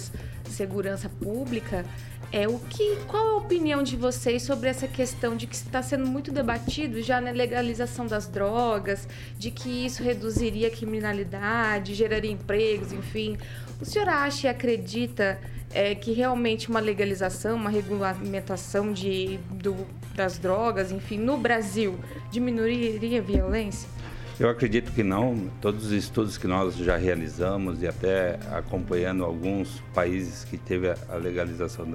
segurança 0.49 1.07
pública, 1.07 1.85
é 2.29 2.45
o 2.45 2.59
que, 2.59 2.97
qual 3.07 3.25
é 3.25 3.29
a 3.29 3.35
opinião 3.35 3.81
de 3.81 3.95
vocês 3.95 4.43
sobre 4.43 4.67
essa 4.67 4.85
questão 4.85 5.37
de 5.37 5.47
que 5.47 5.55
está 5.55 5.81
sendo 5.81 6.05
muito 6.05 6.29
debatido 6.29 7.01
já 7.01 7.21
na 7.21 7.31
legalização 7.31 8.05
das 8.05 8.27
drogas, 8.27 9.07
de 9.39 9.51
que 9.51 9.85
isso 9.85 10.03
reduziria 10.03 10.67
a 10.67 10.71
criminalidade, 10.71 11.95
geraria 11.95 12.31
empregos, 12.31 12.91
enfim. 12.91 13.37
O 13.79 13.85
senhor 13.85 14.09
acha 14.09 14.47
e 14.47 14.49
acredita 14.49 15.39
é, 15.73 15.95
que 15.95 16.11
realmente 16.11 16.69
uma 16.69 16.79
legalização, 16.79 17.55
uma 17.55 17.69
regulamentação 17.69 18.93
de, 18.93 19.37
do, 19.51 19.75
das 20.15 20.37
drogas, 20.37 20.91
enfim, 20.91 21.17
no 21.17 21.37
Brasil, 21.37 21.99
diminuiria 22.31 23.19
a 23.19 23.23
violência? 23.23 23.89
Eu 24.37 24.49
acredito 24.49 24.91
que 24.91 25.01
não. 25.01 25.49
Todos 25.61 25.85
os 25.85 25.91
estudos 25.93 26.37
que 26.37 26.45
nós 26.45 26.75
já 26.75 26.97
realizamos 26.97 27.81
e 27.81 27.87
até 27.87 28.37
acompanhando 28.51 29.23
alguns 29.23 29.81
países 29.93 30.43
que 30.43 30.57
teve 30.57 30.89
a 30.89 31.15
legalização 31.15 31.87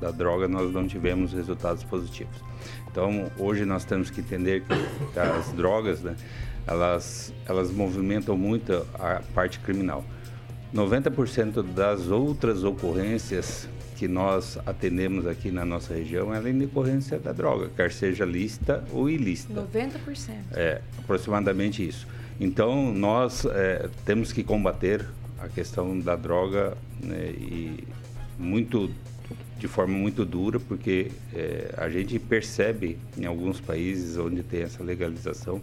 da 0.00 0.10
droga, 0.10 0.48
nós 0.48 0.72
não 0.72 0.88
tivemos 0.88 1.32
resultados 1.32 1.84
positivos. 1.84 2.36
Então, 2.90 3.30
hoje 3.38 3.64
nós 3.64 3.84
temos 3.84 4.10
que 4.10 4.20
entender 4.20 4.62
que 4.62 5.18
as 5.18 5.52
drogas, 5.52 6.00
né, 6.00 6.16
elas, 6.66 7.32
elas 7.46 7.70
movimentam 7.70 8.36
muito 8.36 8.86
a 8.94 9.20
parte 9.32 9.60
criminal. 9.60 10.04
90% 10.74 11.62
das 11.62 12.08
outras 12.08 12.64
ocorrências 12.64 13.68
que 13.96 14.08
nós 14.08 14.58
atendemos 14.66 15.24
aqui 15.24 15.52
na 15.52 15.64
nossa 15.64 15.94
região 15.94 16.34
é 16.34 16.50
em 16.50 16.58
decorrência 16.58 17.16
da 17.16 17.30
droga, 17.30 17.70
quer 17.76 17.92
seja 17.92 18.24
lícita 18.24 18.82
ou 18.90 19.08
ilícita. 19.08 19.54
90%. 19.54 20.32
É, 20.52 20.80
aproximadamente 20.98 21.86
isso. 21.86 22.08
Então, 22.40 22.92
nós 22.92 23.44
é, 23.44 23.88
temos 24.04 24.32
que 24.32 24.42
combater 24.42 25.06
a 25.38 25.48
questão 25.48 25.96
da 26.00 26.16
droga 26.16 26.76
né, 27.00 27.30
e 27.30 27.84
muito 28.36 28.90
de 29.60 29.68
forma 29.68 29.96
muito 29.96 30.24
dura, 30.24 30.58
porque 30.58 31.12
é, 31.32 31.72
a 31.76 31.88
gente 31.88 32.18
percebe 32.18 32.98
em 33.16 33.24
alguns 33.24 33.60
países 33.60 34.18
onde 34.18 34.42
tem 34.42 34.62
essa 34.62 34.82
legalização 34.82 35.60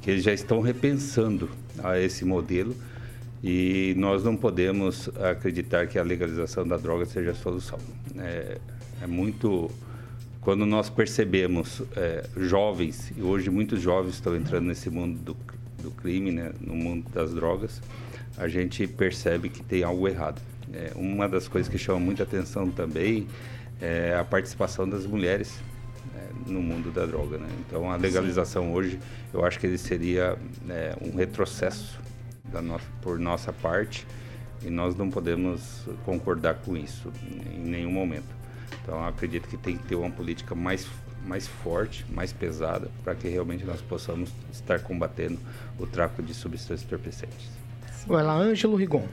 que 0.00 0.12
eles 0.12 0.22
já 0.22 0.32
estão 0.32 0.60
repensando 0.60 1.50
a 1.82 1.98
esse 1.98 2.24
modelo 2.24 2.76
e 3.42 3.94
nós 3.96 4.22
não 4.22 4.36
podemos 4.36 5.10
acreditar 5.18 5.86
que 5.88 5.98
a 5.98 6.02
legalização 6.02 6.66
da 6.66 6.76
droga 6.76 7.04
seja 7.04 7.32
a 7.32 7.34
solução. 7.34 7.78
É, 8.16 8.58
é 9.02 9.06
muito 9.06 9.70
quando 10.40 10.66
nós 10.66 10.90
percebemos 10.90 11.82
é, 11.96 12.24
jovens, 12.36 13.12
e 13.16 13.22
hoje 13.22 13.48
muitos 13.48 13.80
jovens 13.80 14.14
estão 14.14 14.34
entrando 14.34 14.66
nesse 14.66 14.90
mundo 14.90 15.16
do, 15.18 15.36
do 15.80 15.90
crime, 15.92 16.32
né, 16.32 16.52
no 16.60 16.74
mundo 16.74 17.08
das 17.10 17.32
drogas, 17.32 17.80
a 18.36 18.48
gente 18.48 18.86
percebe 18.88 19.48
que 19.48 19.62
tem 19.62 19.84
algo 19.84 20.08
errado. 20.08 20.42
É, 20.72 20.90
uma 20.96 21.28
das 21.28 21.46
coisas 21.46 21.70
que 21.70 21.78
chama 21.78 22.00
muita 22.00 22.24
atenção 22.24 22.68
também 22.70 23.28
é 23.80 24.16
a 24.18 24.24
participação 24.24 24.88
das 24.88 25.06
mulheres 25.06 25.60
né, 26.12 26.28
no 26.46 26.60
mundo 26.60 26.90
da 26.90 27.06
droga. 27.06 27.38
Né? 27.38 27.48
Então, 27.60 27.88
a 27.88 27.94
legalização 27.94 28.72
hoje, 28.72 28.98
eu 29.32 29.44
acho 29.44 29.60
que 29.60 29.66
ele 29.66 29.78
seria 29.78 30.36
é, 30.68 30.96
um 31.00 31.16
retrocesso 31.16 32.01
nossa, 32.60 32.84
por 33.00 33.18
nossa 33.18 33.52
parte 33.52 34.06
e 34.62 34.70
nós 34.70 34.94
não 34.96 35.10
podemos 35.10 35.84
concordar 36.04 36.54
com 36.54 36.76
isso 36.76 37.10
em 37.52 37.58
nenhum 37.58 37.92
momento. 37.92 38.42
Então, 38.82 38.98
eu 38.98 39.04
acredito 39.04 39.48
que 39.48 39.56
tem 39.56 39.76
que 39.76 39.84
ter 39.84 39.94
uma 39.94 40.10
política 40.10 40.54
mais 40.54 40.86
mais 41.26 41.46
forte, 41.46 42.04
mais 42.10 42.32
pesada, 42.32 42.90
para 43.04 43.14
que 43.14 43.28
realmente 43.28 43.64
nós 43.64 43.80
possamos 43.80 44.30
estar 44.52 44.80
combatendo 44.80 45.38
o 45.78 45.86
tráfico 45.86 46.22
de 46.22 46.34
substâncias 46.34 46.82
entorpecentes. 46.82 47.48
Vai 48.06 48.24
lá, 48.24 48.36
Ângelo 48.36 48.76
Rigon. 48.76 49.06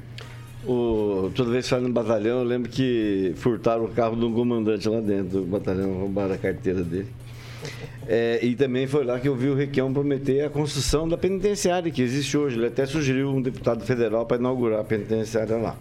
O, 0.66 1.32
toda 1.36 1.52
vez 1.52 1.70
que 1.70 1.76
no 1.76 1.90
batalhão, 1.90 2.40
eu 2.40 2.44
lembro 2.44 2.70
que 2.70 3.34
furtaram 3.38 3.86
o 3.86 3.90
carro 3.90 4.16
de 4.16 4.26
um 4.26 4.34
comandante 4.34 4.90
lá 4.90 5.00
dentro 5.00 5.42
do 5.42 5.46
batalhão, 5.46 5.94
roubaram 5.94 6.34
a 6.34 6.38
carteira 6.38 6.84
dele. 6.84 7.12
É, 8.08 8.40
e 8.42 8.56
também 8.56 8.88
foi 8.88 9.04
lá 9.04 9.20
que 9.20 9.28
eu 9.28 9.36
vi 9.36 9.50
o 9.50 9.56
Requião 9.56 9.94
prometer 9.94 10.46
a 10.46 10.50
construção 10.50 11.08
da 11.08 11.18
penitenciária 11.18 11.92
que 11.92 12.02
existe 12.02 12.38
hoje. 12.38 12.58
Ele 12.58 12.68
até 12.68 12.86
sugeriu 12.86 13.30
um 13.30 13.42
deputado 13.42 13.86
federal 13.86 14.26
para 14.26 14.38
inaugurar 14.38 14.80
a 14.80 14.84
penitenciária 14.84 15.58
lá. 15.58 15.78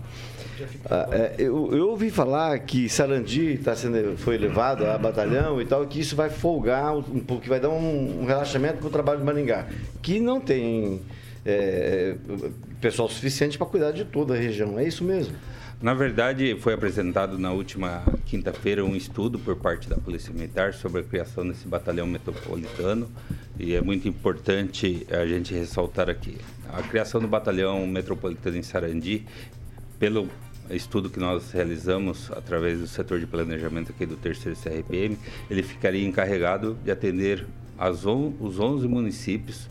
Ah, 0.91 1.09
é, 1.13 1.35
eu, 1.39 1.73
eu 1.73 1.89
ouvi 1.89 2.11
falar 2.11 2.59
que 2.59 2.89
Sarandi 2.89 3.59
tá 3.59 3.77
sendo, 3.77 4.17
foi 4.19 4.37
levado 4.37 4.85
a 4.85 4.99
batalhão 4.99 5.61
e 5.61 5.65
tal, 5.65 5.87
que 5.87 6.01
isso 6.01 6.17
vai 6.17 6.31
folgar 6.31 6.97
um 6.97 7.03
que 7.41 7.49
vai 7.49 7.61
dar 7.61 7.69
um, 7.69 8.23
um 8.23 8.25
relaxamento 8.27 8.79
para 8.79 8.89
o 8.89 8.91
trabalho 8.91 9.21
de 9.21 9.25
Maringá, 9.25 9.67
que 10.03 10.19
não 10.19 10.41
tem 10.41 11.01
é, 11.47 12.17
pessoal 12.81 13.09
suficiente 13.09 13.59
para 13.59 13.67
cuidar 13.67 13.93
de 13.93 14.05
toda 14.05 14.35
a 14.35 14.37
região. 14.37 14.79
É 14.79 14.87
isso 14.87 15.05
mesmo? 15.05 15.35
Na 15.81 15.95
verdade, 15.95 16.57
foi 16.61 16.75
apresentado 16.75 17.39
na 17.39 17.53
última 17.53 18.03
quinta-feira 18.27 18.85
um 18.85 18.97
estudo 18.97 19.39
por 19.39 19.55
parte 19.57 19.89
da 19.89 19.97
Polícia 19.97 20.33
Militar 20.33 20.75
sobre 20.75 21.03
a 21.03 21.05
criação 21.05 21.47
desse 21.47 21.69
batalhão 21.69 22.07
metropolitano 22.07 23.09
e 23.57 23.75
é 23.75 23.81
muito 23.81 24.09
importante 24.09 25.07
a 25.09 25.25
gente 25.25 25.55
ressaltar 25.55 26.11
aqui. 26.11 26.37
A 26.69 26.83
criação 26.83 27.21
do 27.21 27.29
batalhão 27.29 27.87
metropolitano 27.87 28.57
em 28.57 28.63
Sarandi, 28.63 29.25
pelo 30.01 30.29
estudo 30.69 31.09
que 31.09 31.21
nós 31.21 31.53
realizamos 31.53 32.31
através 32.33 32.81
do 32.81 32.87
setor 32.89 33.21
de 33.21 33.27
planejamento 33.27 33.93
aqui 33.93 34.05
do 34.05 34.17
terceiro 34.17 34.59
CRPM, 34.59 35.17
ele 35.49 35.63
ficaria 35.63 36.07
encarregado 36.07 36.77
de 36.85 36.91
atender 36.91 37.47
as 37.79 38.05
on, 38.05 38.33
os 38.41 38.59
11 38.59 38.89
municípios 38.89 39.69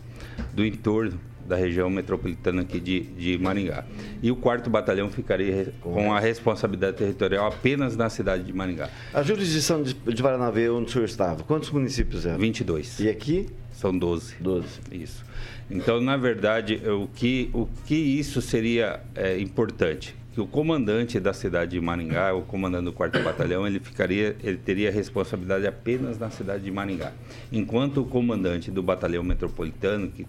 do 0.54 0.66
entorno 0.66 1.20
da 1.48 1.56
região 1.56 1.90
metropolitana 1.90 2.62
aqui 2.62 2.80
de, 2.80 3.02
de 3.02 3.38
Maringá. 3.38 3.86
E 4.22 4.30
o 4.30 4.36
quarto 4.36 4.70
batalhão 4.70 5.10
ficaria 5.10 5.74
com 5.82 6.14
a 6.14 6.20
responsabilidade 6.20 6.98
territorial 6.98 7.48
apenas 7.48 7.96
na 7.96 8.10
cidade 8.10 8.44
de 8.44 8.54
Maringá. 8.54 8.90
A 9.14 9.24
jurisdição 9.24 9.82
de, 9.82 9.94
de 9.94 10.22
Paranavaí, 10.22 10.70
onde 10.70 10.90
o 10.90 10.92
senhor 10.92 11.06
estava, 11.06 11.44
quantos 11.44 11.72
municípios 11.72 12.26
eram? 12.26 12.40
22. 12.40 13.00
E 13.00 13.10
aqui? 13.10 13.48
São 13.72 13.98
12. 13.98 14.36
12. 14.40 14.68
Isso. 14.92 15.24
Então, 15.70 16.02
na 16.02 16.18
verdade, 16.18 16.82
o 16.88 17.08
que, 17.08 17.50
o 17.54 17.68
que 17.86 17.96
isso 17.96 18.42
seria 18.42 19.02
é, 19.16 19.40
importante? 19.40 20.16
Que 20.34 20.42
o 20.42 20.48
comandante 20.48 21.20
da 21.20 21.34
cidade 21.34 21.72
de 21.72 21.82
Maringá, 21.82 22.34
o 22.34 22.42
comandante 22.42 22.86
do 22.86 22.94
4 22.94 23.24
Batalhão, 23.24 23.68
ele 23.68 23.80
ficaria, 23.80 24.36
ele 24.44 24.58
teria 24.58 24.92
responsabilidade 24.92 25.68
apenas 25.68 26.18
na 26.18 26.30
cidade 26.30 26.64
de 26.64 26.72
Maringá. 26.72 27.12
Enquanto 27.52 28.02
o 28.02 28.06
comandante 28.06 28.72
do 28.72 28.82
Batalhão 28.82 29.24
Metropolitano, 29.24 30.10
que 30.10 30.26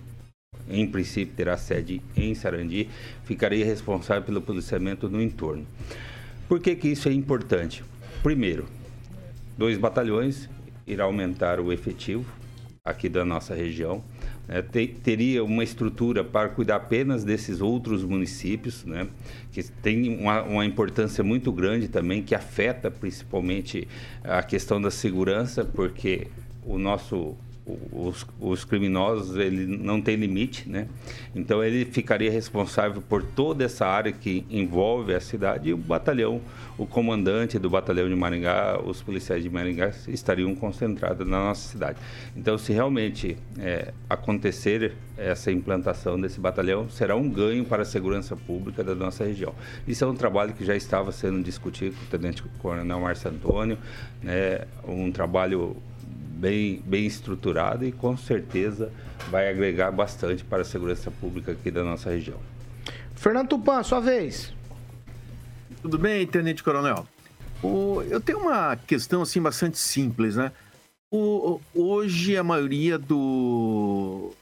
em 0.70 0.86
princípio 0.86 1.34
terá 1.34 1.56
sede 1.56 2.00
em 2.16 2.34
Sarandi, 2.34 2.88
ficaria 3.24 3.64
responsável 3.64 4.22
pelo 4.22 4.40
policiamento 4.40 5.08
no 5.08 5.20
entorno. 5.22 5.66
Por 6.48 6.60
que, 6.60 6.74
que 6.74 6.88
isso 6.88 7.08
é 7.08 7.12
importante? 7.12 7.84
Primeiro, 8.22 8.66
dois 9.56 9.76
batalhões 9.78 10.48
irá 10.86 11.04
aumentar 11.04 11.60
o 11.60 11.72
efetivo 11.72 12.24
aqui 12.84 13.08
da 13.08 13.24
nossa 13.24 13.54
região. 13.54 14.02
né? 14.46 14.62
Te- 14.62 14.88
teria 14.88 15.44
uma 15.44 15.62
estrutura 15.62 16.24
para 16.24 16.48
cuidar 16.48 16.76
apenas 16.76 17.22
desses 17.22 17.60
outros 17.60 18.02
municípios, 18.02 18.84
né? 18.86 19.06
que 19.52 19.62
tem 19.62 20.18
uma, 20.18 20.42
uma 20.42 20.64
importância 20.64 21.22
muito 21.22 21.52
grande 21.52 21.88
também, 21.88 22.22
que 22.22 22.34
afeta 22.34 22.90
principalmente 22.90 23.86
a 24.24 24.42
questão 24.42 24.80
da 24.80 24.90
segurança, 24.90 25.64
porque 25.66 26.28
o 26.64 26.78
nosso 26.78 27.36
os, 27.92 28.26
os, 28.40 28.64
criminosos 28.64 29.36
ele 29.36 29.66
não 29.66 30.00
tem 30.00 30.16
limite, 30.16 30.68
né? 30.68 30.88
Então 31.34 31.62
ele 31.62 31.84
ficaria 31.84 32.30
responsável 32.30 33.02
por 33.02 33.22
toda 33.22 33.64
essa 33.64 33.86
área 33.86 34.12
que 34.12 34.46
envolve 34.50 35.14
a 35.14 35.20
cidade 35.20 35.68
e 35.68 35.74
o 35.74 35.76
batalhão, 35.76 36.40
o 36.76 36.86
comandante 36.86 37.58
do 37.58 37.68
batalhão 37.68 38.08
de 38.08 38.14
Maringá, 38.14 38.80
os 38.84 39.02
policiais 39.02 39.42
de 39.42 39.50
Maringá 39.50 39.92
estariam 40.08 40.54
concentrados 40.54 41.26
na 41.26 41.38
nossa 41.38 41.68
cidade. 41.68 41.98
Então 42.36 42.56
se 42.56 42.72
realmente 42.72 43.36
é, 43.58 43.92
acontecer 44.08 44.94
essa 45.16 45.50
implantação 45.50 46.18
desse 46.18 46.38
batalhão, 46.38 46.88
será 46.88 47.16
um 47.16 47.28
ganho 47.28 47.64
para 47.64 47.82
a 47.82 47.84
segurança 47.84 48.36
pública 48.36 48.84
da 48.84 48.94
nossa 48.94 49.24
região. 49.24 49.52
Isso 49.86 50.04
é 50.04 50.06
um 50.06 50.14
trabalho 50.14 50.54
que 50.54 50.64
já 50.64 50.76
estava 50.76 51.10
sendo 51.10 51.42
discutido 51.42 51.96
com 51.96 52.04
o 52.04 52.06
Tenente 52.06 52.42
Coronel 52.60 53.00
Márcio 53.00 53.30
Antônio, 53.30 53.78
né? 54.22 54.60
Um 54.86 55.10
trabalho 55.10 55.76
bem, 56.38 56.80
bem 56.86 57.04
estruturado 57.04 57.84
e 57.84 57.90
com 57.90 58.16
certeza 58.16 58.92
vai 59.28 59.50
agregar 59.50 59.90
bastante 59.90 60.44
para 60.44 60.62
a 60.62 60.64
segurança 60.64 61.10
pública 61.10 61.52
aqui 61.52 61.70
da 61.70 61.82
nossa 61.82 62.10
região. 62.10 62.38
Fernando 63.16 63.48
Tupan, 63.48 63.82
sua 63.82 64.00
vez. 64.00 64.54
Tudo 65.82 65.98
bem, 65.98 66.26
Tenente 66.26 66.62
Coronel? 66.62 67.06
O, 67.62 68.02
eu 68.02 68.20
tenho 68.20 68.38
uma 68.38 68.76
questão 68.76 69.22
assim 69.22 69.42
bastante 69.42 69.78
simples, 69.78 70.36
né? 70.36 70.52
O, 71.12 71.60
hoje 71.74 72.36
a 72.36 72.44
maioria 72.44 72.98
do, 72.98 74.32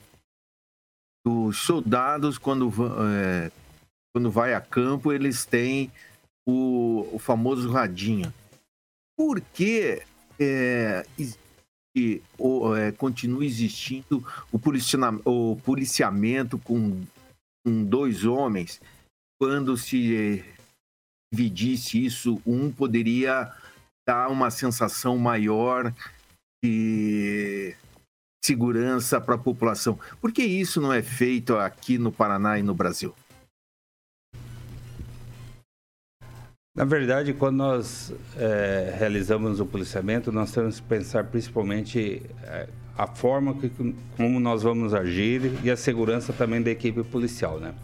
dos 1.24 1.58
soldados, 1.58 2.36
quando, 2.36 2.70
é, 3.08 3.50
quando 4.14 4.30
vai 4.30 4.52
a 4.52 4.60
campo, 4.60 5.12
eles 5.12 5.46
têm 5.46 5.90
o, 6.46 7.08
o 7.12 7.18
famoso 7.18 7.70
radinho. 7.70 8.32
Por 9.16 9.40
que 9.40 10.02
é, 10.38 11.06
que 11.96 12.22
é, 12.76 12.92
continua 12.92 13.42
existindo 13.42 14.22
o, 14.52 14.60
o 15.24 15.56
policiamento 15.56 16.58
com, 16.58 17.02
com, 17.64 17.84
dois 17.84 18.26
homens. 18.26 18.82
Quando 19.40 19.78
se 19.78 20.44
dividisse 21.32 22.04
isso, 22.04 22.38
um 22.46 22.70
poderia 22.70 23.50
dar 24.06 24.28
uma 24.28 24.50
sensação 24.50 25.16
maior 25.16 25.90
de 26.62 27.74
segurança 28.44 29.18
para 29.18 29.36
a 29.36 29.38
população. 29.38 29.98
Por 30.20 30.32
que 30.32 30.44
isso 30.44 30.82
não 30.82 30.92
é 30.92 31.02
feito 31.02 31.56
aqui 31.56 31.96
no 31.96 32.12
Paraná 32.12 32.58
e 32.58 32.62
no 32.62 32.74
Brasil? 32.74 33.14
Na 36.76 36.84
verdade, 36.84 37.32
quando 37.32 37.56
nós 37.56 38.12
é, 38.36 38.94
realizamos 38.98 39.60
o 39.60 39.64
policiamento, 39.64 40.30
nós 40.30 40.52
temos 40.52 40.78
que 40.78 40.86
pensar 40.86 41.24
principalmente 41.24 42.22
é, 42.42 42.68
a 42.96 43.06
forma 43.06 43.54
que, 43.54 43.70
como 44.16 44.40
nós 44.40 44.62
vamos 44.62 44.94
agir 44.94 45.52
e 45.62 45.70
a 45.70 45.76
segurança 45.76 46.32
também 46.32 46.62
da 46.62 46.70
equipe 46.70 47.02
policial, 47.02 47.58
né? 47.58 47.74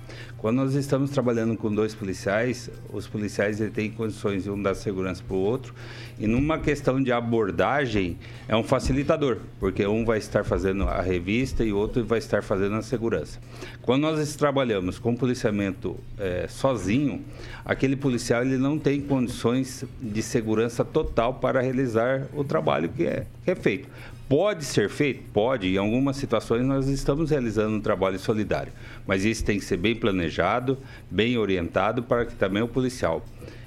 Quando 0.43 0.57
nós 0.57 0.75
estamos 0.75 1.11
trabalhando 1.11 1.57
com 1.57 1.73
dois 1.73 1.95
policiais, 1.95 2.69
os 2.93 3.07
policiais 3.07 3.61
têm 3.73 3.93
condições 3.93 4.43
de 4.43 4.51
um 4.51 4.61
dar 4.61 4.75
segurança 4.75 5.23
para 5.23 5.37
o 5.37 5.39
outro 5.39 5.73
e 6.19 6.27
numa 6.27 6.59
questão 6.59 7.01
de 7.01 7.13
abordagem 7.13 8.19
é 8.49 8.57
um 8.57 8.65
facilitador, 8.65 9.39
porque 9.61 9.87
um 9.87 10.05
vai 10.05 10.19
estar 10.19 10.43
fazendo 10.45 10.83
a 10.83 11.01
revista 11.01 11.63
e 11.63 11.73
o 11.73 11.77
outro 11.77 12.05
vai 12.05 12.19
estar 12.19 12.43
fazendo 12.43 12.75
a 12.75 12.83
segurança. 12.83 13.39
Quando 13.83 14.03
nós 14.03 14.35
trabalhamos 14.35 14.99
com 14.99 15.15
policiamento 15.15 15.97
é, 16.19 16.47
sozinho, 16.49 17.23
aquele 17.65 17.95
policial 17.95 18.43
ele 18.43 18.59
não 18.59 18.81
tem 18.81 19.01
condições 19.01 19.85
de 20.01 20.23
segurança 20.23 20.85
total 20.85 21.35
para 21.35 21.61
realizar 21.61 22.27
o 22.35 22.43
trabalho 22.43 22.89
que 22.89 23.07
é, 23.07 23.27
que 23.45 23.51
é 23.53 23.55
feito. 23.55 23.89
Pode 24.33 24.65
ser 24.65 24.89
feito? 24.89 25.31
Pode. 25.31 25.69
Em 25.69 25.77
algumas 25.77 26.17
situações 26.17 26.65
nós 26.65 26.89
estamos 26.89 27.29
realizando 27.29 27.77
um 27.77 27.81
trabalho 27.83 28.19
solidário. 28.19 28.73
Mas 29.07 29.27
isso 29.27 29.45
tem 29.45 29.59
que 29.59 29.65
ser 29.67 29.77
bem 29.77 29.95
planejado, 29.95 30.79
bem 31.11 31.37
orientado 31.37 32.03
para 32.03 32.25
que 32.25 32.35
também 32.35 32.63
o 32.63 32.67
policial 32.67 33.23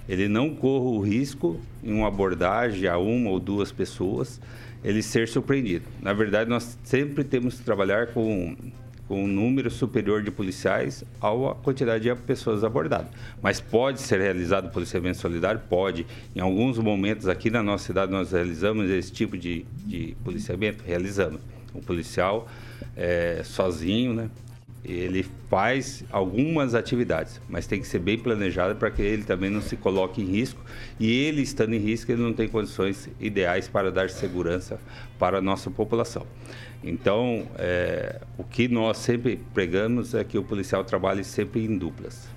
ele 0.09 0.27
não 0.27 0.55
corra 0.55 0.85
o 0.85 0.99
risco 0.99 1.61
em 1.83 1.93
uma 1.93 2.07
abordagem 2.07 2.89
a 2.89 2.97
uma 2.97 3.29
ou 3.29 3.39
duas 3.39 3.71
pessoas 3.71 4.41
ele 4.83 5.03
ser 5.03 5.27
surpreendido. 5.27 5.85
Na 6.01 6.13
verdade, 6.13 6.49
nós 6.49 6.75
sempre 6.83 7.23
temos 7.23 7.59
que 7.59 7.63
trabalhar 7.63 8.07
com 8.07 8.55
com 9.07 9.23
um 9.23 9.27
número 9.27 9.69
superior 9.69 10.23
de 10.23 10.31
policiais 10.31 11.03
à 11.21 11.29
quantidade 11.55 12.03
de 12.03 12.15
pessoas 12.23 12.63
abordadas. 12.63 13.07
Mas 13.41 13.59
pode 13.59 14.01
ser 14.01 14.19
realizado 14.19 14.71
policiamento 14.71 15.17
solidário? 15.17 15.61
Pode. 15.69 16.05
Em 16.35 16.39
alguns 16.39 16.77
momentos 16.77 17.27
aqui 17.27 17.49
na 17.49 17.61
nossa 17.61 17.85
cidade 17.85 18.11
nós 18.11 18.31
realizamos 18.31 18.89
esse 18.89 19.11
tipo 19.11 19.37
de, 19.37 19.65
de 19.85 20.15
policiamento? 20.23 20.83
Realizamos. 20.83 21.39
O 21.73 21.81
policial 21.81 22.47
é, 22.95 23.41
sozinho, 23.43 24.13
né? 24.13 24.29
Ele 24.87 25.25
faz 25.49 26.03
algumas 26.11 26.75
atividades, 26.75 27.41
mas 27.49 27.65
tem 27.65 27.81
que 27.81 27.87
ser 27.87 27.99
bem 27.99 28.19
planejado 28.19 28.75
para 28.75 28.91
que 28.91 29.01
ele 29.01 29.23
também 29.23 29.49
não 29.49 29.61
se 29.61 29.75
coloque 29.75 30.21
em 30.21 30.25
risco. 30.25 30.61
E 30.99 31.11
ele, 31.11 31.41
estando 31.41 31.73
em 31.73 31.79
risco, 31.79 32.11
ele 32.11 32.21
não 32.21 32.33
tem 32.33 32.47
condições 32.47 33.09
ideais 33.19 33.67
para 33.67 33.91
dar 33.91 34.09
segurança 34.09 34.79
para 35.17 35.39
a 35.39 35.41
nossa 35.41 35.71
população. 35.71 36.25
Então, 36.83 37.47
é, 37.57 38.21
o 38.37 38.43
que 38.43 38.67
nós 38.67 38.97
sempre 38.97 39.41
pregamos 39.53 40.13
é 40.13 40.23
que 40.23 40.37
o 40.37 40.43
policial 40.43 40.83
trabalhe 40.83 41.23
sempre 41.23 41.65
em 41.65 41.77
duplas. 41.77 42.27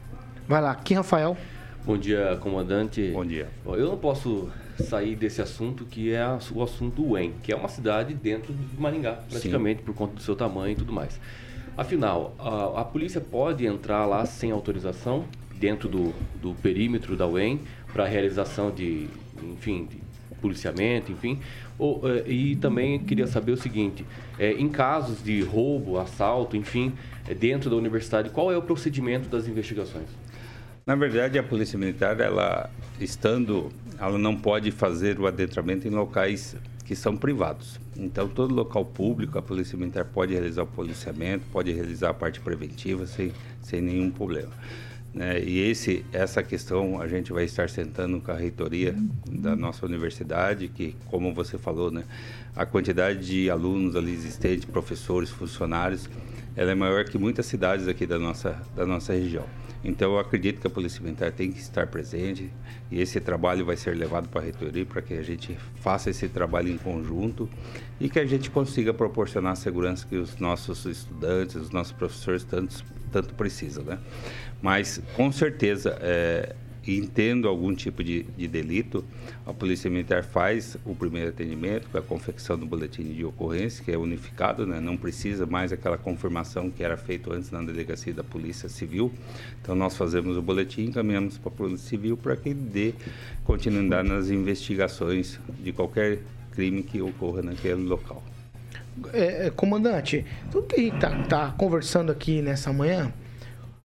Vai 0.48 0.62
lá, 0.62 0.70
aqui 0.70 0.94
Rafael. 0.94 1.36
Bom 1.84 1.98
dia, 1.98 2.38
comandante. 2.40 3.10
Bom 3.12 3.24
dia. 3.24 3.48
Eu 3.66 3.88
não 3.88 3.98
posso 3.98 4.50
sair 4.84 5.16
desse 5.16 5.42
assunto 5.42 5.84
que 5.84 6.12
é 6.12 6.24
o 6.54 6.62
assunto 6.62 6.96
do 6.96 7.10
UEM, 7.10 7.32
que 7.42 7.52
é 7.52 7.56
uma 7.56 7.68
cidade 7.68 8.14
dentro 8.14 8.52
de 8.52 8.80
Maringá, 8.80 9.12
praticamente, 9.28 9.80
Sim. 9.80 9.84
por 9.86 9.94
conta 9.94 10.14
do 10.14 10.22
seu 10.22 10.36
tamanho 10.36 10.72
e 10.72 10.76
tudo 10.76 10.92
mais. 10.92 11.20
Afinal, 11.78 12.34
a, 12.40 12.80
a, 12.80 12.84
polícia 12.84 13.20
pode 13.20 13.64
entrar 13.64 14.04
lá 14.04 14.26
sem 14.26 14.50
autorização, 14.50 15.24
dentro 15.54 15.88
do, 15.88 16.12
do 16.42 16.52
perímetro 16.56 17.16
da 17.16 17.24
UEM, 17.24 17.60
para 17.92 18.04
realização 18.04 18.68
de, 18.68 19.06
enfim, 19.40 19.86
de 19.88 19.98
policiamento, 20.40 21.12
enfim, 21.12 21.38
ou, 21.78 22.02
eh, 22.04 22.24
e 22.26 22.56
também 22.56 22.98
queria 22.98 23.28
saber 23.28 23.52
o 23.52 23.56
seguinte: 23.56 24.04
é, 24.40 24.54
em 24.54 24.68
casos 24.68 25.22
de 25.22 25.40
roubo, 25.40 26.00
assalto, 26.00 26.56
enfim, 26.56 26.92
é, 27.28 27.32
dentro 27.32 27.70
da 27.70 27.76
universidade, 27.76 28.30
qual 28.30 28.50
é 28.50 28.56
o 28.56 28.62
procedimento 28.62 29.28
das 29.28 29.46
investigações? 29.46 30.08
Na 30.84 30.96
verdade, 30.96 31.38
a 31.38 31.44
Polícia 31.44 31.78
Militar, 31.78 32.18
ela 32.18 32.68
estando, 32.98 33.70
ela 34.00 34.18
não 34.18 34.34
pode 34.34 34.72
fazer 34.72 35.20
o 35.20 35.28
adentramento 35.28 35.86
em 35.86 35.90
locais 35.92 36.56
que 36.84 36.96
são 36.96 37.16
privados. 37.16 37.78
Então, 37.98 38.28
todo 38.28 38.54
local 38.54 38.84
público, 38.84 39.36
a 39.36 39.42
Polícia 39.42 39.76
Militar 39.76 40.04
pode 40.04 40.32
realizar 40.32 40.62
o 40.62 40.66
policiamento, 40.66 41.44
pode 41.50 41.72
realizar 41.72 42.10
a 42.10 42.14
parte 42.14 42.40
preventiva 42.40 43.06
sem, 43.06 43.32
sem 43.60 43.80
nenhum 43.80 44.08
problema. 44.08 44.52
Né? 45.12 45.42
E 45.42 45.58
esse, 45.58 46.04
essa 46.12 46.40
questão 46.42 47.00
a 47.00 47.08
gente 47.08 47.32
vai 47.32 47.44
estar 47.44 47.68
sentando 47.68 48.20
com 48.20 48.30
a 48.30 48.36
reitoria 48.36 48.94
da 49.28 49.56
nossa 49.56 49.84
universidade, 49.84 50.68
que, 50.68 50.94
como 51.06 51.34
você 51.34 51.58
falou, 51.58 51.90
né, 51.90 52.04
a 52.54 52.64
quantidade 52.64 53.26
de 53.26 53.50
alunos 53.50 53.96
ali 53.96 54.12
existentes, 54.12 54.64
professores, 54.64 55.30
funcionários, 55.30 56.08
ela 56.54 56.70
é 56.70 56.74
maior 56.74 57.04
que 57.04 57.18
muitas 57.18 57.46
cidades 57.46 57.88
aqui 57.88 58.06
da 58.06 58.18
nossa, 58.18 58.62
da 58.76 58.86
nossa 58.86 59.12
região. 59.12 59.44
Então, 59.84 60.12
eu 60.12 60.18
acredito 60.18 60.60
que 60.60 60.66
a 60.66 60.70
Polícia 60.70 61.02
Militar 61.02 61.30
tem 61.32 61.52
que 61.52 61.60
estar 61.60 61.86
presente 61.86 62.50
e 62.90 63.00
esse 63.00 63.20
trabalho 63.20 63.64
vai 63.64 63.76
ser 63.76 63.96
levado 63.96 64.28
para 64.28 64.40
a 64.40 64.44
reitoria 64.44 64.84
para 64.84 65.00
que 65.00 65.14
a 65.14 65.22
gente 65.22 65.56
faça 65.76 66.10
esse 66.10 66.28
trabalho 66.28 66.68
em 66.68 66.76
conjunto 66.76 67.48
e 68.00 68.08
que 68.08 68.18
a 68.18 68.26
gente 68.26 68.50
consiga 68.50 68.92
proporcionar 68.92 69.52
a 69.52 69.56
segurança 69.56 70.06
que 70.06 70.16
os 70.16 70.36
nossos 70.38 70.84
estudantes, 70.84 71.56
os 71.56 71.70
nossos 71.70 71.92
professores 71.92 72.44
tanto, 72.44 72.84
tanto 73.12 73.34
precisam, 73.34 73.84
né? 73.84 73.98
Mas, 74.60 75.00
com 75.14 75.30
certeza, 75.30 75.96
é, 76.00 76.56
entendo 76.96 77.48
algum 77.48 77.74
tipo 77.74 78.02
de, 78.02 78.22
de, 78.22 78.48
delito, 78.48 79.04
a 79.44 79.52
Polícia 79.52 79.90
Militar 79.90 80.24
faz 80.24 80.76
o 80.84 80.94
primeiro 80.94 81.30
atendimento 81.30 81.88
com 81.90 81.98
a 81.98 82.02
confecção 82.02 82.58
do 82.58 82.64
boletim 82.64 83.02
de 83.12 83.24
ocorrência, 83.24 83.84
que 83.84 83.92
é 83.92 83.98
unificado, 83.98 84.66
né? 84.66 84.80
não 84.80 84.96
precisa 84.96 85.44
mais 85.44 85.72
aquela 85.72 85.98
confirmação 85.98 86.70
que 86.70 86.82
era 86.82 86.96
feita 86.96 87.32
antes 87.32 87.50
na 87.50 87.62
delegacia 87.62 88.14
da 88.14 88.24
Polícia 88.24 88.68
Civil. 88.68 89.12
Então, 89.60 89.74
nós 89.74 89.96
fazemos 89.96 90.36
o 90.36 90.42
boletim, 90.42 90.84
encaminhamos 90.84 91.36
para 91.36 91.52
a 91.52 91.54
Polícia 91.54 91.88
Civil 91.88 92.16
para 92.16 92.36
que 92.36 92.54
dê 92.54 92.94
continuidade 93.44 94.08
nas 94.08 94.30
investigações 94.30 95.38
de 95.62 95.72
qualquer 95.72 96.20
crime 96.52 96.82
que 96.82 97.02
ocorra 97.02 97.42
naquele 97.42 97.82
local. 97.82 98.22
É, 99.12 99.46
é 99.46 99.50
comandante, 99.50 100.24
tudo 100.50 100.66
que 100.66 100.74
a 100.74 100.78
gente 100.78 100.94
está 100.94 101.22
tá 101.24 101.54
conversando 101.56 102.10
aqui 102.10 102.42
nessa 102.42 102.72
manhã 102.72 103.12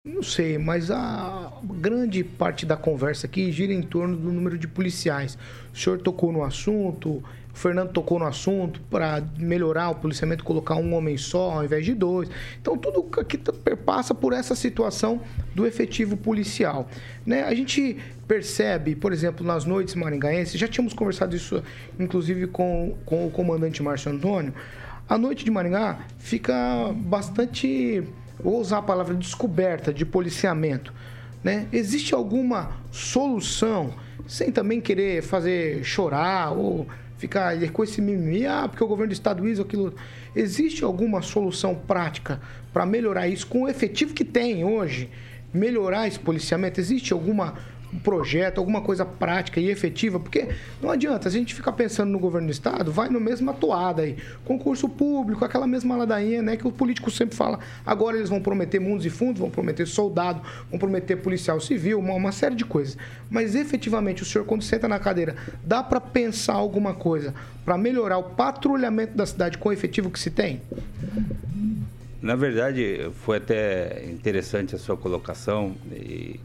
não 0.06 0.22
sei, 0.22 0.58
mas 0.58 0.92
a 0.92 1.50
grande 1.64 2.26
parte 2.26 2.66
da 2.66 2.76
conversa 2.76 3.26
aqui 3.26 3.50
gira 3.54 3.72
em 3.72 3.82
torno 3.82 4.18
do 4.18 4.34
número 4.34 4.58
de 4.58 4.68
policiais. 4.68 5.38
O 5.74 5.78
senhor 5.78 5.98
tocou 6.02 6.30
no 6.30 6.44
assunto, 6.44 7.24
o 7.54 7.58
Fernando 7.58 7.94
tocou 7.94 8.20
no 8.20 8.26
assunto 8.26 8.82
para 8.90 9.24
melhorar 9.38 9.92
o 9.92 9.96
policiamento, 9.96 10.44
colocar 10.44 10.76
um 10.76 10.94
homem 10.94 11.16
só 11.16 11.52
ao 11.52 11.64
invés 11.64 11.86
de 11.86 11.94
dois. 11.94 12.30
Então, 12.62 12.78
tudo 12.78 13.08
aqui 13.18 13.38
passa 13.86 14.14
por 14.14 14.34
essa 14.34 14.56
situação 14.56 15.22
do 15.56 15.66
efetivo 15.66 16.18
policial. 16.18 16.90
Né? 17.26 17.44
A 17.44 17.56
gente 17.56 17.98
percebe, 18.28 18.96
por 18.96 19.14
exemplo, 19.14 19.46
nas 19.46 19.64
noites 19.64 19.96
maringaenses, 19.96 20.60
já 20.60 20.68
tínhamos 20.68 20.94
conversado 20.94 21.34
isso, 21.34 21.64
inclusive, 21.98 22.48
com, 22.48 22.98
com 23.06 23.26
o 23.26 23.32
comandante 23.32 23.82
Márcio 23.82 24.12
Antônio, 24.12 24.54
A 25.08 25.18
noite 25.18 25.44
de 25.44 25.52
Maringá 25.52 26.00
fica 26.18 26.94
bastante, 26.96 28.04
vou 28.44 28.60
usar 28.60 28.80
a 28.80 28.82
palavra 28.82 29.16
descoberta 29.16 29.94
de 29.94 30.06
policiamento. 30.06 30.94
Né? 31.44 31.68
Existe 31.72 32.14
alguma 32.14 32.72
solução, 32.92 33.94
sem 34.28 34.52
também 34.52 34.82
querer 34.82 35.22
fazer 35.24 35.84
chorar 35.84 36.52
ou 36.52 36.88
ficar 37.18 37.56
com 37.72 37.84
esse 37.84 38.02
mimimi, 38.02 38.46
ah, 38.46 38.68
porque 38.68 38.84
o 38.84 38.88
governo 38.88 39.10
do 39.10 39.14
estado 39.14 39.48
isso, 39.48 39.62
aquilo. 39.62 39.94
Existe 40.36 40.84
alguma 40.84 41.22
solução 41.22 41.74
prática 41.74 42.42
para 42.74 42.86
melhorar 42.86 43.28
isso 43.28 43.48
com 43.48 43.64
o 43.64 43.70
efetivo 43.70 44.14
que 44.14 44.26
tem 44.26 44.64
hoje? 44.66 45.10
Melhorar 45.54 46.08
esse 46.08 46.20
policiamento? 46.20 46.80
Existe 46.80 47.14
alguma 47.14 47.54
um 47.54 47.73
projeto, 48.00 48.58
alguma 48.58 48.82
coisa 48.82 49.06
prática 49.06 49.60
e 49.60 49.70
efetiva, 49.70 50.20
porque 50.20 50.50
não 50.82 50.90
adianta, 50.90 51.28
a 51.28 51.32
gente 51.32 51.54
ficar 51.54 51.74
pensando 51.74 52.12
no 52.12 52.20
governo 52.20 52.48
do 52.48 52.52
estado, 52.52 52.92
vai 52.92 53.10
no 53.10 53.20
mesmo 53.20 53.50
atuada 53.50 54.02
aí. 54.02 54.18
Concurso 54.46 54.88
público, 54.90 55.44
aquela 55.44 55.68
mesma 55.68 55.96
ladainha, 55.96 56.42
né, 56.42 56.58
que 56.58 56.68
o 56.68 56.72
político 56.72 57.12
sempre 57.12 57.36
fala. 57.36 57.60
Agora 57.86 58.18
eles 58.18 58.30
vão 58.30 58.42
prometer 58.42 58.80
mundos 58.80 59.06
e 59.06 59.10
fundos, 59.10 59.40
vão 59.40 59.50
prometer 59.50 59.86
soldado, 59.86 60.42
vão 60.70 60.80
prometer 60.80 61.18
policial 61.18 61.60
civil, 61.60 62.00
uma, 62.00 62.14
uma 62.14 62.32
série 62.32 62.56
de 62.56 62.66
coisas. 62.66 62.98
Mas 63.30 63.56
efetivamente, 63.56 64.24
o 64.24 64.26
senhor, 64.26 64.46
quando 64.46 64.64
senta 64.64 64.88
na 64.88 65.00
cadeira, 65.00 65.36
dá 65.64 65.84
para 65.84 66.00
pensar 66.00 66.54
alguma 66.54 66.94
coisa 66.94 67.34
para 67.66 67.78
melhorar 67.78 68.18
o 68.18 68.24
patrulhamento 68.24 69.16
da 69.16 69.26
cidade 69.26 69.58
com 69.58 69.70
o 69.70 69.72
efetivo 69.72 70.10
que 70.10 70.20
se 70.20 70.30
tem? 70.30 70.62
Na 72.22 72.36
verdade, 72.36 73.12
foi 73.26 73.38
até 73.38 74.06
interessante 74.06 74.76
a 74.76 74.80
sua 74.80 74.96
colocação 74.96 75.76
e 75.92 76.40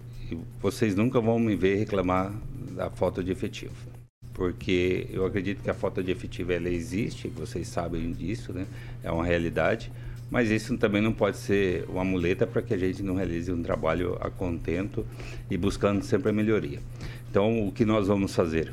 vocês 0.60 0.94
nunca 0.94 1.20
vão 1.20 1.38
me 1.38 1.54
ver 1.54 1.76
reclamar 1.76 2.32
da 2.72 2.90
falta 2.90 3.22
de 3.22 3.32
efetivo. 3.32 3.74
Porque 4.34 5.08
eu 5.10 5.26
acredito 5.26 5.62
que 5.62 5.70
a 5.70 5.74
falta 5.74 6.02
de 6.02 6.12
efetivo 6.12 6.52
ela 6.52 6.68
existe, 6.68 7.28
vocês 7.28 7.66
sabem 7.68 8.12
disso, 8.12 8.52
né? 8.52 8.66
É 9.02 9.10
uma 9.10 9.24
realidade. 9.24 9.90
Mas 10.30 10.50
isso 10.50 10.76
também 10.76 11.00
não 11.00 11.12
pode 11.12 11.38
ser 11.38 11.84
uma 11.88 12.04
muleta 12.04 12.46
para 12.46 12.60
que 12.60 12.74
a 12.74 12.76
gente 12.76 13.02
não 13.02 13.14
realize 13.14 13.50
um 13.50 13.62
trabalho 13.62 14.16
a 14.20 14.30
contento 14.30 15.04
e 15.50 15.56
buscando 15.56 16.02
sempre 16.04 16.28
a 16.28 16.32
melhoria. 16.32 16.80
Então, 17.30 17.66
o 17.66 17.72
que 17.72 17.84
nós 17.84 18.08
vamos 18.08 18.34
fazer? 18.34 18.72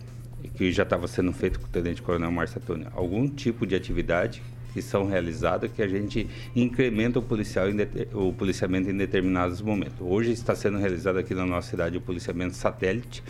Que 0.55 0.71
já 0.71 0.83
estava 0.83 1.07
sendo 1.07 1.31
feito 1.31 1.59
com 1.59 1.65
o 1.65 1.69
Tenente 1.69 2.01
Coronel 2.01 2.31
Márcio 2.31 2.61
Antônio. 2.61 2.87
Algum 2.93 3.27
tipo 3.27 3.65
de 3.65 3.73
atividade 3.73 4.43
que 4.75 4.81
são 4.81 5.05
realizadas 5.07 5.71
que 5.71 5.81
a 5.81 5.87
gente 5.87 6.27
incrementa 6.53 7.17
o, 7.17 7.21
policial 7.21 7.67
o 8.13 8.33
policiamento 8.33 8.89
em 8.89 8.97
determinados 8.97 9.61
momentos. 9.61 9.95
Hoje 10.01 10.33
está 10.33 10.53
sendo 10.53 10.77
realizado 10.77 11.17
aqui 11.17 11.33
na 11.33 11.45
nossa 11.45 11.69
cidade 11.69 11.95
o 11.95 12.01
policiamento 12.01 12.57
satélite, 12.57 13.23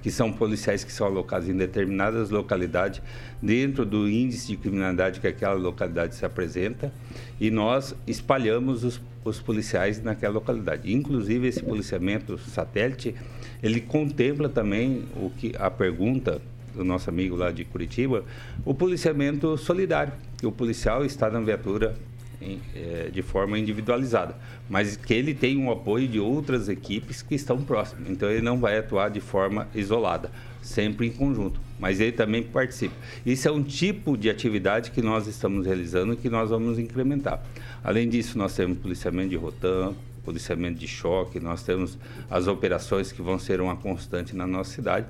que 0.00 0.12
são 0.12 0.32
policiais 0.32 0.84
que 0.84 0.92
são 0.92 1.04
alocados 1.04 1.48
em 1.48 1.56
determinadas 1.56 2.30
localidades 2.30 3.02
dentro 3.42 3.84
do 3.84 4.08
índice 4.08 4.46
de 4.46 4.56
criminalidade 4.56 5.18
que 5.18 5.26
aquela 5.26 5.54
localidade 5.54 6.14
se 6.14 6.24
apresenta 6.24 6.92
e 7.40 7.50
nós 7.50 7.96
espalhamos 8.06 8.84
os, 8.84 9.00
os 9.24 9.40
policiais 9.40 10.00
naquela 10.00 10.34
localidade. 10.34 10.94
Inclusive 10.94 11.48
esse 11.48 11.64
policiamento 11.64 12.38
satélite, 12.38 13.12
ele 13.60 13.80
contempla 13.80 14.48
também 14.48 15.02
o 15.16 15.30
que 15.30 15.52
a 15.58 15.68
pergunta 15.68 16.40
do 16.74 16.84
nosso 16.84 17.08
amigo 17.10 17.36
lá 17.36 17.50
de 17.50 17.64
Curitiba, 17.64 18.24
o 18.64 18.74
policiamento 18.74 19.56
solidário, 19.56 20.12
o 20.42 20.52
policial 20.52 21.04
está 21.04 21.30
na 21.30 21.40
viatura 21.40 21.96
em, 22.42 22.60
é, 22.74 23.08
de 23.12 23.22
forma 23.22 23.58
individualizada, 23.58 24.34
mas 24.68 24.96
que 24.96 25.14
ele 25.14 25.34
tem 25.34 25.56
um 25.56 25.70
apoio 25.70 26.08
de 26.08 26.18
outras 26.18 26.68
equipes 26.68 27.22
que 27.22 27.34
estão 27.34 27.62
próximas. 27.62 28.10
Então 28.10 28.28
ele 28.28 28.42
não 28.42 28.58
vai 28.58 28.78
atuar 28.78 29.10
de 29.10 29.20
forma 29.20 29.68
isolada, 29.74 30.30
sempre 30.60 31.06
em 31.06 31.10
conjunto, 31.10 31.60
mas 31.78 32.00
ele 32.00 32.12
também 32.12 32.42
participa. 32.42 32.94
Isso 33.24 33.48
é 33.48 33.52
um 33.52 33.62
tipo 33.62 34.16
de 34.16 34.28
atividade 34.28 34.90
que 34.90 35.00
nós 35.00 35.26
estamos 35.26 35.66
realizando 35.66 36.14
e 36.14 36.16
que 36.16 36.28
nós 36.28 36.50
vamos 36.50 36.78
incrementar. 36.78 37.42
Além 37.82 38.08
disso, 38.08 38.36
nós 38.36 38.54
temos 38.54 38.78
policiamento 38.78 39.30
de 39.30 39.36
rotam, 39.36 39.94
policiamento 40.24 40.78
de 40.78 40.86
choque, 40.86 41.40
nós 41.40 41.62
temos 41.62 41.98
as 42.30 42.46
operações 42.46 43.10
que 43.10 43.20
vão 43.20 43.38
ser 43.38 43.60
uma 43.60 43.76
constante 43.76 44.36
na 44.36 44.46
nossa 44.46 44.70
cidade 44.70 45.06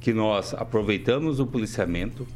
que 0.00 0.12
nós 0.12 0.54
aproveitamos 0.54 1.38
o 1.38 1.46
policiamento 1.46 2.26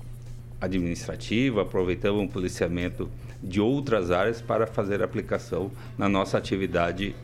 administrativo, 0.61 1.61
aproveitamos 1.61 2.25
o 2.25 2.29
policiamento 2.29 3.09
de 3.43 3.61
outras 3.61 4.11
áreas 4.11 4.41
para 4.41 4.67
fazer 4.67 5.03
aplicação 5.03 5.71
na 5.99 6.09
nossa 6.09 6.39
atividade, 6.39 7.15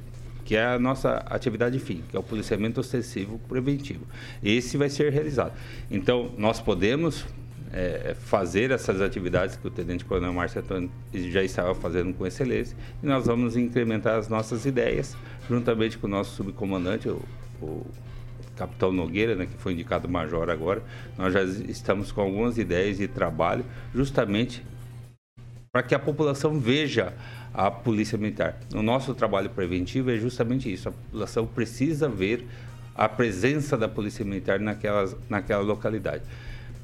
que 0.44 0.56
é 0.56 0.64
a 0.64 0.78
nossa 0.78 1.16
atividade 1.26 1.78
fim, 1.78 2.02
que 2.08 2.16
é 2.16 2.20
o 2.20 2.22
policiamento 2.22 2.80
ostensivo 2.80 3.38
preventivo. 3.48 4.04
Esse 4.42 4.76
vai 4.76 4.88
ser 4.88 5.12
realizado. 5.12 5.52
Então, 5.90 6.30
nós 6.36 6.60
podemos 6.60 7.24
é, 7.72 8.14
fazer 8.18 8.70
essas 8.70 9.00
atividades 9.00 9.56
que 9.56 9.66
o 9.66 9.70
Tenente 9.70 10.04
Coronel 10.04 10.32
Márcio 10.32 10.60
Antônio 10.60 10.90
já 11.12 11.42
estava 11.42 11.74
fazendo 11.74 12.12
com 12.14 12.26
excelência 12.26 12.76
e 13.02 13.06
nós 13.06 13.26
vamos 13.26 13.56
incrementar 13.56 14.18
as 14.18 14.28
nossas 14.28 14.66
ideias 14.66 15.16
juntamente 15.48 15.96
com 15.96 16.06
o 16.06 16.10
nosso 16.10 16.34
subcomandante, 16.34 17.08
o, 17.08 17.22
o 17.62 17.86
Capitão 18.60 18.92
Nogueira, 18.92 19.34
né, 19.34 19.46
que 19.46 19.56
foi 19.56 19.72
indicado 19.72 20.06
major 20.06 20.50
agora, 20.50 20.82
nós 21.16 21.32
já 21.32 21.42
estamos 21.42 22.12
com 22.12 22.20
algumas 22.20 22.58
ideias 22.58 22.98
de 22.98 23.08
trabalho 23.08 23.64
justamente 23.94 24.62
para 25.72 25.82
que 25.82 25.94
a 25.94 25.98
população 25.98 26.60
veja 26.60 27.14
a 27.54 27.70
polícia 27.70 28.18
militar. 28.18 28.60
O 28.74 28.82
nosso 28.82 29.14
trabalho 29.14 29.48
preventivo 29.48 30.10
é 30.10 30.16
justamente 30.18 30.70
isso. 30.70 30.90
A 30.90 30.92
população 30.92 31.46
precisa 31.46 32.06
ver 32.06 32.46
a 32.94 33.08
presença 33.08 33.78
da 33.78 33.88
polícia 33.88 34.24
militar 34.26 34.60
naquelas, 34.60 35.16
naquela 35.26 35.62
localidade. 35.62 36.22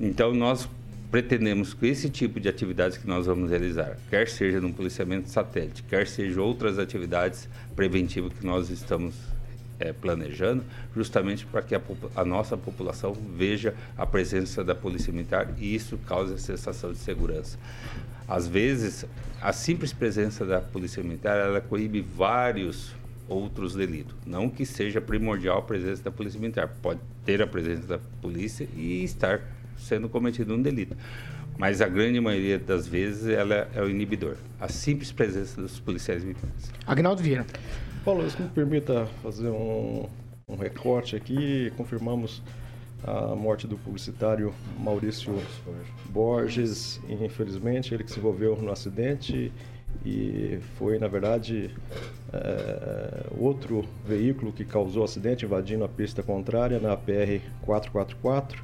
Então 0.00 0.32
nós 0.32 0.66
pretendemos 1.10 1.74
que 1.74 1.88
esse 1.88 2.08
tipo 2.08 2.40
de 2.40 2.48
atividades 2.48 2.96
que 2.96 3.06
nós 3.06 3.26
vamos 3.26 3.50
realizar, 3.50 3.98
quer 4.08 4.28
seja 4.28 4.62
no 4.62 4.72
policiamento 4.72 5.28
satélite, 5.28 5.82
quer 5.82 6.06
seja 6.06 6.40
outras 6.40 6.78
atividades 6.78 7.48
preventivas 7.74 8.32
que 8.32 8.46
nós 8.46 8.70
estamos 8.70 9.14
é, 9.78 9.92
planejando, 9.92 10.64
justamente 10.94 11.46
para 11.46 11.62
que 11.62 11.74
a, 11.74 11.80
a, 12.14 12.24
nossa 12.24 12.56
população 12.56 13.12
veja 13.14 13.74
a 13.96 14.06
presença 14.06 14.64
da 14.64 14.74
Polícia 14.74 15.12
Militar 15.12 15.54
e 15.58 15.74
isso 15.74 15.98
cause 16.06 16.38
sensação 16.38 16.92
de 16.92 16.98
segurança. 16.98 17.58
Às 18.28 18.48
vezes, 18.48 19.06
a 19.40 19.52
simples 19.52 19.92
presença 19.92 20.44
da 20.44 20.60
Polícia 20.60 21.02
Militar, 21.02 21.38
ela 21.38 21.60
coíbe 21.60 22.00
vários 22.00 22.92
outros 23.28 23.74
delitos. 23.74 24.14
Não 24.26 24.48
que 24.48 24.64
seja 24.64 25.00
primordial 25.00 25.58
a 25.58 25.62
presença 25.62 26.02
da 26.02 26.10
Polícia 26.10 26.40
Militar. 26.40 26.68
Pode 26.82 27.00
ter 27.24 27.42
a 27.42 27.46
presença 27.46 27.86
da 27.86 27.98
polícia 28.20 28.68
e 28.76 29.04
estar 29.04 29.40
sendo 29.76 30.08
cometido 30.08 30.54
um 30.54 30.62
delito. 30.62 30.96
Mas 31.58 31.80
a 31.80 31.88
grande 31.88 32.20
maioria 32.20 32.58
das 32.58 32.86
vezes 32.86 33.28
ela 33.28 33.68
é 33.74 33.80
o 33.80 33.88
inibidor. 33.88 34.36
A 34.60 34.68
simples 34.68 35.10
presença 35.10 35.60
dos 35.60 35.80
policiais 35.80 36.22
militares. 36.22 36.70
Agnaldo 36.86 37.22
Vieira. 37.22 37.46
Paulo, 38.06 38.30
se 38.30 38.40
me 38.40 38.48
permita 38.48 39.04
fazer 39.20 39.48
um, 39.48 40.08
um 40.46 40.54
recorte 40.54 41.16
aqui. 41.16 41.72
Confirmamos 41.76 42.40
a 43.02 43.34
morte 43.34 43.66
do 43.66 43.76
publicitário 43.76 44.54
Maurício 44.78 45.34
Borges. 46.10 47.00
Infelizmente, 47.08 47.92
ele 47.92 48.04
que 48.04 48.12
se 48.12 48.20
envolveu 48.20 48.54
no 48.62 48.70
acidente 48.70 49.52
e 50.04 50.60
foi, 50.78 51.00
na 51.00 51.08
verdade, 51.08 51.74
é, 52.32 53.26
outro 53.36 53.84
veículo 54.06 54.52
que 54.52 54.64
causou 54.64 55.02
o 55.02 55.04
acidente, 55.04 55.44
invadindo 55.44 55.82
a 55.82 55.88
pista 55.88 56.22
contrária 56.22 56.78
na 56.78 56.96
PR 56.96 57.40
444. 57.62 58.62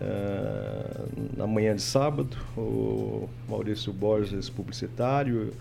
É, 0.00 1.36
na 1.36 1.46
manhã 1.46 1.76
de 1.76 1.82
sábado, 1.82 2.34
o 2.56 3.28
Maurício 3.46 3.92
Borges, 3.92 4.48
publicitário, 4.48 5.52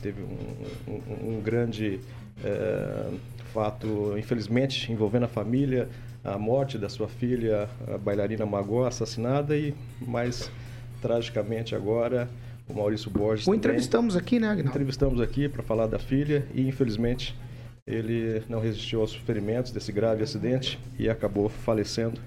teve 0.00 0.22
um, 0.22 0.92
um, 0.92 1.36
um 1.36 1.40
grande 1.40 2.00
é, 2.44 3.10
fato, 3.52 4.14
infelizmente, 4.18 4.92
envolvendo 4.92 5.24
a 5.24 5.28
família, 5.28 5.88
a 6.22 6.38
morte 6.38 6.76
da 6.76 6.88
sua 6.88 7.08
filha, 7.08 7.68
a 7.88 7.98
bailarina 7.98 8.44
Magó, 8.44 8.86
assassinada 8.86 9.56
e, 9.56 9.74
mais 10.00 10.50
tragicamente 11.00 11.74
agora, 11.74 12.28
o 12.68 12.74
Maurício 12.74 13.10
Borges. 13.10 13.46
O 13.46 13.54
entrevistamos 13.54 14.16
aqui, 14.16 14.38
né, 14.40 14.48
Agnaldo? 14.48 14.70
Entrevistamos 14.70 15.20
aqui 15.20 15.48
para 15.48 15.62
falar 15.62 15.86
da 15.86 15.98
filha 15.98 16.46
e, 16.52 16.66
infelizmente, 16.66 17.34
ele 17.86 18.42
não 18.48 18.60
resistiu 18.60 19.00
aos 19.00 19.14
ferimentos 19.14 19.70
desse 19.70 19.92
grave 19.92 20.22
acidente 20.22 20.78
e 20.98 21.08
acabou 21.08 21.48
falecendo. 21.48 22.20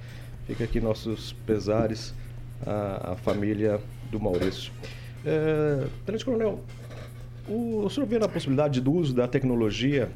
Fica 0.47 0.63
aqui 0.63 0.79
nossos 0.79 1.33
pesares 1.45 2.13
à, 2.65 3.11
à 3.11 3.15
família 3.17 3.79
do 4.09 4.19
Maurício. 4.19 4.71
É, 5.25 5.85
Tenente 6.05 6.23
Coronel, 6.23 6.63
o, 7.49 7.89
senhor 7.89 8.05
vê 8.05 8.19
na 8.19 8.27
possibilidade 8.27 8.79
do 8.79 8.91
uso 8.91 9.13
da 9.13 9.27
tecnologia, 9.27 10.09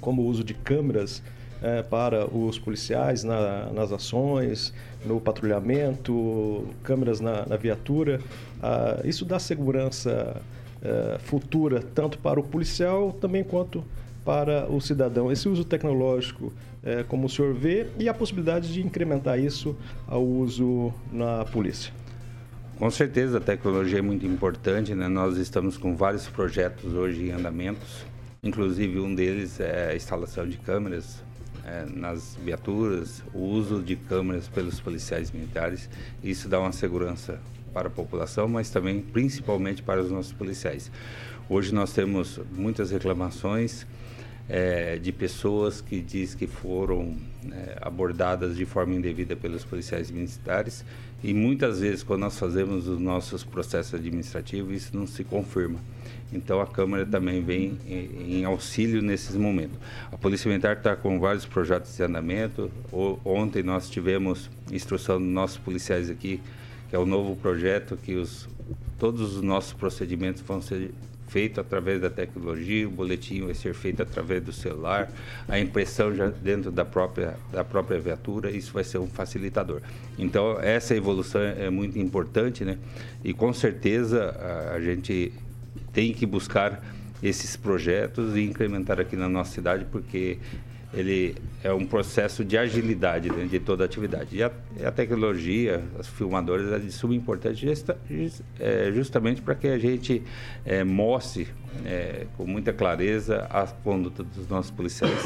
como 0.00 0.22
o 0.22 0.26
uso 0.26 0.44
de 0.44 0.54
câmeras, 0.54 1.22
é, 1.62 1.82
para 1.82 2.26
os 2.26 2.58
policiais 2.58 3.22
na, 3.22 3.70
nas 3.72 3.92
ações, 3.92 4.72
no 5.04 5.20
patrulhamento, 5.20 6.66
câmeras 6.82 7.20
na, 7.20 7.44
na 7.46 7.56
viatura. 7.56 8.20
Ah, 8.62 9.00
isso 9.04 9.24
dá 9.24 9.38
segurança 9.38 10.40
é, 10.82 11.18
futura 11.18 11.82
tanto 11.94 12.18
para 12.18 12.40
o 12.40 12.42
policial 12.42 13.12
também 13.12 13.44
quanto 13.44 13.84
para 14.24 14.70
o 14.70 14.80
cidadão. 14.80 15.30
Esse 15.30 15.48
uso 15.48 15.64
tecnológico, 15.64 16.52
é, 16.82 17.02
como 17.02 17.26
o 17.26 17.28
senhor 17.28 17.54
vê, 17.54 17.86
e 17.98 18.08
a 18.08 18.14
possibilidade 18.14 18.72
de 18.72 18.82
incrementar 18.82 19.38
isso 19.38 19.76
ao 20.06 20.24
uso 20.24 20.92
na 21.12 21.44
polícia. 21.44 21.92
Com 22.80 22.90
certeza 22.90 23.36
a 23.36 23.40
tecnologia 23.42 23.98
é 23.98 24.02
muito 24.02 24.24
importante, 24.24 24.94
né? 24.94 25.06
Nós 25.06 25.36
estamos 25.36 25.76
com 25.76 25.94
vários 25.94 26.26
projetos 26.28 26.94
hoje 26.94 27.24
em 27.24 27.30
andamentos, 27.30 28.06
inclusive 28.42 28.98
um 28.98 29.14
deles 29.14 29.60
é 29.60 29.90
a 29.90 29.94
instalação 29.94 30.48
de 30.48 30.56
câmeras 30.56 31.22
é, 31.62 31.84
nas 31.94 32.38
viaturas, 32.42 33.22
o 33.34 33.40
uso 33.40 33.82
de 33.82 33.96
câmeras 33.96 34.48
pelos 34.48 34.80
policiais 34.80 35.30
militares. 35.30 35.90
Isso 36.24 36.48
dá 36.48 36.58
uma 36.58 36.72
segurança 36.72 37.38
para 37.70 37.88
a 37.88 37.90
população, 37.90 38.48
mas 38.48 38.70
também 38.70 39.02
principalmente 39.02 39.82
para 39.82 40.00
os 40.00 40.10
nossos 40.10 40.32
policiais. 40.32 40.90
Hoje 41.50 41.74
nós 41.74 41.92
temos 41.92 42.40
muitas 42.50 42.90
reclamações 42.90 43.86
é, 44.48 44.98
de 44.98 45.12
pessoas 45.12 45.82
que 45.82 46.00
diz 46.00 46.34
que 46.34 46.46
foram 46.46 47.14
é, 47.52 47.76
abordadas 47.80 48.56
de 48.56 48.64
forma 48.64 48.94
indevida 48.94 49.36
pelos 49.36 49.66
policiais 49.66 50.10
militares 50.10 50.82
e 51.22 51.34
muitas 51.34 51.80
vezes 51.80 52.02
quando 52.02 52.20
nós 52.20 52.38
fazemos 52.38 52.88
os 52.88 52.98
nossos 52.98 53.44
processos 53.44 53.94
administrativos 53.94 54.74
isso 54.74 54.96
não 54.96 55.06
se 55.06 55.22
confirma. 55.24 55.78
Então 56.32 56.60
a 56.60 56.66
Câmara 56.66 57.04
também 57.04 57.42
vem 57.42 57.78
em, 57.86 58.38
em 58.38 58.44
auxílio 58.44 59.02
nesses 59.02 59.36
momentos. 59.36 59.76
A 60.12 60.16
Polícia 60.16 60.48
Militar 60.48 60.76
está 60.76 60.94
com 60.94 61.18
vários 61.18 61.44
projetos 61.44 61.96
de 61.96 62.02
andamento. 62.02 62.70
O, 62.92 63.18
ontem 63.24 63.62
nós 63.62 63.90
tivemos 63.90 64.48
instrução 64.70 65.18
dos 65.18 65.28
nossos 65.28 65.58
policiais 65.58 66.08
aqui, 66.08 66.40
que 66.88 66.96
é 66.96 66.98
o 66.98 67.06
novo 67.06 67.34
projeto 67.36 67.96
que 67.96 68.14
os, 68.14 68.48
todos 68.98 69.36
os 69.36 69.42
nossos 69.42 69.72
procedimentos 69.72 70.42
vão 70.42 70.62
ser 70.62 70.92
feito 71.30 71.60
através 71.60 72.00
da 72.00 72.10
tecnologia, 72.10 72.86
o 72.88 72.90
boletim 72.90 73.44
vai 73.44 73.54
ser 73.54 73.72
feito 73.72 74.02
através 74.02 74.42
do 74.42 74.52
celular, 74.52 75.10
a 75.48 75.58
impressão 75.58 76.14
já 76.14 76.26
dentro 76.26 76.72
da 76.72 76.84
própria, 76.84 77.36
da 77.52 77.64
própria 77.64 78.00
viatura, 78.00 78.50
isso 78.50 78.72
vai 78.72 78.82
ser 78.82 78.98
um 78.98 79.06
facilitador. 79.06 79.80
Então, 80.18 80.58
essa 80.60 80.94
evolução 80.94 81.40
é 81.40 81.70
muito 81.70 81.98
importante, 81.98 82.64
né? 82.64 82.78
E 83.22 83.32
com 83.32 83.52
certeza 83.52 84.30
a, 84.30 84.74
a 84.74 84.80
gente 84.80 85.32
tem 85.92 86.12
que 86.12 86.26
buscar 86.26 86.82
esses 87.22 87.56
projetos 87.56 88.36
e 88.36 88.42
incrementar 88.42 88.98
aqui 88.98 89.14
na 89.14 89.28
nossa 89.28 89.52
cidade, 89.52 89.86
porque 89.90 90.38
ele 90.92 91.36
é 91.62 91.72
um 91.72 91.86
processo 91.86 92.44
de 92.44 92.58
agilidade 92.58 93.30
né, 93.30 93.44
de 93.44 93.60
toda 93.60 93.84
a 93.84 93.86
atividade. 93.86 94.36
E 94.36 94.42
a, 94.42 94.50
a 94.84 94.90
tecnologia, 94.90 95.82
as 95.98 96.08
filmadoras, 96.08 96.72
é 96.72 96.78
de 96.78 96.90
suma 96.90 97.14
importância 97.14 97.70
é, 98.58 98.90
justamente 98.92 99.40
para 99.40 99.54
que 99.54 99.68
a 99.68 99.78
gente 99.78 100.22
é, 100.64 100.82
mostre 100.82 101.48
é, 101.84 102.26
com 102.36 102.44
muita 102.44 102.72
clareza 102.72 103.46
a 103.50 103.66
conduta 103.66 104.24
dos 104.24 104.48
nossos 104.48 104.70
policiais, 104.70 105.22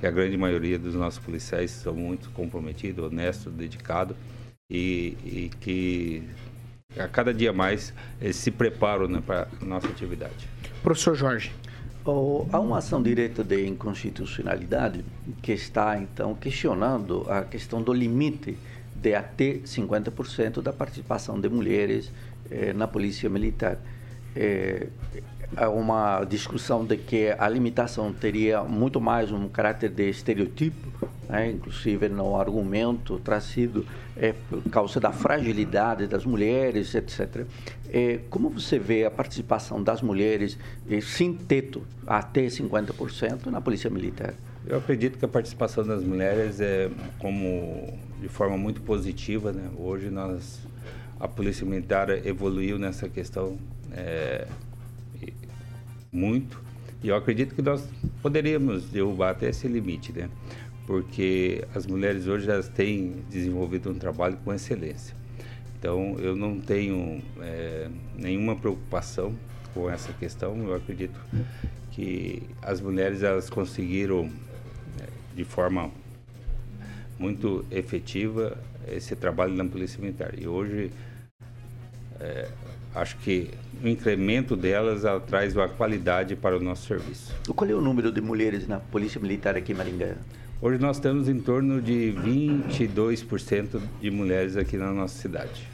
que 0.00 0.06
a 0.06 0.10
grande 0.10 0.36
maioria 0.36 0.78
dos 0.78 0.94
nossos 0.94 1.20
policiais 1.20 1.70
são 1.70 1.94
muito 1.94 2.30
comprometidos, 2.30 3.04
honestos, 3.04 3.52
dedicados 3.52 4.16
e, 4.68 5.16
e 5.24 5.50
que 5.60 6.22
a 6.98 7.08
cada 7.08 7.32
dia 7.32 7.52
mais 7.52 7.92
eles 8.20 8.36
se 8.36 8.50
preparam 8.50 9.06
né, 9.06 9.22
para 9.24 9.48
a 9.60 9.64
nossa 9.64 9.86
atividade. 9.88 10.48
Professor 10.82 11.14
Jorge. 11.14 11.52
Há 12.06 12.60
uma 12.60 12.78
ação 12.78 13.02
direta 13.02 13.42
de 13.42 13.66
inconstitucionalidade 13.66 15.02
que 15.40 15.52
está, 15.52 15.98
então, 15.98 16.34
questionando 16.34 17.24
a 17.30 17.42
questão 17.44 17.80
do 17.82 17.94
limite 17.94 18.58
de 18.94 19.14
até 19.14 19.54
50% 19.64 20.60
da 20.60 20.70
participação 20.70 21.40
de 21.40 21.48
mulheres 21.48 22.12
eh, 22.50 22.74
na 22.74 22.86
Polícia 22.86 23.30
Militar. 23.30 23.78
Eh, 24.36 24.88
uma 25.68 26.24
discussão 26.24 26.84
de 26.84 26.96
que 26.96 27.34
a 27.38 27.48
limitação 27.48 28.12
teria 28.12 28.62
muito 28.62 29.00
mais 29.00 29.30
um 29.30 29.48
caráter 29.48 29.90
de 29.90 30.08
estereotipo, 30.08 31.08
né? 31.28 31.50
inclusive 31.50 32.08
no 32.08 32.36
argumento 32.36 33.18
trazido 33.18 33.86
é, 34.16 34.32
por 34.32 34.62
causa 34.70 35.00
da 35.00 35.12
fragilidade 35.12 36.06
das 36.06 36.24
mulheres, 36.24 36.94
etc. 36.94 37.46
É, 37.88 38.20
como 38.30 38.48
você 38.50 38.78
vê 38.78 39.04
a 39.04 39.10
participação 39.10 39.82
das 39.82 40.02
mulheres 40.02 40.58
é, 40.88 41.00
sem 41.00 41.32
teto, 41.34 41.82
até 42.06 42.46
50%, 42.46 43.46
na 43.46 43.60
Polícia 43.60 43.90
Militar? 43.90 44.34
Eu 44.66 44.78
acredito 44.78 45.18
que 45.18 45.24
a 45.24 45.28
participação 45.28 45.86
das 45.86 46.02
mulheres 46.02 46.60
é 46.60 46.90
como 47.18 47.98
de 48.20 48.28
forma 48.28 48.56
muito 48.56 48.80
positiva, 48.80 49.52
né? 49.52 49.68
Hoje 49.76 50.08
nós 50.08 50.66
a 51.20 51.28
Polícia 51.28 51.66
Militar 51.66 52.10
evoluiu 52.26 52.78
nessa 52.78 53.08
questão 53.08 53.58
é, 53.92 54.46
muito 56.14 56.62
e 57.02 57.08
eu 57.08 57.16
acredito 57.16 57.54
que 57.54 57.60
nós 57.60 57.86
poderíamos 58.22 58.84
derrubar 58.88 59.32
até 59.32 59.50
esse 59.50 59.68
limite, 59.68 60.10
né? 60.10 60.30
porque 60.86 61.64
as 61.74 61.86
mulheres 61.86 62.26
hoje 62.26 62.46
já 62.46 62.62
têm 62.62 63.16
desenvolvido 63.30 63.90
um 63.90 63.94
trabalho 63.94 64.38
com 64.44 64.52
excelência. 64.52 65.14
Então, 65.78 66.16
eu 66.18 66.34
não 66.34 66.58
tenho 66.58 67.22
é, 67.40 67.88
nenhuma 68.16 68.56
preocupação 68.56 69.34
com 69.72 69.90
essa 69.90 70.12
questão. 70.14 70.56
Eu 70.66 70.74
acredito 70.74 71.18
que 71.90 72.42
as 72.62 72.80
mulheres 72.80 73.22
elas 73.22 73.50
conseguiram 73.50 74.30
é, 75.00 75.06
de 75.36 75.44
forma 75.44 75.90
muito 77.18 77.64
efetiva 77.70 78.56
esse 78.88 79.14
trabalho 79.14 79.54
na 79.54 79.64
Polícia 79.64 80.00
Militar. 80.00 80.34
E 80.38 80.46
hoje 80.46 80.90
é, 82.20 82.48
acho 82.94 83.16
que 83.18 83.50
o 83.82 83.88
incremento 83.88 84.56
delas 84.56 85.02
traz 85.26 85.54
uma 85.56 85.68
qualidade 85.68 86.36
para 86.36 86.56
o 86.56 86.60
nosso 86.60 86.86
serviço. 86.86 87.34
Qual 87.54 87.68
é 87.68 87.74
o 87.74 87.80
número 87.80 88.12
de 88.12 88.20
mulheres 88.20 88.66
na 88.68 88.78
Polícia 88.78 89.20
Militar 89.20 89.56
aqui 89.56 89.72
em 89.72 89.74
Maringá? 89.74 90.14
Hoje 90.62 90.80
nós 90.80 90.98
temos 90.98 91.28
em 91.28 91.38
torno 91.38 91.82
de 91.82 92.14
22% 92.24 93.80
de 94.00 94.10
mulheres 94.10 94.56
aqui 94.56 94.76
na 94.76 94.92
nossa 94.92 95.18
cidade. 95.20 95.68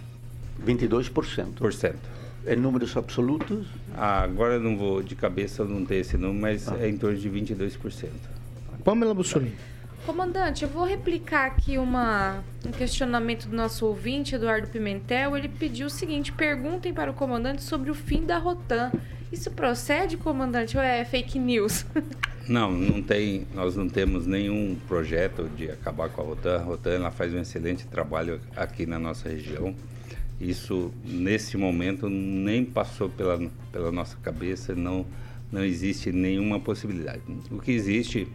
22%? 0.66 1.10
Por 1.54 1.72
cento. 1.72 2.20
É 2.46 2.56
números 2.56 2.96
absolutos? 2.96 3.66
Ah, 3.94 4.22
agora 4.22 4.54
eu 4.54 4.60
não 4.60 4.76
vou 4.76 5.02
de 5.02 5.14
cabeça, 5.14 5.64
não 5.64 5.84
tenho 5.84 6.00
esse 6.00 6.16
número, 6.16 6.40
mas 6.40 6.68
ah. 6.68 6.76
é 6.80 6.88
em 6.88 6.96
torno 6.96 7.18
de 7.18 7.30
22%. 7.30 8.08
Pamela 8.82 9.14
Bussolini. 9.14 9.54
Comandante, 10.06 10.64
eu 10.64 10.68
vou 10.68 10.84
replicar 10.84 11.46
aqui 11.46 11.76
uma, 11.76 12.42
um 12.66 12.70
questionamento 12.70 13.46
do 13.46 13.54
nosso 13.54 13.86
ouvinte, 13.86 14.34
Eduardo 14.34 14.68
Pimentel. 14.68 15.36
Ele 15.36 15.48
pediu 15.48 15.86
o 15.88 15.90
seguinte: 15.90 16.32
perguntem 16.32 16.92
para 16.92 17.10
o 17.10 17.14
comandante 17.14 17.62
sobre 17.62 17.90
o 17.90 17.94
fim 17.94 18.24
da 18.24 18.38
Rotan. 18.38 18.90
Isso 19.30 19.50
procede, 19.50 20.16
comandante, 20.16 20.76
ou 20.76 20.82
é 20.82 21.04
fake 21.04 21.38
news? 21.38 21.84
Não, 22.48 22.72
não 22.72 23.00
tem, 23.00 23.46
nós 23.54 23.76
não 23.76 23.88
temos 23.88 24.26
nenhum 24.26 24.76
projeto 24.88 25.48
de 25.56 25.70
acabar 25.70 26.08
com 26.08 26.20
a 26.20 26.24
Rotan. 26.24 26.56
A 26.56 26.62
Rotan 26.62 26.90
ela 26.90 27.10
faz 27.12 27.32
um 27.32 27.38
excelente 27.38 27.86
trabalho 27.86 28.40
aqui 28.56 28.86
na 28.86 28.98
nossa 28.98 29.28
região. 29.28 29.72
Isso, 30.40 30.92
nesse 31.04 31.56
momento, 31.56 32.08
nem 32.08 32.64
passou 32.64 33.08
pela, 33.08 33.38
pela 33.70 33.92
nossa 33.92 34.16
cabeça, 34.16 34.74
não, 34.74 35.06
não 35.52 35.62
existe 35.62 36.10
nenhuma 36.10 36.58
possibilidade. 36.58 37.20
O 37.52 37.60
que 37.60 37.70
existe 37.70 38.26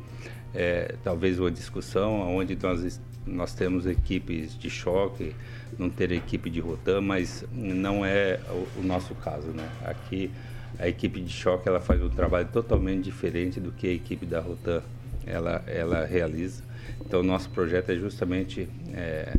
é 0.56 0.96
talvez 1.04 1.40
uma 1.40 1.52
discussão 1.52 2.36
onde 2.36 2.58
nós, 2.62 3.02
nós 3.26 3.54
temos 3.54 3.86
equipes 3.86 4.58
de 4.58 4.70
choque, 4.70 5.36
não 5.78 5.90
ter 5.90 6.12
equipe 6.12 6.50
de 6.50 6.60
Rotan, 6.60 7.02
mas 7.02 7.44
não 7.52 8.06
é 8.06 8.40
o, 8.50 8.80
o 8.80 8.84
nosso 8.84 9.14
caso. 9.16 9.48
Né? 9.48 9.68
Aqui 9.84 10.32
a 10.80 10.88
equipe 10.88 11.22
de 11.22 11.32
choque 11.32 11.68
ela 11.68 11.80
faz 11.80 12.02
um 12.02 12.10
trabalho 12.10 12.48
totalmente 12.52 13.04
diferente 13.04 13.60
do 13.60 13.72
que 13.72 13.88
a 13.88 13.94
equipe 13.94 14.26
da 14.26 14.40
Rotan 14.40 14.82
ela, 15.26 15.64
ela 15.68 16.06
realiza. 16.06 16.64
Então, 17.02 17.24
nosso 17.24 17.50
projeto 17.50 17.90
é 17.90 17.96
justamente 17.96 18.70
é, 18.94 19.34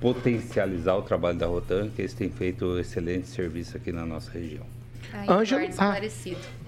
potencializar 0.00 0.96
o 0.96 1.02
trabalho 1.02 1.38
da 1.38 1.46
Rotan, 1.46 1.90
que 1.90 2.02
eles 2.02 2.14
têm 2.14 2.30
feito 2.30 2.78
excelente 2.78 3.28
serviço 3.28 3.76
aqui 3.76 3.92
na 3.92 4.06
nossa 4.06 4.30
região. 4.30 4.64
Ângelo, 5.28 5.66
ah, 5.78 6.00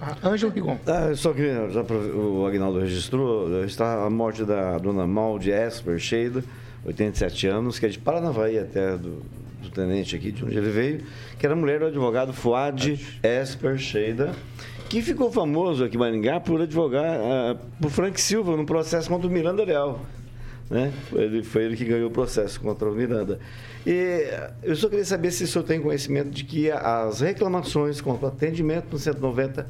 ah, 0.01 0.29
Ângelo 0.29 0.51
Rigon. 0.51 0.77
Ah, 0.85 1.13
só 1.15 1.33
que 1.33 1.43
já 1.71 1.81
o 1.81 2.45
Agnaldo 2.45 2.79
registrou, 2.79 3.63
está 3.65 4.05
a 4.05 4.09
morte 4.09 4.43
da 4.43 4.77
dona 4.77 5.07
Malde 5.07 5.51
Esper 5.51 5.99
Sheida, 5.99 6.43
87 6.85 7.47
anos, 7.47 7.79
que 7.79 7.85
é 7.85 7.89
de 7.89 7.99
Paranavaí 7.99 8.59
até 8.59 8.97
do, 8.97 9.21
do 9.61 9.69
tenente 9.69 10.15
aqui, 10.15 10.31
de 10.31 10.43
onde 10.43 10.57
ele 10.57 10.69
veio, 10.69 11.03
que 11.39 11.45
era 11.45 11.55
mulher 11.55 11.79
do 11.79 11.85
advogado 11.87 12.33
Fuad 12.33 12.99
Esper 13.23 13.77
Sheida, 13.77 14.33
que 14.89 15.01
ficou 15.01 15.31
famoso 15.31 15.83
aqui 15.83 15.95
em 15.95 15.99
Maringá 15.99 16.39
por 16.39 16.61
advogar 16.61 17.19
uh, 17.19 17.59
por 17.81 17.89
Frank 17.89 18.19
Silva 18.19 18.55
no 18.55 18.65
processo 18.65 19.09
contra 19.09 19.27
o 19.27 19.31
Miranda 19.31 19.63
Leal. 19.63 19.99
Né? 20.69 20.93
Ele, 21.13 21.43
foi 21.43 21.63
ele 21.63 21.75
que 21.75 21.85
ganhou 21.85 22.09
o 22.09 22.11
processo 22.11 22.59
contra 22.59 22.89
o 22.89 22.93
Miranda. 22.93 23.39
E 23.85 24.29
eu 24.61 24.75
só 24.75 24.87
queria 24.87 25.03
saber 25.03 25.31
se 25.31 25.43
o 25.43 25.47
senhor 25.47 25.63
tem 25.65 25.81
conhecimento 25.81 26.29
de 26.29 26.43
que 26.45 26.71
as 26.71 27.19
reclamações 27.19 27.99
contra 27.99 28.25
o 28.25 28.29
atendimento 28.29 28.87
no 28.91 28.97
190 28.97 29.67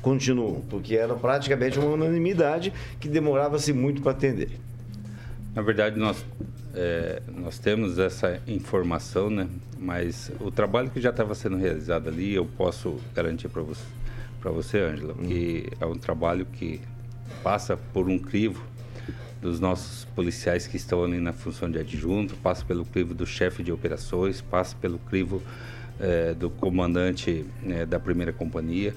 continuam, 0.00 0.60
porque 0.68 0.96
era 0.96 1.14
praticamente 1.14 1.78
uma 1.78 1.90
unanimidade 1.90 2.72
que 2.98 3.08
demorava-se 3.08 3.72
muito 3.72 4.02
para 4.02 4.10
atender. 4.10 4.50
Na 5.54 5.62
verdade, 5.62 5.96
nós, 5.96 6.24
é, 6.74 7.22
nós 7.36 7.58
temos 7.58 7.98
essa 7.98 8.40
informação, 8.48 9.30
né? 9.30 9.48
mas 9.78 10.32
o 10.40 10.50
trabalho 10.50 10.90
que 10.90 11.00
já 11.00 11.10
estava 11.10 11.34
sendo 11.34 11.56
realizado 11.56 12.08
ali, 12.08 12.34
eu 12.34 12.44
posso 12.44 12.98
garantir 13.14 13.48
para 13.48 13.62
você, 13.62 13.84
para 14.40 14.50
você, 14.50 14.78
Ângela, 14.80 15.14
que 15.14 15.68
é 15.80 15.86
um 15.86 15.96
trabalho 15.96 16.46
que 16.46 16.80
passa 17.42 17.76
por 17.76 18.08
um 18.08 18.18
crivo 18.18 18.64
dos 19.42 19.58
nossos 19.58 20.04
policiais 20.14 20.68
que 20.68 20.76
estão 20.76 21.02
ali 21.02 21.18
na 21.18 21.32
função 21.32 21.68
de 21.68 21.78
adjunto, 21.78 22.36
passa 22.36 22.64
pelo 22.64 22.84
crivo 22.84 23.12
do 23.12 23.26
chefe 23.26 23.62
de 23.64 23.72
operações, 23.72 24.40
passa 24.40 24.76
pelo 24.80 25.00
crivo 25.00 25.42
eh, 26.00 26.32
do 26.32 26.48
comandante 26.48 27.44
eh, 27.66 27.84
da 27.84 27.98
primeira 27.98 28.32
companhia. 28.32 28.94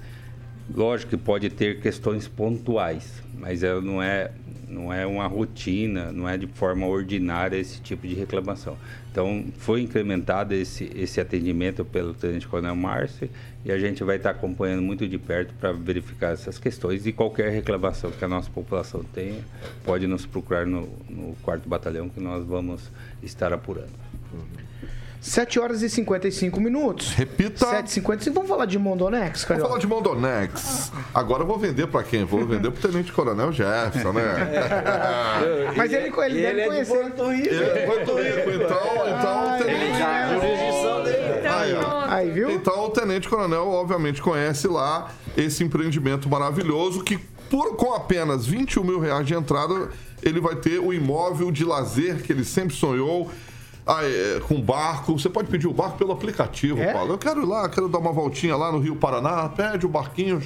Lógico 0.73 1.11
que 1.11 1.17
pode 1.17 1.49
ter 1.49 1.81
questões 1.81 2.27
pontuais, 2.27 3.23
mas 3.45 3.61
ela 3.61 3.79
não 3.79 4.01
é 4.01 4.31
não 4.67 4.91
é 4.91 5.05
uma 5.05 5.27
rotina, 5.27 6.11
não 6.11 6.27
é 6.27 6.35
de 6.35 6.47
forma 6.47 6.87
ordinária 6.87 7.55
esse 7.55 7.79
tipo 7.79 8.07
de 8.07 8.15
reclamação. 8.15 8.75
Então, 9.11 9.45
foi 9.59 9.81
incrementado 9.81 10.55
esse, 10.55 10.91
esse 10.95 11.21
atendimento 11.21 11.85
pelo 11.85 12.15
Tenente 12.15 12.47
Coronel 12.47 12.75
Márcio 12.75 13.29
e 13.63 13.71
a 13.71 13.77
gente 13.77 14.03
vai 14.03 14.17
estar 14.17 14.31
acompanhando 14.31 14.81
muito 14.81 15.07
de 15.07 15.19
perto 15.19 15.53
para 15.53 15.71
verificar 15.71 16.33
essas 16.33 16.57
questões 16.57 17.05
e 17.05 17.13
qualquer 17.13 17.51
reclamação 17.51 18.09
que 18.11 18.25
a 18.25 18.27
nossa 18.27 18.49
população 18.49 19.03
tenha, 19.03 19.41
pode 19.85 20.07
nos 20.07 20.25
procurar 20.25 20.65
no, 20.65 20.89
no 21.07 21.35
quarto 21.43 21.69
batalhão 21.69 22.09
que 22.09 22.19
nós 22.19 22.43
vamos 22.43 22.91
estar 23.21 23.53
apurando. 23.53 23.93
7 25.26 25.59
horas 25.59 25.82
e 25.82 25.89
55 25.89 26.61
minutos. 26.61 27.09
Repita. 27.13 27.65
7h55. 27.65 28.32
Vamos 28.32 28.47
falar 28.47 28.67
de 28.67 28.78
Mondonex, 28.78 29.23
Vamos 29.23 29.43
Carioca? 29.45 29.67
falar 29.69 29.80
de 29.80 29.88
Mondonex. 29.88 30.91
Agora 31.11 31.41
eu 31.41 31.47
vou 31.47 31.57
vender 31.57 31.88
pra 31.88 32.03
quem? 32.03 32.23
Vou 32.23 32.45
vender 32.45 32.69
pro 32.69 32.80
Tenente 32.88 33.11
Coronel 33.11 33.51
Jefferson, 33.51 34.13
né? 34.13 34.23
Mas 35.76 35.91
ele, 35.91 36.13
ele, 36.15 36.41
deve 36.41 36.61
é 36.61 36.63
de 36.63 36.69
conhecer. 36.69 36.93
Porto 36.93 37.32
Rico. 37.32 37.47
Ele 37.47 37.63
é 37.63 37.86
Porto 37.88 38.15
Rico, 38.17 38.51
então, 38.51 39.17
então 39.17 39.55
o 39.55 39.57
Tenente... 39.63 40.01
A 40.03 40.34
jurisdição 40.36 41.03
dele. 41.03 41.47
Aí, 41.47 41.73
ó. 41.73 42.05
Aí, 42.07 42.30
viu? 42.30 42.51
Então 42.51 42.86
o 42.86 42.89
Tenente 42.91 43.28
Coronel, 43.28 43.67
obviamente, 43.67 44.21
conhece 44.21 44.67
lá 44.67 45.09
esse 45.36 45.63
empreendimento 45.63 46.30
maravilhoso 46.30 47.03
que, 47.03 47.17
por, 47.49 47.76
com 47.76 47.95
apenas 47.95 48.45
21 48.45 48.84
mil 48.84 48.99
reais 48.99 49.26
de 49.26 49.34
entrada, 49.34 49.89
ele 50.21 50.39
vai 50.39 50.55
ter 50.55 50.78
o 50.78 50.93
imóvel 50.93 51.51
de 51.51 51.65
lazer 51.65 52.21
que 52.21 52.32
ele 52.32 52.45
sempre 52.45 52.76
sonhou. 52.76 53.32
Ah, 53.88 53.99
é, 54.03 54.39
com 54.47 54.59
barco, 54.59 55.17
você 55.17 55.29
pode 55.29 55.47
pedir 55.49 55.67
o 55.67 55.73
barco 55.73 55.97
pelo 55.97 56.11
aplicativo, 56.11 56.79
É? 56.81 56.91
Paulo. 56.93 57.13
Eu 57.13 57.17
quero 57.17 57.41
ir 57.43 57.45
lá, 57.45 57.69
quero 57.69 57.88
dar 57.88 57.99
uma 57.99 58.11
voltinha 58.11 58.55
lá 58.55 58.71
no 58.71 58.79
Rio 58.79 58.95
Paraná, 58.95 59.47
pede 59.49 59.86
o 59.86 59.89
barquinho, 59.89 60.41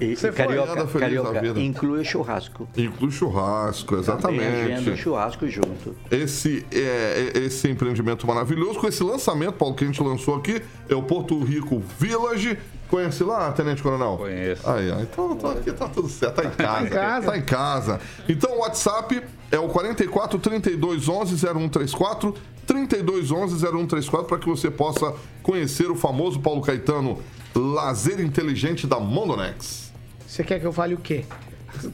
E, 0.00 0.16
Você 0.16 0.28
e 0.28 0.32
foi? 0.32 0.32
carioca, 0.32 0.72
Anda 0.72 0.86
feliz 0.86 0.92
da 0.92 1.00
carioca 1.00 1.40
vida. 1.40 1.60
inclui 1.60 2.00
o 2.00 2.04
churrasco. 2.04 2.68
inclui 2.76 3.10
churrasco, 3.10 3.94
o 3.94 3.98
exatamente. 3.98 4.96
churrasco 4.96 5.48
junto. 5.48 5.94
Esse, 6.10 6.66
é, 6.72 7.32
é- 7.34 7.38
esse 7.38 7.68
empreendimento 7.70 8.26
maravilhoso, 8.26 8.78
com 8.78 8.86
esse 8.88 9.02
lançamento, 9.02 9.52
Paulo, 9.54 9.74
que 9.74 9.84
a 9.84 9.86
gente 9.86 10.02
lançou 10.02 10.34
aqui, 10.36 10.62
é 10.88 10.94
o 10.94 11.02
Porto 11.02 11.38
Rico 11.42 11.82
Village. 11.98 12.58
Conhece 12.88 13.22
lá, 13.22 13.52
Tenente 13.52 13.82
Coronel? 13.82 14.16
Conheço. 14.16 14.68
Aí, 14.68 14.90
ó, 14.90 15.00
então, 15.00 15.32
então 15.32 15.50
aqui 15.50 15.70
tá 15.72 15.86
tudo 15.88 16.08
certo, 16.08 16.36
tá 16.36 16.44
em 16.44 16.50
casa. 16.50 16.86
em 16.86 16.88
casa. 16.90 17.26
Tá 17.26 17.36
em 17.38 17.42
casa. 17.42 18.00
Então 18.26 18.50
o 18.56 18.60
WhatsApp 18.60 19.22
é 19.50 19.58
o 19.58 19.68
44 19.68 20.38
32 20.38 21.08
11 21.08 21.46
0134, 21.46 22.34
32 22.66 23.30
11 23.30 23.66
0134, 23.66 24.26
para 24.26 24.38
que 24.38 24.48
você 24.48 24.70
possa 24.70 25.14
conhecer 25.42 25.90
o 25.90 25.96
famoso 25.96 26.40
Paulo 26.40 26.60
Caetano 26.60 27.18
Lazer 27.54 28.20
Inteligente 28.20 28.86
da 28.86 29.00
Mondonex. 29.00 29.92
Você 30.26 30.44
quer 30.44 30.60
que 30.60 30.66
eu 30.66 30.72
fale 30.72 30.94
o 30.94 30.98
quê? 30.98 31.24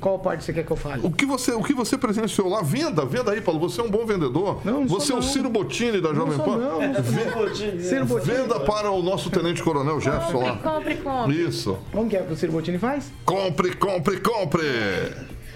Qual 0.01 0.19
parte 0.19 0.45
você 0.45 0.53
quer 0.53 0.65
que 0.65 0.71
eu 0.71 0.77
fale? 0.77 1.05
O 1.05 1.11
que 1.11 1.27
você, 1.27 1.53
o 1.53 1.63
que 1.63 1.75
você 1.75 1.99
presenciou 1.99 2.49
lá, 2.49 2.63
venda, 2.63 3.05
venda 3.05 3.33
aí, 3.33 3.41
Paulo. 3.41 3.61
Você 3.61 3.81
é 3.81 3.85
um 3.85 3.91
bom 3.91 4.07
vendedor. 4.07 4.61
Não, 4.65 4.81
não 4.81 4.89
sou 4.89 5.01
você 5.01 5.13
é 5.13 5.17
o. 5.17 5.23
Ciro 5.23 5.51
Bottini 5.51 6.01
da 6.01 6.15
Jovem 6.15 6.39
Pan. 6.39 6.57
não, 6.57 6.81
não 6.81 6.95
sou 6.95 7.55
Ciro 7.81 8.07
Bottini. 8.07 8.37
Venda 8.37 8.61
para 8.61 8.91
o 8.91 9.03
nosso 9.03 9.31
Tenente 9.31 9.63
Coronel 9.63 10.01
Jefferson 10.01 10.39
lá. 10.39 10.57
Compre, 10.57 10.97
compre. 10.97 11.37
Isso. 11.37 11.77
Como 11.93 12.09
que 12.09 12.17
é 12.17 12.23
que 12.23 12.33
o 12.33 12.37
Ciro 12.37 12.53
Bottini 12.53 12.79
faz? 12.79 13.13
Compre, 13.25 13.75
compre, 13.77 14.21
compre. 14.21 14.65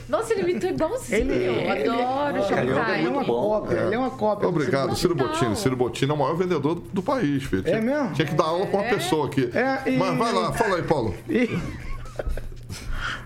Nossa, 0.09 0.33
ele 0.33 0.43
imitou 0.51 0.71
igualzinho. 0.71 1.19
Ele- 1.21 1.35
eu 1.47 1.53
ele- 1.55 1.89
adoro 1.91 2.49
Carioca 2.49 2.91
é 2.93 2.99
Ele 2.99 3.07
é 3.07 3.11
uma 3.11 3.25
bom. 3.25 3.33
cópia, 3.51 3.77
ele 3.77 3.95
é 3.95 3.99
uma 3.99 4.11
cópia. 4.11 4.43
do 4.43 4.49
Obrigado, 4.57 4.97
Ciro. 4.97 5.15
Bottini. 5.15 5.55
Ciro 5.57 5.77
Bottini 5.77 6.11
é 6.11 6.15
o 6.15 6.17
maior 6.17 6.35
vendedor 6.35 6.77
do 6.93 7.03
país, 7.03 7.43
filho. 7.45 7.63
Tinha, 7.63 7.77
É 7.77 7.81
mesmo? 7.81 8.13
Tinha 8.15 8.27
que 8.27 8.35
dar 8.35 8.45
aula 8.45 8.67
com 8.67 8.79
uma 8.79 8.89
pessoa 8.89 9.27
aqui. 9.27 9.51
É, 9.55 9.91
e- 9.91 9.97
Mas 9.99 10.17
vai 10.17 10.33
lá, 10.33 10.53
fala 10.53 10.77
aí, 10.77 10.83
Paulo. 10.83 11.15
Ih, 11.29 11.59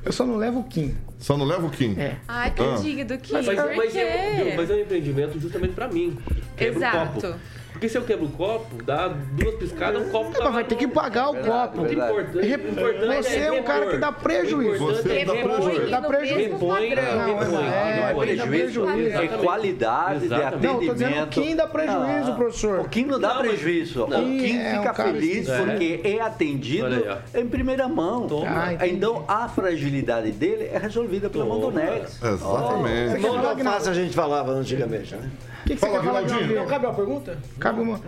Eu 0.05 0.12
só 0.12 0.26
não 0.26 0.37
levo 0.37 0.61
o 0.61 0.64
Kim. 0.64 0.97
Só 1.18 1.37
não 1.37 1.47
leva 1.47 1.64
o 1.66 1.70
Kim. 1.70 1.95
É. 1.99 2.16
Ai, 2.26 2.51
que 2.51 2.61
Ah. 2.62 2.74
digno 2.83 3.16
que 3.18 3.33
Mas, 3.33 3.47
mas, 3.47 3.61
Por 3.61 3.76
mas, 3.76 3.95
é, 3.97 4.55
mas 4.57 4.70
é 4.70 4.74
um 4.74 4.80
empreendimento 4.80 5.39
justamente 5.39 5.72
pra 5.74 5.87
mim. 5.87 6.18
Quebra 6.57 6.74
o 6.74 6.83
Exato. 6.83 7.20
copo. 7.20 7.35
Porque 7.83 7.91
se 7.91 7.99
eu 7.99 8.05
quebro 8.05 8.26
o 8.26 8.28
copo, 8.28 8.80
dá 8.85 9.09
duas 9.09 9.57
piscadas, 9.57 10.07
o 10.07 10.11
copo 10.11 10.30
tá 10.30 10.45
Mas 10.45 10.55
vai 10.55 10.62
ter 10.62 10.76
que 10.76 10.87
pagar 10.87 11.30
o 11.30 11.35
copo. 11.35 11.78
Muito 11.78 11.93
importante. 11.95 12.47
Rep- 12.47 12.70
importante 12.70 13.24
Você 13.24 13.39
é 13.41 13.51
um 13.53 13.62
cara 13.64 13.87
que 13.89 13.97
dá 13.97 14.12
prejuízo. 14.12 14.85
O 14.85 14.87
Você 14.95 15.12
é 15.18 15.24
dá 15.24 15.33
prejuízo. 15.33 15.91
Dá 15.91 16.01
prejuízo. 16.03 16.39
Repõe, 16.53 16.95
Não, 16.95 17.03
não 17.26 17.61
é, 17.61 17.97
Não 17.97 18.07
é 18.09 18.14
prejuízo, 18.14 18.89
é 18.89 19.26
qualidade 19.43 20.20
de 20.20 20.24
Exatamente. 20.26 20.62
Não, 20.64 20.74
tô 20.74 20.93
dizendo 20.93 21.09
atendimento. 21.09 21.26
o 21.26 21.43
Kim 21.43 21.57
dá 21.57 21.66
prejuízo, 21.66 22.30
Ah, 22.30 22.35
professor. 22.37 22.78
O 22.78 22.85
Kim 22.89 23.05
não 23.07 23.18
dá 23.18 23.35
Não, 23.35 23.41
prejuízo. 23.43 24.07
não. 24.07 24.20
O 24.22 24.26
Kim 24.28 24.59
É 24.61 24.74
um 24.78 24.83
fica 24.83 24.95
feliz 24.95 25.51
assim. 25.51 25.64
porque 25.66 26.01
é 26.05 26.20
atendido 26.20 27.18
em 27.35 27.47
primeira 27.49 27.89
mão. 27.89 28.28
Ah, 28.47 28.74
entendi. 28.74 28.95
então 28.95 29.24
a 29.26 29.49
fragilidade 29.49 30.30
dele 30.30 30.70
é 30.72 30.78
resolvida 30.78 31.28
pela 31.28 31.45
Toma. 31.47 31.57
Mondonex. 31.57 32.22
Exatamente. 32.22 33.11
Você 33.11 33.18
quer 33.18 33.28
falar, 33.33 33.55
Não 33.57 33.72
fácil 33.72 33.91
a 33.91 33.95
gente 33.95 34.14
falava 34.14 34.53
antigamente, 34.53 35.16
né? 35.16 35.28
O 35.62 35.64
que, 35.64 35.74
que 35.74 35.80
você 35.80 35.87
quer 35.91 36.03
falar. 36.03 36.20
Rinaldinho? 36.22 36.66
Cabe 36.66 36.87
uma 36.87 36.95
pergunta? 36.95 37.39
Cabe 37.61 37.72
uma. 37.81 38.01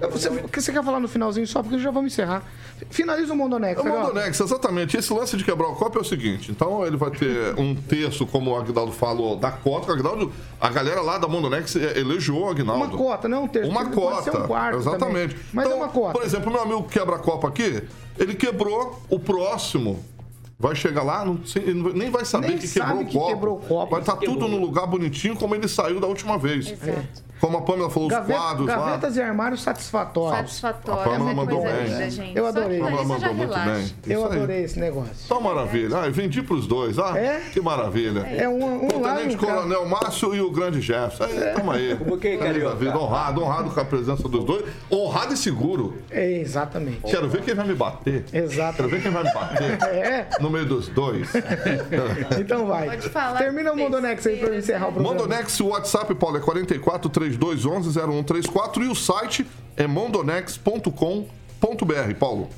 É, 0.00 0.08
Você, 0.08 0.28
o 0.28 0.48
que 0.48 0.60
você 0.60 0.72
quer 0.72 0.84
falar 0.84 1.00
no 1.00 1.08
finalzinho 1.08 1.46
só? 1.46 1.62
Porque 1.62 1.78
já 1.78 1.90
vamos 1.90 2.12
encerrar. 2.12 2.42
Finaliza 2.90 3.32
o 3.32 3.36
Mondonex, 3.36 3.82
É 3.82 3.82
o. 3.82 3.88
Mondonex, 4.00 4.38
exatamente. 4.40 4.96
Esse 4.96 5.12
lance 5.12 5.36
de 5.36 5.44
quebrar 5.44 5.68
o 5.68 5.74
copo 5.74 5.98
é 5.98 6.02
o 6.02 6.04
seguinte: 6.04 6.50
então 6.50 6.86
ele 6.86 6.96
vai 6.96 7.10
ter 7.10 7.54
um 7.58 7.74
terço, 7.74 8.26
como 8.26 8.50
o 8.52 8.56
Aguinaldo 8.56 8.92
falou, 8.92 9.36
da 9.36 9.50
cota. 9.50 9.90
O 9.90 9.94
Aguinaldo, 9.94 10.32
a 10.60 10.68
galera 10.68 11.00
lá 11.00 11.18
da 11.18 11.26
Mondonex 11.26 11.74
elegeu 11.76 12.36
o 12.38 12.48
Aguinaldo. 12.48 12.84
Uma 12.84 12.96
cota, 12.96 13.28
não 13.28 13.44
um 13.44 13.48
terço. 13.48 13.70
Uma 13.70 13.84
Pode 13.84 13.96
cota. 13.96 14.22
ser 14.30 14.36
um 14.38 14.46
quarto 14.46 14.78
exatamente. 14.78 15.34
também. 15.34 15.46
Mas 15.52 15.66
Então, 15.66 15.78
é 15.78 15.82
uma 15.82 15.88
cota. 15.88 16.12
Por 16.12 16.22
exemplo, 16.24 16.52
meu 16.52 16.62
amigo 16.62 16.82
que 16.84 16.98
quebra 16.98 17.18
copo 17.18 17.46
aqui, 17.46 17.82
ele 18.18 18.34
quebrou 18.34 19.00
o 19.08 19.18
próximo. 19.18 20.04
Vai 20.58 20.74
chegar 20.74 21.02
lá, 21.02 21.22
não 21.22 21.38
nem 21.94 22.08
vai 22.10 22.24
saber 22.24 22.48
Nem 22.48 22.56
que, 22.58 22.66
sabe 22.66 23.04
quebrou, 23.04 23.06
que 23.06 23.16
o 23.16 23.20
copo. 23.20 23.28
quebrou 23.34 23.56
o 23.56 23.60
copo. 23.60 23.90
Vai 23.90 24.00
estar 24.00 24.16
Quebrou. 24.16 24.38
tudo 24.38 24.48
no 24.48 24.58
lugar 24.58 24.86
bonitinho 24.86 25.36
como 25.36 25.54
ele 25.54 25.68
saiu 25.68 26.00
da 26.00 26.06
última 26.06 26.38
vez. 26.38 26.68
Exato. 26.70 27.25
Como 27.40 27.58
a 27.58 27.62
Pamela 27.62 27.90
falou, 27.90 28.08
os 28.08 28.14
Gaveta- 28.14 28.38
quadros 28.40 28.66
lá. 28.66 28.76
gavetas 28.76 29.16
e 29.16 29.20
armários 29.22 29.62
satisfatórios. 29.62 30.32
A 30.32 30.36
Satisfatório, 30.38 31.04
Pamela 31.04 31.30
é 31.30 31.34
mandou 31.34 31.62
bem. 31.62 31.84
linda, 31.84 32.10
gente. 32.10 32.36
Eu 32.36 32.46
adorei. 32.46 32.80
A 32.80 32.84
Pamela 32.84 33.04
mandou 33.04 33.34
muito 33.34 33.54
bem. 33.54 33.92
Eu 34.06 34.24
adorei 34.24 34.64
esse 34.64 34.78
negócio. 34.78 35.28
Tá 35.28 35.38
maravilha. 35.40 35.96
Ah, 35.98 36.08
vendi 36.10 36.42
pros 36.42 36.66
dois. 36.66 36.98
Ah, 36.98 37.16
É? 37.18 37.42
que 37.52 37.60
maravilha. 37.60 38.20
É 38.20 38.48
um, 38.48 38.64
um 38.84 38.88
O 38.88 39.00
lá 39.00 39.16
Tenente 39.16 39.36
um 39.36 39.38
cá. 39.38 39.46
Coronel 39.54 39.86
Márcio 39.86 40.34
e 40.34 40.40
o 40.40 40.50
Grande 40.50 40.80
Jefferson. 40.80 41.24
Aí, 41.24 41.54
tamo 41.54 41.70
aí. 41.72 41.94
Como 41.98 42.16
que, 42.18 42.36
Carioca? 42.38 42.98
Honrado, 42.98 43.42
honrado 43.42 43.70
com 43.70 43.80
a 43.80 43.84
presença 43.84 44.28
dos 44.28 44.44
dois. 44.44 44.64
Honrado 44.90 45.34
e 45.34 45.36
seguro. 45.36 45.96
É, 46.10 46.38
exatamente. 46.40 47.02
Quero 47.02 47.28
ver 47.28 47.42
quem 47.42 47.54
vai 47.54 47.66
me 47.66 47.74
bater. 47.74 48.24
Exato. 48.32 48.76
Quero 48.76 48.88
ver 48.88 49.02
quem 49.02 49.10
vai 49.10 49.22
me 49.24 49.32
bater. 49.32 49.76
É, 49.96 50.26
No 50.40 50.50
meio 50.50 50.64
dos 50.66 50.88
dois. 50.88 51.28
então 52.38 52.66
vai. 52.66 52.86
Pode 52.86 53.08
falar 53.10 53.38
Termina 53.38 53.72
o 53.72 53.76
Mondonex 53.76 54.26
aí 54.26 54.36
pra 54.38 54.48
eu 54.48 54.58
encerrar 54.58 54.88
o 54.88 54.92
programa. 54.92 55.14
Mondonex, 55.18 55.60
o 55.60 55.68
WhatsApp, 55.68 56.14
Paulo, 56.14 56.36
é 56.36 56.40
44 56.40 57.08
3211 57.10 57.25
0134 57.34 58.84
e 58.84 58.88
o 58.88 58.94
site 58.94 59.46
é 59.76 59.86
mondonex.com.br, 59.86 62.14
Paulo. 62.18 62.48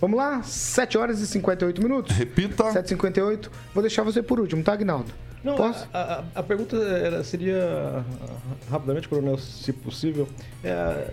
Vamos 0.00 0.16
lá? 0.16 0.42
7 0.42 0.98
horas 0.98 1.20
e 1.20 1.26
58 1.26 1.82
minutos. 1.82 2.16
Repita. 2.16 2.64
7h58. 2.64 3.48
Vou 3.72 3.82
deixar 3.82 4.02
você 4.02 4.22
por 4.22 4.40
último, 4.40 4.62
tá, 4.62 4.72
Agnaldo? 4.72 5.12
Não, 5.44 5.56
Posso? 5.56 5.88
A, 5.92 6.00
a- 6.00 6.24
a 6.36 6.42
pergunta 6.42 6.76
era- 6.76 7.22
seria, 7.24 7.58
ah, 7.64 8.02
rapidamente, 8.70 9.08
coronel, 9.08 9.38
se 9.38 9.72
possível, 9.72 10.28
é, 10.62 11.08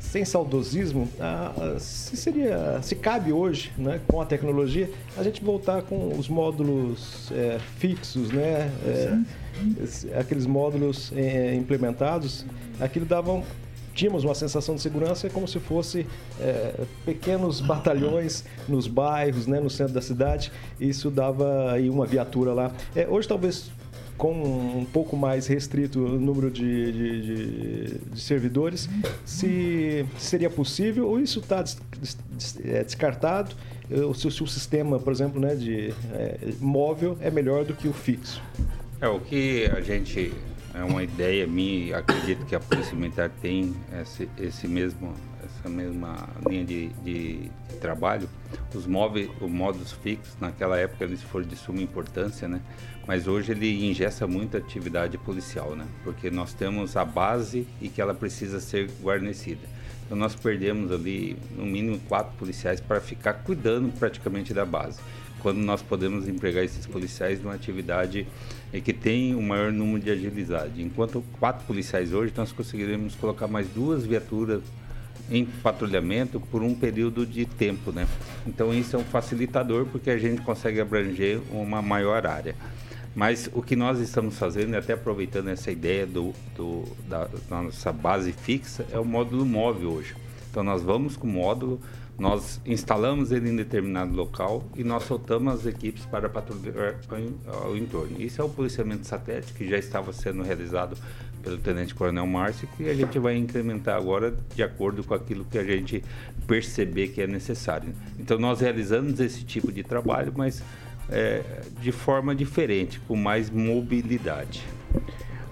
sem 0.00 0.24
saudosismo, 0.24 1.08
ah, 1.20 1.52
ah, 1.56 1.76
se 1.78 2.16
seria, 2.16 2.80
se 2.82 2.96
cabe 2.96 3.32
hoje, 3.32 3.72
né, 3.78 4.00
com 4.08 4.20
a 4.20 4.26
tecnologia, 4.26 4.90
a 5.16 5.22
gente 5.22 5.44
voltar 5.44 5.82
com 5.82 6.12
os 6.18 6.28
módulos 6.28 7.30
é, 7.32 7.58
fixos, 7.78 8.30
né, 8.32 8.68
é, 8.84 9.16
aqueles 10.18 10.46
módulos 10.46 11.12
é, 11.14 11.54
implementados, 11.54 12.44
aquilo 12.80 13.04
davam 13.06 13.42
tínhamos 13.94 14.22
uma 14.22 14.34
sensação 14.34 14.76
de 14.76 14.80
segurança 14.80 15.28
como 15.28 15.48
se 15.48 15.58
fosse 15.58 16.06
é, 16.40 16.84
pequenos 17.04 17.60
batalhões 17.60 18.44
nos 18.68 18.86
bairros, 18.86 19.48
né, 19.48 19.58
no 19.58 19.68
centro 19.68 19.92
da 19.92 20.00
cidade. 20.00 20.52
Isso 20.78 21.10
dava 21.10 21.72
aí 21.72 21.90
uma 21.90 22.06
viatura 22.06 22.52
lá. 22.52 22.70
É, 22.94 23.08
hoje 23.08 23.26
talvez 23.26 23.72
com 24.16 24.32
um 24.32 24.84
pouco 24.84 25.16
mais 25.16 25.46
restrito 25.48 25.98
o 25.98 26.18
número 26.20 26.48
de, 26.50 26.92
de- 26.92 27.22
de- 27.22 27.98
de 28.12 28.20
servidores, 28.20 28.88
se 29.24 30.04
seria 30.16 30.50
possível 30.50 31.08
ou 31.08 31.18
isso 31.20 31.38
está 31.40 31.64
descartado, 32.84 33.54
eh, 33.90 34.00
ou 34.00 34.14
se 34.14 34.26
o 34.26 34.30
sistema, 34.46 34.98
por 34.98 35.12
exemplo, 35.12 35.40
né, 35.40 35.54
de 35.54 35.92
é, 36.12 36.36
móvel 36.60 37.16
é 37.20 37.30
melhor 37.30 37.64
do 37.64 37.74
que 37.74 37.86
o 37.88 37.92
fixo. 37.92 38.42
É, 39.00 39.06
o 39.06 39.20
que 39.20 39.66
a 39.66 39.80
gente. 39.80 40.32
É 40.74 40.82
uma 40.82 41.02
ideia 41.02 41.46
minha, 41.46 41.98
acredito 41.98 42.44
que 42.44 42.54
a 42.54 42.60
Polícia 42.60 42.94
Militar 42.94 43.30
tem 43.40 43.74
esse, 44.00 44.28
esse 44.38 44.68
mesmo, 44.68 45.14
essa 45.42 45.68
mesma 45.68 46.28
linha 46.46 46.64
de, 46.64 46.88
de, 47.02 47.50
de 47.68 47.76
trabalho, 47.80 48.28
os 48.72 48.86
móveis, 48.86 49.30
os 49.40 49.50
modos 49.50 49.92
fixos, 49.92 50.36
naquela 50.38 50.78
época 50.78 51.04
eles 51.04 51.22
foram 51.22 51.46
de 51.46 51.56
suma 51.56 51.80
importância, 51.80 52.46
né? 52.46 52.60
Mas 53.06 53.26
hoje 53.26 53.52
ele 53.52 53.88
ingessa 53.88 54.26
muita 54.26 54.58
atividade 54.58 55.16
policial, 55.16 55.74
né? 55.74 55.86
Porque 56.04 56.30
nós 56.30 56.52
temos 56.52 56.96
a 56.96 57.04
base 57.04 57.66
e 57.80 57.88
que 57.88 58.00
ela 58.00 58.14
precisa 58.14 58.60
ser 58.60 58.90
guarnecida. 59.02 59.66
Então 60.04 60.16
nós 60.18 60.34
perdemos 60.34 60.92
ali 60.92 61.36
no 61.56 61.64
mínimo 61.64 61.98
quatro 62.08 62.36
policiais 62.36 62.80
para 62.80 63.00
ficar 63.00 63.32
cuidando 63.32 63.90
praticamente 63.98 64.52
da 64.52 64.66
base. 64.66 65.00
Quando 65.40 65.58
nós 65.58 65.80
podemos 65.80 66.28
empregar 66.28 66.64
esses 66.64 66.86
policiais 66.86 67.40
numa 67.40 67.54
atividade 67.54 68.26
é 68.72 68.80
que 68.80 68.92
tem 68.92 69.34
o 69.34 69.38
um 69.38 69.42
maior 69.42 69.72
número 69.72 70.00
de 70.00 70.10
agilidade. 70.10 70.82
Enquanto 70.82 71.24
quatro 71.38 71.66
policiais 71.66 72.12
hoje, 72.12 72.32
nós 72.36 72.52
conseguiremos 72.52 73.14
colocar 73.14 73.46
mais 73.46 73.68
duas 73.68 74.04
viaturas 74.04 74.62
em 75.30 75.44
patrulhamento 75.44 76.40
por 76.40 76.62
um 76.62 76.74
período 76.74 77.26
de 77.26 77.44
tempo, 77.44 77.92
né? 77.92 78.06
Então 78.46 78.72
isso 78.72 78.96
é 78.96 78.98
um 78.98 79.04
facilitador 79.04 79.86
porque 79.86 80.10
a 80.10 80.18
gente 80.18 80.42
consegue 80.42 80.80
abranger 80.80 81.40
uma 81.52 81.82
maior 81.82 82.26
área. 82.26 82.54
Mas 83.14 83.50
o 83.52 83.62
que 83.62 83.74
nós 83.74 83.98
estamos 83.98 84.38
fazendo, 84.38 84.74
até 84.74 84.92
aproveitando 84.92 85.48
essa 85.48 85.70
ideia 85.70 86.06
do, 86.06 86.32
do 86.56 86.84
da, 87.08 87.28
da 87.48 87.62
nossa 87.62 87.92
base 87.92 88.32
fixa, 88.32 88.86
é 88.92 88.98
o 88.98 89.04
módulo 89.04 89.44
móvel 89.44 89.90
hoje. 89.90 90.14
Então 90.50 90.62
nós 90.62 90.82
vamos 90.82 91.16
com 91.16 91.26
o 91.26 91.30
módulo, 91.30 91.80
nós 92.18 92.60
instalamos 92.66 93.30
ele 93.30 93.48
em 93.48 93.54
determinado 93.54 94.12
local 94.12 94.64
e 94.76 94.82
nós 94.82 95.04
soltamos 95.04 95.54
as 95.54 95.66
equipes 95.66 96.04
para 96.04 96.28
patrulhar 96.28 96.96
ao 97.62 97.76
entorno. 97.76 98.20
Isso 98.20 98.42
é 98.42 98.44
o 98.44 98.48
policiamento 98.48 99.06
satélite 99.06 99.52
que 99.52 99.68
já 99.68 99.78
estava 99.78 100.12
sendo 100.12 100.42
realizado 100.42 100.96
pelo 101.42 101.58
Tenente 101.58 101.94
Coronel 101.94 102.26
Márcio 102.26 102.68
e 102.80 102.88
a 102.88 102.94
gente 102.94 103.18
vai 103.20 103.36
incrementar 103.36 103.96
agora 103.96 104.36
de 104.52 104.62
acordo 104.64 105.04
com 105.04 105.14
aquilo 105.14 105.44
que 105.44 105.56
a 105.56 105.64
gente 105.64 106.02
perceber 106.46 107.08
que 107.08 107.22
é 107.22 107.26
necessário. 107.26 107.94
Então 108.18 108.36
nós 108.36 108.60
realizamos 108.60 109.20
esse 109.20 109.44
tipo 109.44 109.70
de 109.70 109.84
trabalho, 109.84 110.32
mas 110.36 110.60
é, 111.08 111.42
de 111.80 111.92
forma 111.92 112.34
diferente, 112.34 113.00
com 113.06 113.14
mais 113.14 113.48
mobilidade. 113.48 114.66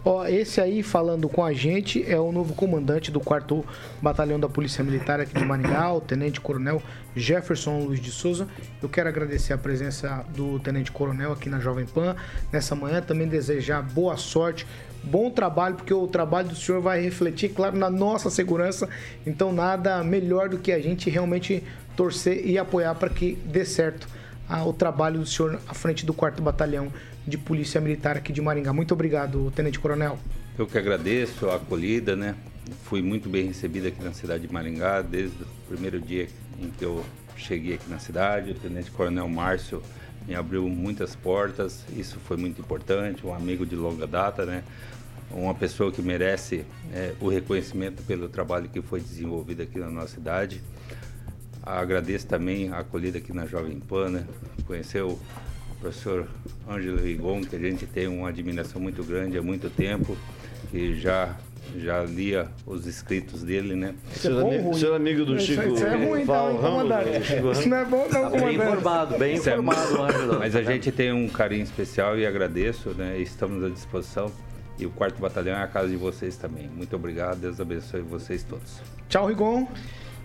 Ó, 0.09 0.25
esse 0.25 0.61
aí 0.61 0.85
falando 0.85 1.29
com 1.29 1.45
a 1.45 1.53
gente 1.53 2.09
é 2.09 2.17
o 2.17 2.31
novo 2.31 2.55
comandante 2.55 3.11
do 3.11 3.19
4 3.19 3.65
Batalhão 4.01 4.39
da 4.39 4.49
Polícia 4.49 4.85
Militar 4.85 5.19
aqui 5.19 5.35
de 5.35 5.45
Maringá, 5.45 5.93
o 5.93 6.01
Tenente 6.01 6.41
Coronel 6.41 6.81
Jefferson 7.17 7.81
Luiz 7.81 8.01
de 8.01 8.13
Souza. 8.13 8.47
Eu 8.81 8.89
quero 8.89 9.09
agradecer 9.09 9.53
a 9.53 9.59
presença 9.59 10.25
do 10.29 10.61
Tenente 10.61 10.93
Coronel 10.93 11.33
aqui 11.33 11.49
na 11.49 11.59
Jovem 11.59 11.87
Pan 11.87 12.15
nessa 12.53 12.77
manhã, 12.77 13.03
também 13.03 13.27
desejar 13.27 13.83
boa 13.83 14.17
sorte, 14.17 14.65
bom 15.03 15.29
trabalho, 15.29 15.75
porque 15.75 15.93
o 15.93 16.07
trabalho 16.07 16.51
do 16.51 16.55
senhor 16.55 16.81
vai 16.81 17.01
refletir, 17.01 17.49
claro, 17.49 17.77
na 17.77 17.91
nossa 17.91 18.31
segurança. 18.31 18.89
Então, 19.27 19.53
nada 19.53 20.05
melhor 20.05 20.49
do 20.49 20.59
que 20.59 20.71
a 20.71 20.79
gente 20.79 21.11
realmente 21.11 21.65
torcer 21.97 22.47
e 22.47 22.57
apoiar 22.57 22.95
para 22.95 23.11
que 23.11 23.37
dê 23.45 23.65
certo 23.65 24.07
o 24.66 24.72
trabalho 24.72 25.20
do 25.20 25.26
senhor 25.26 25.61
à 25.68 25.74
frente 25.74 26.07
do 26.07 26.14
4 26.14 26.42
Batalhão 26.42 26.92
de 27.26 27.36
Polícia 27.36 27.80
Militar 27.80 28.16
aqui 28.16 28.32
de 28.32 28.40
Maringá. 28.40 28.72
Muito 28.72 28.92
obrigado, 28.92 29.51
Tenente 29.55 29.78
Coronel. 29.78 30.18
Eu 30.59 30.66
que 30.66 30.78
agradeço 30.78 31.51
a 31.51 31.57
acolhida, 31.57 32.16
né? 32.16 32.34
Fui 32.84 33.03
muito 33.03 33.28
bem 33.28 33.47
recebido 33.47 33.88
aqui 33.88 34.03
na 34.03 34.12
cidade 34.12 34.47
de 34.47 34.53
Maringá 34.53 35.03
desde 35.03 35.42
o 35.42 35.47
primeiro 35.68 36.01
dia 36.01 36.28
em 36.61 36.70
que 36.70 36.84
eu 36.84 37.05
cheguei 37.36 37.74
aqui 37.74 37.90
na 37.90 37.99
cidade. 37.99 38.53
O 38.53 38.55
Tenente 38.55 38.90
Coronel 38.90 39.28
Márcio 39.28 39.82
me 40.26 40.34
abriu 40.34 40.68
muitas 40.68 41.14
portas, 41.14 41.84
isso 41.97 42.18
foi 42.20 42.36
muito 42.36 42.61
importante. 42.61 43.26
Um 43.26 43.34
amigo 43.34 43.66
de 43.66 43.76
longa 43.76 44.07
data, 44.07 44.44
né? 44.44 44.62
Uma 45.30 45.55
pessoa 45.55 45.92
que 45.92 46.01
merece 46.01 46.64
é, 46.92 47.12
o 47.20 47.28
reconhecimento 47.28 48.03
pelo 48.05 48.28
trabalho 48.28 48.68
que 48.68 48.80
foi 48.80 49.01
desenvolvido 49.01 49.62
aqui 49.62 49.78
na 49.78 49.90
nossa 49.90 50.14
cidade. 50.14 50.62
Agradeço 51.67 52.29
também 52.29 52.71
a 52.71 52.79
acolhida 52.79 53.19
aqui 53.19 53.33
na 53.33 53.45
Jovem 53.45 53.81
Pan, 53.81 54.09
né? 54.09 54.25
Conheceu 54.69 55.09
o 55.09 55.75
professor 55.81 56.29
Ângelo 56.69 57.03
Rigon, 57.03 57.41
que 57.43 57.57
a 57.57 57.59
gente 57.59 57.87
tem 57.87 58.07
uma 58.07 58.29
admiração 58.29 58.81
muito 58.81 59.03
grande 59.03 59.37
há 59.37 59.43
muito 59.43 59.69
tempo, 59.69 60.17
que 60.71 60.95
já 60.95 61.37
já 61.77 62.05
lia 62.05 62.49
os 62.64 62.87
escritos 62.87 63.43
dele, 63.43 63.75
né? 63.75 63.95
Seu, 64.12 64.39
amigo, 64.39 64.75
seu 64.75 64.95
amigo 64.95 65.25
do 65.25 65.39
Chico 65.41 65.62
Isso 65.62 65.85
é 65.85 65.97
ruim, 65.97 66.23
então, 66.23 66.57
comandante? 66.59 67.33
Isso 67.53 67.69
não 67.69 67.77
é 67.77 67.85
bom, 67.85 68.09
não, 68.12 68.31
comandante. 68.31 68.47
Bem 68.47 68.55
informado, 68.55 69.19
bem 69.19 69.37
informado, 69.37 70.03
Ângelo. 70.03 70.39
Mas 70.39 70.55
a 70.55 70.62
gente 70.62 70.93
tem 70.93 71.12
um 71.12 71.29
carinho 71.29 71.64
especial 71.64 72.17
e 72.17 72.25
agradeço, 72.25 72.91
né? 72.91 73.19
Estamos 73.19 73.64
à 73.64 73.69
disposição. 73.69 74.31
E 74.79 74.87
o 74.87 74.91
quarto 74.91 75.19
batalhão 75.21 75.57
é 75.57 75.62
a 75.62 75.67
casa 75.67 75.89
de 75.89 75.97
vocês 75.97 76.37
também. 76.37 76.69
Muito 76.69 76.95
obrigado, 76.95 77.39
Deus 77.39 77.59
abençoe 77.59 78.03
vocês 78.03 78.45
todos. 78.45 78.81
Tchau, 79.09 79.27
Rigon. 79.27 79.67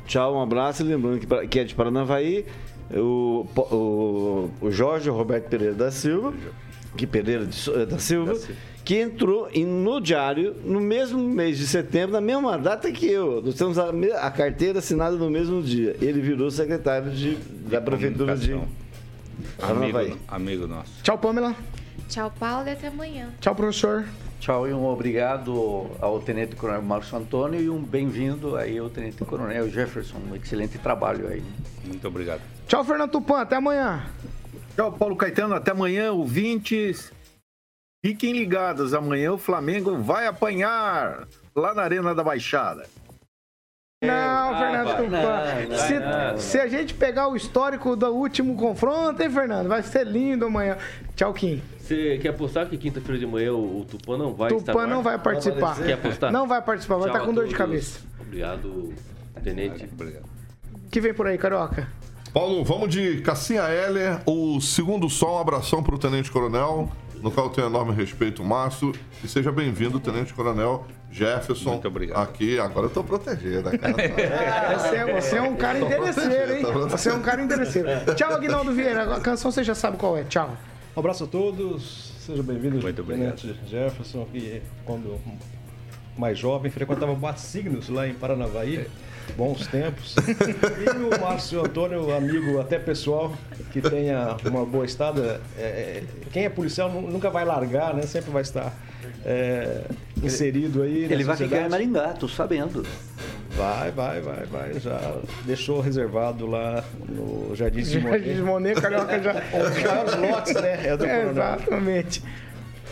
Tchau, 0.05 0.35
um 0.35 0.41
abraço. 0.41 0.83
Lembrando 0.83 1.19
que, 1.19 1.47
que 1.47 1.59
é 1.59 1.63
de 1.63 1.73
Paranavaí, 1.73 2.45
o, 2.93 3.45
o, 3.55 4.49
o 4.61 4.71
Jorge 4.71 5.09
Roberto 5.09 5.49
Pereira 5.49 5.73
da 5.73 5.91
Silva, 5.91 6.33
que 6.97 7.07
Pereira 7.07 7.45
de, 7.45 7.85
da, 7.85 7.97
Silva, 7.99 8.33
da 8.33 8.35
Silva, 8.35 8.55
que 8.83 8.99
entrou 8.99 9.49
em, 9.53 9.65
no 9.65 10.01
diário 10.01 10.55
no 10.65 10.79
mesmo 10.79 11.19
mês 11.19 11.57
de 11.57 11.67
setembro, 11.67 12.13
na 12.13 12.21
mesma 12.21 12.57
data 12.57 12.91
que 12.91 13.05
eu. 13.05 13.41
Nós 13.41 13.55
temos 13.55 13.77
a, 13.77 13.89
a 14.21 14.31
carteira 14.31 14.79
assinada 14.79 15.15
no 15.15 15.29
mesmo 15.29 15.61
dia. 15.61 15.95
Ele 16.01 16.19
virou 16.19 16.51
secretário 16.51 17.11
de, 17.11 17.35
da 17.69 17.79
Prefeitura 17.79 18.35
de 18.35 18.59
Paranavaí. 19.57 20.07
Amigo, 20.07 20.19
amigo 20.27 20.67
nosso. 20.67 20.91
Tchau, 21.03 21.17
Pamela. 21.17 21.55
Tchau, 22.09 22.33
Paulo, 22.37 22.67
e 22.67 22.71
até 22.71 22.87
amanhã. 22.87 23.29
Tchau, 23.39 23.55
professor. 23.55 24.05
Tchau 24.41 24.67
e 24.67 24.73
um 24.73 24.87
obrigado 24.87 25.85
ao 26.01 26.19
Tenente 26.19 26.55
Coronel 26.55 26.81
Marcos 26.81 27.13
Antônio 27.13 27.61
e 27.61 27.69
um 27.69 27.79
bem-vindo 27.79 28.55
aí 28.55 28.75
ao 28.79 28.89
Tenente 28.89 29.23
Coronel 29.23 29.69
Jefferson. 29.69 30.17
Um 30.17 30.35
excelente 30.35 30.79
trabalho 30.79 31.27
aí. 31.27 31.43
Muito 31.85 32.07
obrigado. 32.07 32.41
Tchau, 32.67 32.83
Fernando 32.83 33.11
Tupan. 33.11 33.41
Até 33.41 33.57
amanhã. 33.57 34.03
Tchau, 34.75 34.93
Paulo 34.93 35.15
Caetano. 35.15 35.53
Até 35.53 35.69
amanhã, 35.69 36.11
ouvintes. 36.11 37.13
Fiquem 38.03 38.33
ligados. 38.33 38.95
Amanhã 38.95 39.31
o 39.31 39.37
Flamengo 39.37 39.95
vai 39.99 40.25
apanhar 40.25 41.27
lá 41.55 41.75
na 41.75 41.83
Arena 41.83 42.15
da 42.15 42.23
Baixada. 42.23 42.89
Não, 44.03 44.09
ah, 44.11 44.57
Fernando 44.57 44.97
Tupan. 44.97 45.77
Se, 45.77 46.49
se, 46.49 46.59
a 46.59 46.67
gente 46.67 46.95
pegar 46.95 47.27
o 47.27 47.35
histórico 47.35 47.95
do 47.95 48.07
último 48.07 48.55
confronto, 48.55 49.21
hein, 49.21 49.29
Fernando? 49.29 49.67
Vai 49.67 49.83
ser 49.83 50.07
lindo 50.07 50.47
amanhã. 50.47 50.79
Tchau, 51.15 51.31
Kim. 51.31 51.61
Você 51.81 52.19
quer 52.21 52.29
apostar 52.29 52.67
que 52.67 52.77
quinta-feira 52.77 53.19
de 53.19 53.25
manhã 53.25 53.53
o, 53.53 53.81
o 53.81 53.85
Tupã 53.85 54.17
não 54.17 54.33
vai 54.33 54.49
Tupã 54.49 54.71
estar 54.71 54.87
não 54.87 55.01
vai 55.01 55.17
participar. 55.17 55.75
Quer 55.77 55.93
apostar? 55.93 56.31
Não 56.31 56.47
vai 56.47 56.61
participar, 56.61 56.95
vai 56.95 57.07
Tchau 57.07 57.15
estar 57.15 57.25
com 57.25 57.33
dor 57.33 57.47
de 57.47 57.55
cabeça. 57.55 57.99
Obrigado, 58.19 58.93
Tenente. 59.43 59.89
Obrigado. 59.91 60.25
que 60.89 61.01
vem 61.01 61.13
por 61.13 61.27
aí, 61.27 61.37
Carioca? 61.37 61.87
Paulo, 62.33 62.63
vamos 62.63 62.89
de 62.89 63.19
Cassinha 63.21 63.63
Heller, 63.63 64.21
o 64.25 64.61
segundo 64.61 65.09
som, 65.09 65.33
um 65.33 65.39
abração 65.39 65.83
para 65.83 65.95
o 65.95 65.97
Tenente 65.97 66.31
Coronel, 66.31 66.89
no 67.21 67.29
qual 67.29 67.47
eu 67.47 67.51
tenho 67.51 67.67
enorme 67.67 67.93
respeito, 67.93 68.41
Márcio, 68.41 68.93
e 69.21 69.27
seja 69.27 69.51
bem-vindo, 69.51 69.99
Tenente 69.99 70.33
Coronel 70.33 70.85
Jefferson. 71.11 71.71
Muito 71.71 71.87
obrigado. 71.89 72.23
Aqui, 72.23 72.57
agora 72.57 72.85
eu 72.85 72.89
tô 72.89 73.03
protegendo, 73.03 73.77
cara. 73.77 73.93
você, 74.79 74.95
é, 74.95 75.21
você 75.21 75.35
é 75.35 75.41
um 75.41 75.55
cara 75.57 75.79
interesseiro, 75.79 76.55
hein? 76.55 76.63
Você 76.89 77.09
é 77.09 77.13
um 77.13 77.21
cara 77.21 77.41
interesseiro. 77.41 77.89
Tchau, 78.15 78.31
Aguinaldo 78.31 78.71
Vieira. 78.71 79.15
A 79.15 79.19
canção 79.19 79.51
você 79.51 79.63
já 79.63 79.75
sabe 79.75 79.97
qual 79.97 80.17
é. 80.17 80.23
Tchau. 80.23 80.55
Um 80.93 80.99
abraço 80.99 81.23
a 81.23 81.27
todos, 81.27 82.11
sejam 82.19 82.43
bem-vindos. 82.43 82.83
Muito 82.83 83.01
obrigado. 83.01 83.55
Jefferson, 83.65 84.25
que 84.25 84.61
quando 84.83 85.17
mais 86.17 86.37
jovem 86.37 86.69
frequentava 86.69 87.33
Signos 87.37 87.87
lá 87.87 88.07
em 88.07 88.13
Paranavaí. 88.13 88.77
É. 88.77 88.87
Bons 89.37 89.65
tempos. 89.67 90.15
e 90.27 91.15
o 91.15 91.21
Márcio 91.21 91.63
Antônio, 91.63 92.13
amigo 92.13 92.59
até 92.59 92.77
pessoal, 92.77 93.33
que 93.71 93.79
tenha 93.79 94.35
uma 94.43 94.65
boa 94.65 94.83
estada. 94.83 95.39
É, 95.57 95.61
é 95.61 96.03
quem 96.33 96.43
é 96.43 96.49
policial 96.49 96.91
nunca 96.91 97.29
vai 97.29 97.45
largar, 97.45 97.93
né? 97.93 98.01
Sempre 98.01 98.31
vai 98.31 98.41
estar 98.41 98.73
é, 99.23 99.85
inserido 100.21 100.81
aí. 100.81 101.05
Ele 101.05 101.23
vai 101.23 101.37
sociedade. 101.37 101.49
ficar 101.49 101.67
em 101.67 101.69
Maringá, 101.69 102.13
tô 102.13 102.27
sabendo. 102.27 102.85
Vai, 103.55 103.91
vai, 103.91 104.21
vai, 104.21 104.45
vai. 104.45 104.79
Já 104.79 104.99
deixou 105.45 105.81
reservado 105.81 106.45
lá 106.45 106.83
no 107.07 107.55
Jardim 107.55 107.81
de 107.81 107.99
Monet. 107.99 108.19
Jardim 108.19 108.35
de 108.35 108.41
Monet, 108.41 108.81
Carioca 108.81 109.21
já. 109.21 109.33
Os 109.59 109.83
maiores 109.83 110.15
lotes, 110.15 110.53
né? 110.55 110.87
É 110.87 110.97
do 110.97 111.05
é, 111.05 111.29
Exatamente. 111.29 112.23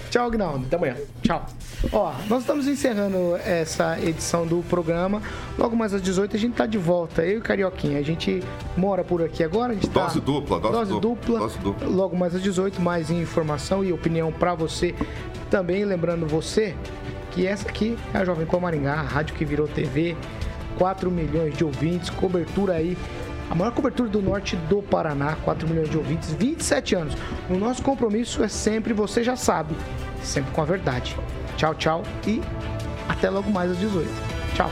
Tchau, 0.10 0.26
Agnaldo. 0.26 0.66
Até 0.66 0.76
amanhã. 0.76 0.96
Tchau. 1.22 1.46
Ó, 1.92 2.14
nós 2.28 2.42
estamos 2.42 2.68
encerrando 2.68 3.38
essa 3.46 4.00
edição 4.00 4.46
do 4.46 4.64
programa. 4.64 5.22
Logo 5.58 5.76
mais 5.76 5.94
às 5.94 6.02
18 6.02 6.36
a 6.36 6.40
gente 6.40 6.56
tá 6.56 6.66
de 6.66 6.80
volta. 6.80 7.24
Eu 7.24 7.38
e 7.38 7.42
Carioquinha. 7.42 8.00
A 8.00 8.02
gente 8.02 8.42
mora 8.76 9.04
por 9.04 9.22
aqui 9.24 9.44
agora. 9.44 9.72
A 9.72 9.76
gente 9.76 9.90
tá... 9.90 10.06
dose 10.06 10.20
dupla, 10.20 10.60
dose, 10.60 10.74
dose 10.74 10.92
dupla, 10.92 11.10
dupla. 11.16 11.40
Dose 11.40 11.60
dupla. 11.60 11.88
Logo 11.88 12.18
mais 12.18 12.34
às 12.34 12.42
18, 12.42 12.82
mais 12.82 13.12
informação 13.12 13.84
e 13.84 13.94
opinião 13.94 14.32
para 14.32 14.56
você. 14.56 14.96
Também 15.50 15.86
lembrando 15.86 16.26
você 16.26 16.76
que 17.32 17.46
essa 17.46 17.70
aqui 17.70 17.96
é 18.14 18.18
a 18.18 18.26
Jovem 18.26 18.48
Pan 18.48 18.60
Maringá, 18.60 18.96
a 18.96 19.02
rádio 19.02 19.36
que 19.36 19.46
virou 19.46 19.68
TV. 19.68 20.18
4 20.78 21.10
milhões 21.10 21.58
de 21.58 21.64
ouvintes, 21.64 22.10
cobertura 22.10 22.74
aí 22.74 22.98
a 23.50 23.56
maior 23.56 23.72
cobertura 23.72 24.08
do 24.08 24.22
norte 24.22 24.56
do 24.56 24.82
Paraná, 24.82 25.36
4 25.44 25.68
milhões 25.68 25.90
de 25.90 25.98
ouvintes, 25.98 26.32
27 26.34 26.96
anos. 26.96 27.16
O 27.50 27.56
nosso 27.56 27.82
compromisso 27.82 28.44
é 28.44 28.48
sempre, 28.48 28.94
você 28.94 29.24
já 29.24 29.36
sabe, 29.36 29.76
sempre 30.22 30.52
com 30.52 30.62
a 30.62 30.66
verdade. 30.66 31.18
Tchau, 31.58 31.74
tchau 31.74 32.04
e 32.28 32.42
até 33.08 33.30
logo 33.30 33.50
mais 33.50 33.72
às 33.72 33.78
18. 33.80 34.08
Tchau. 34.54 34.70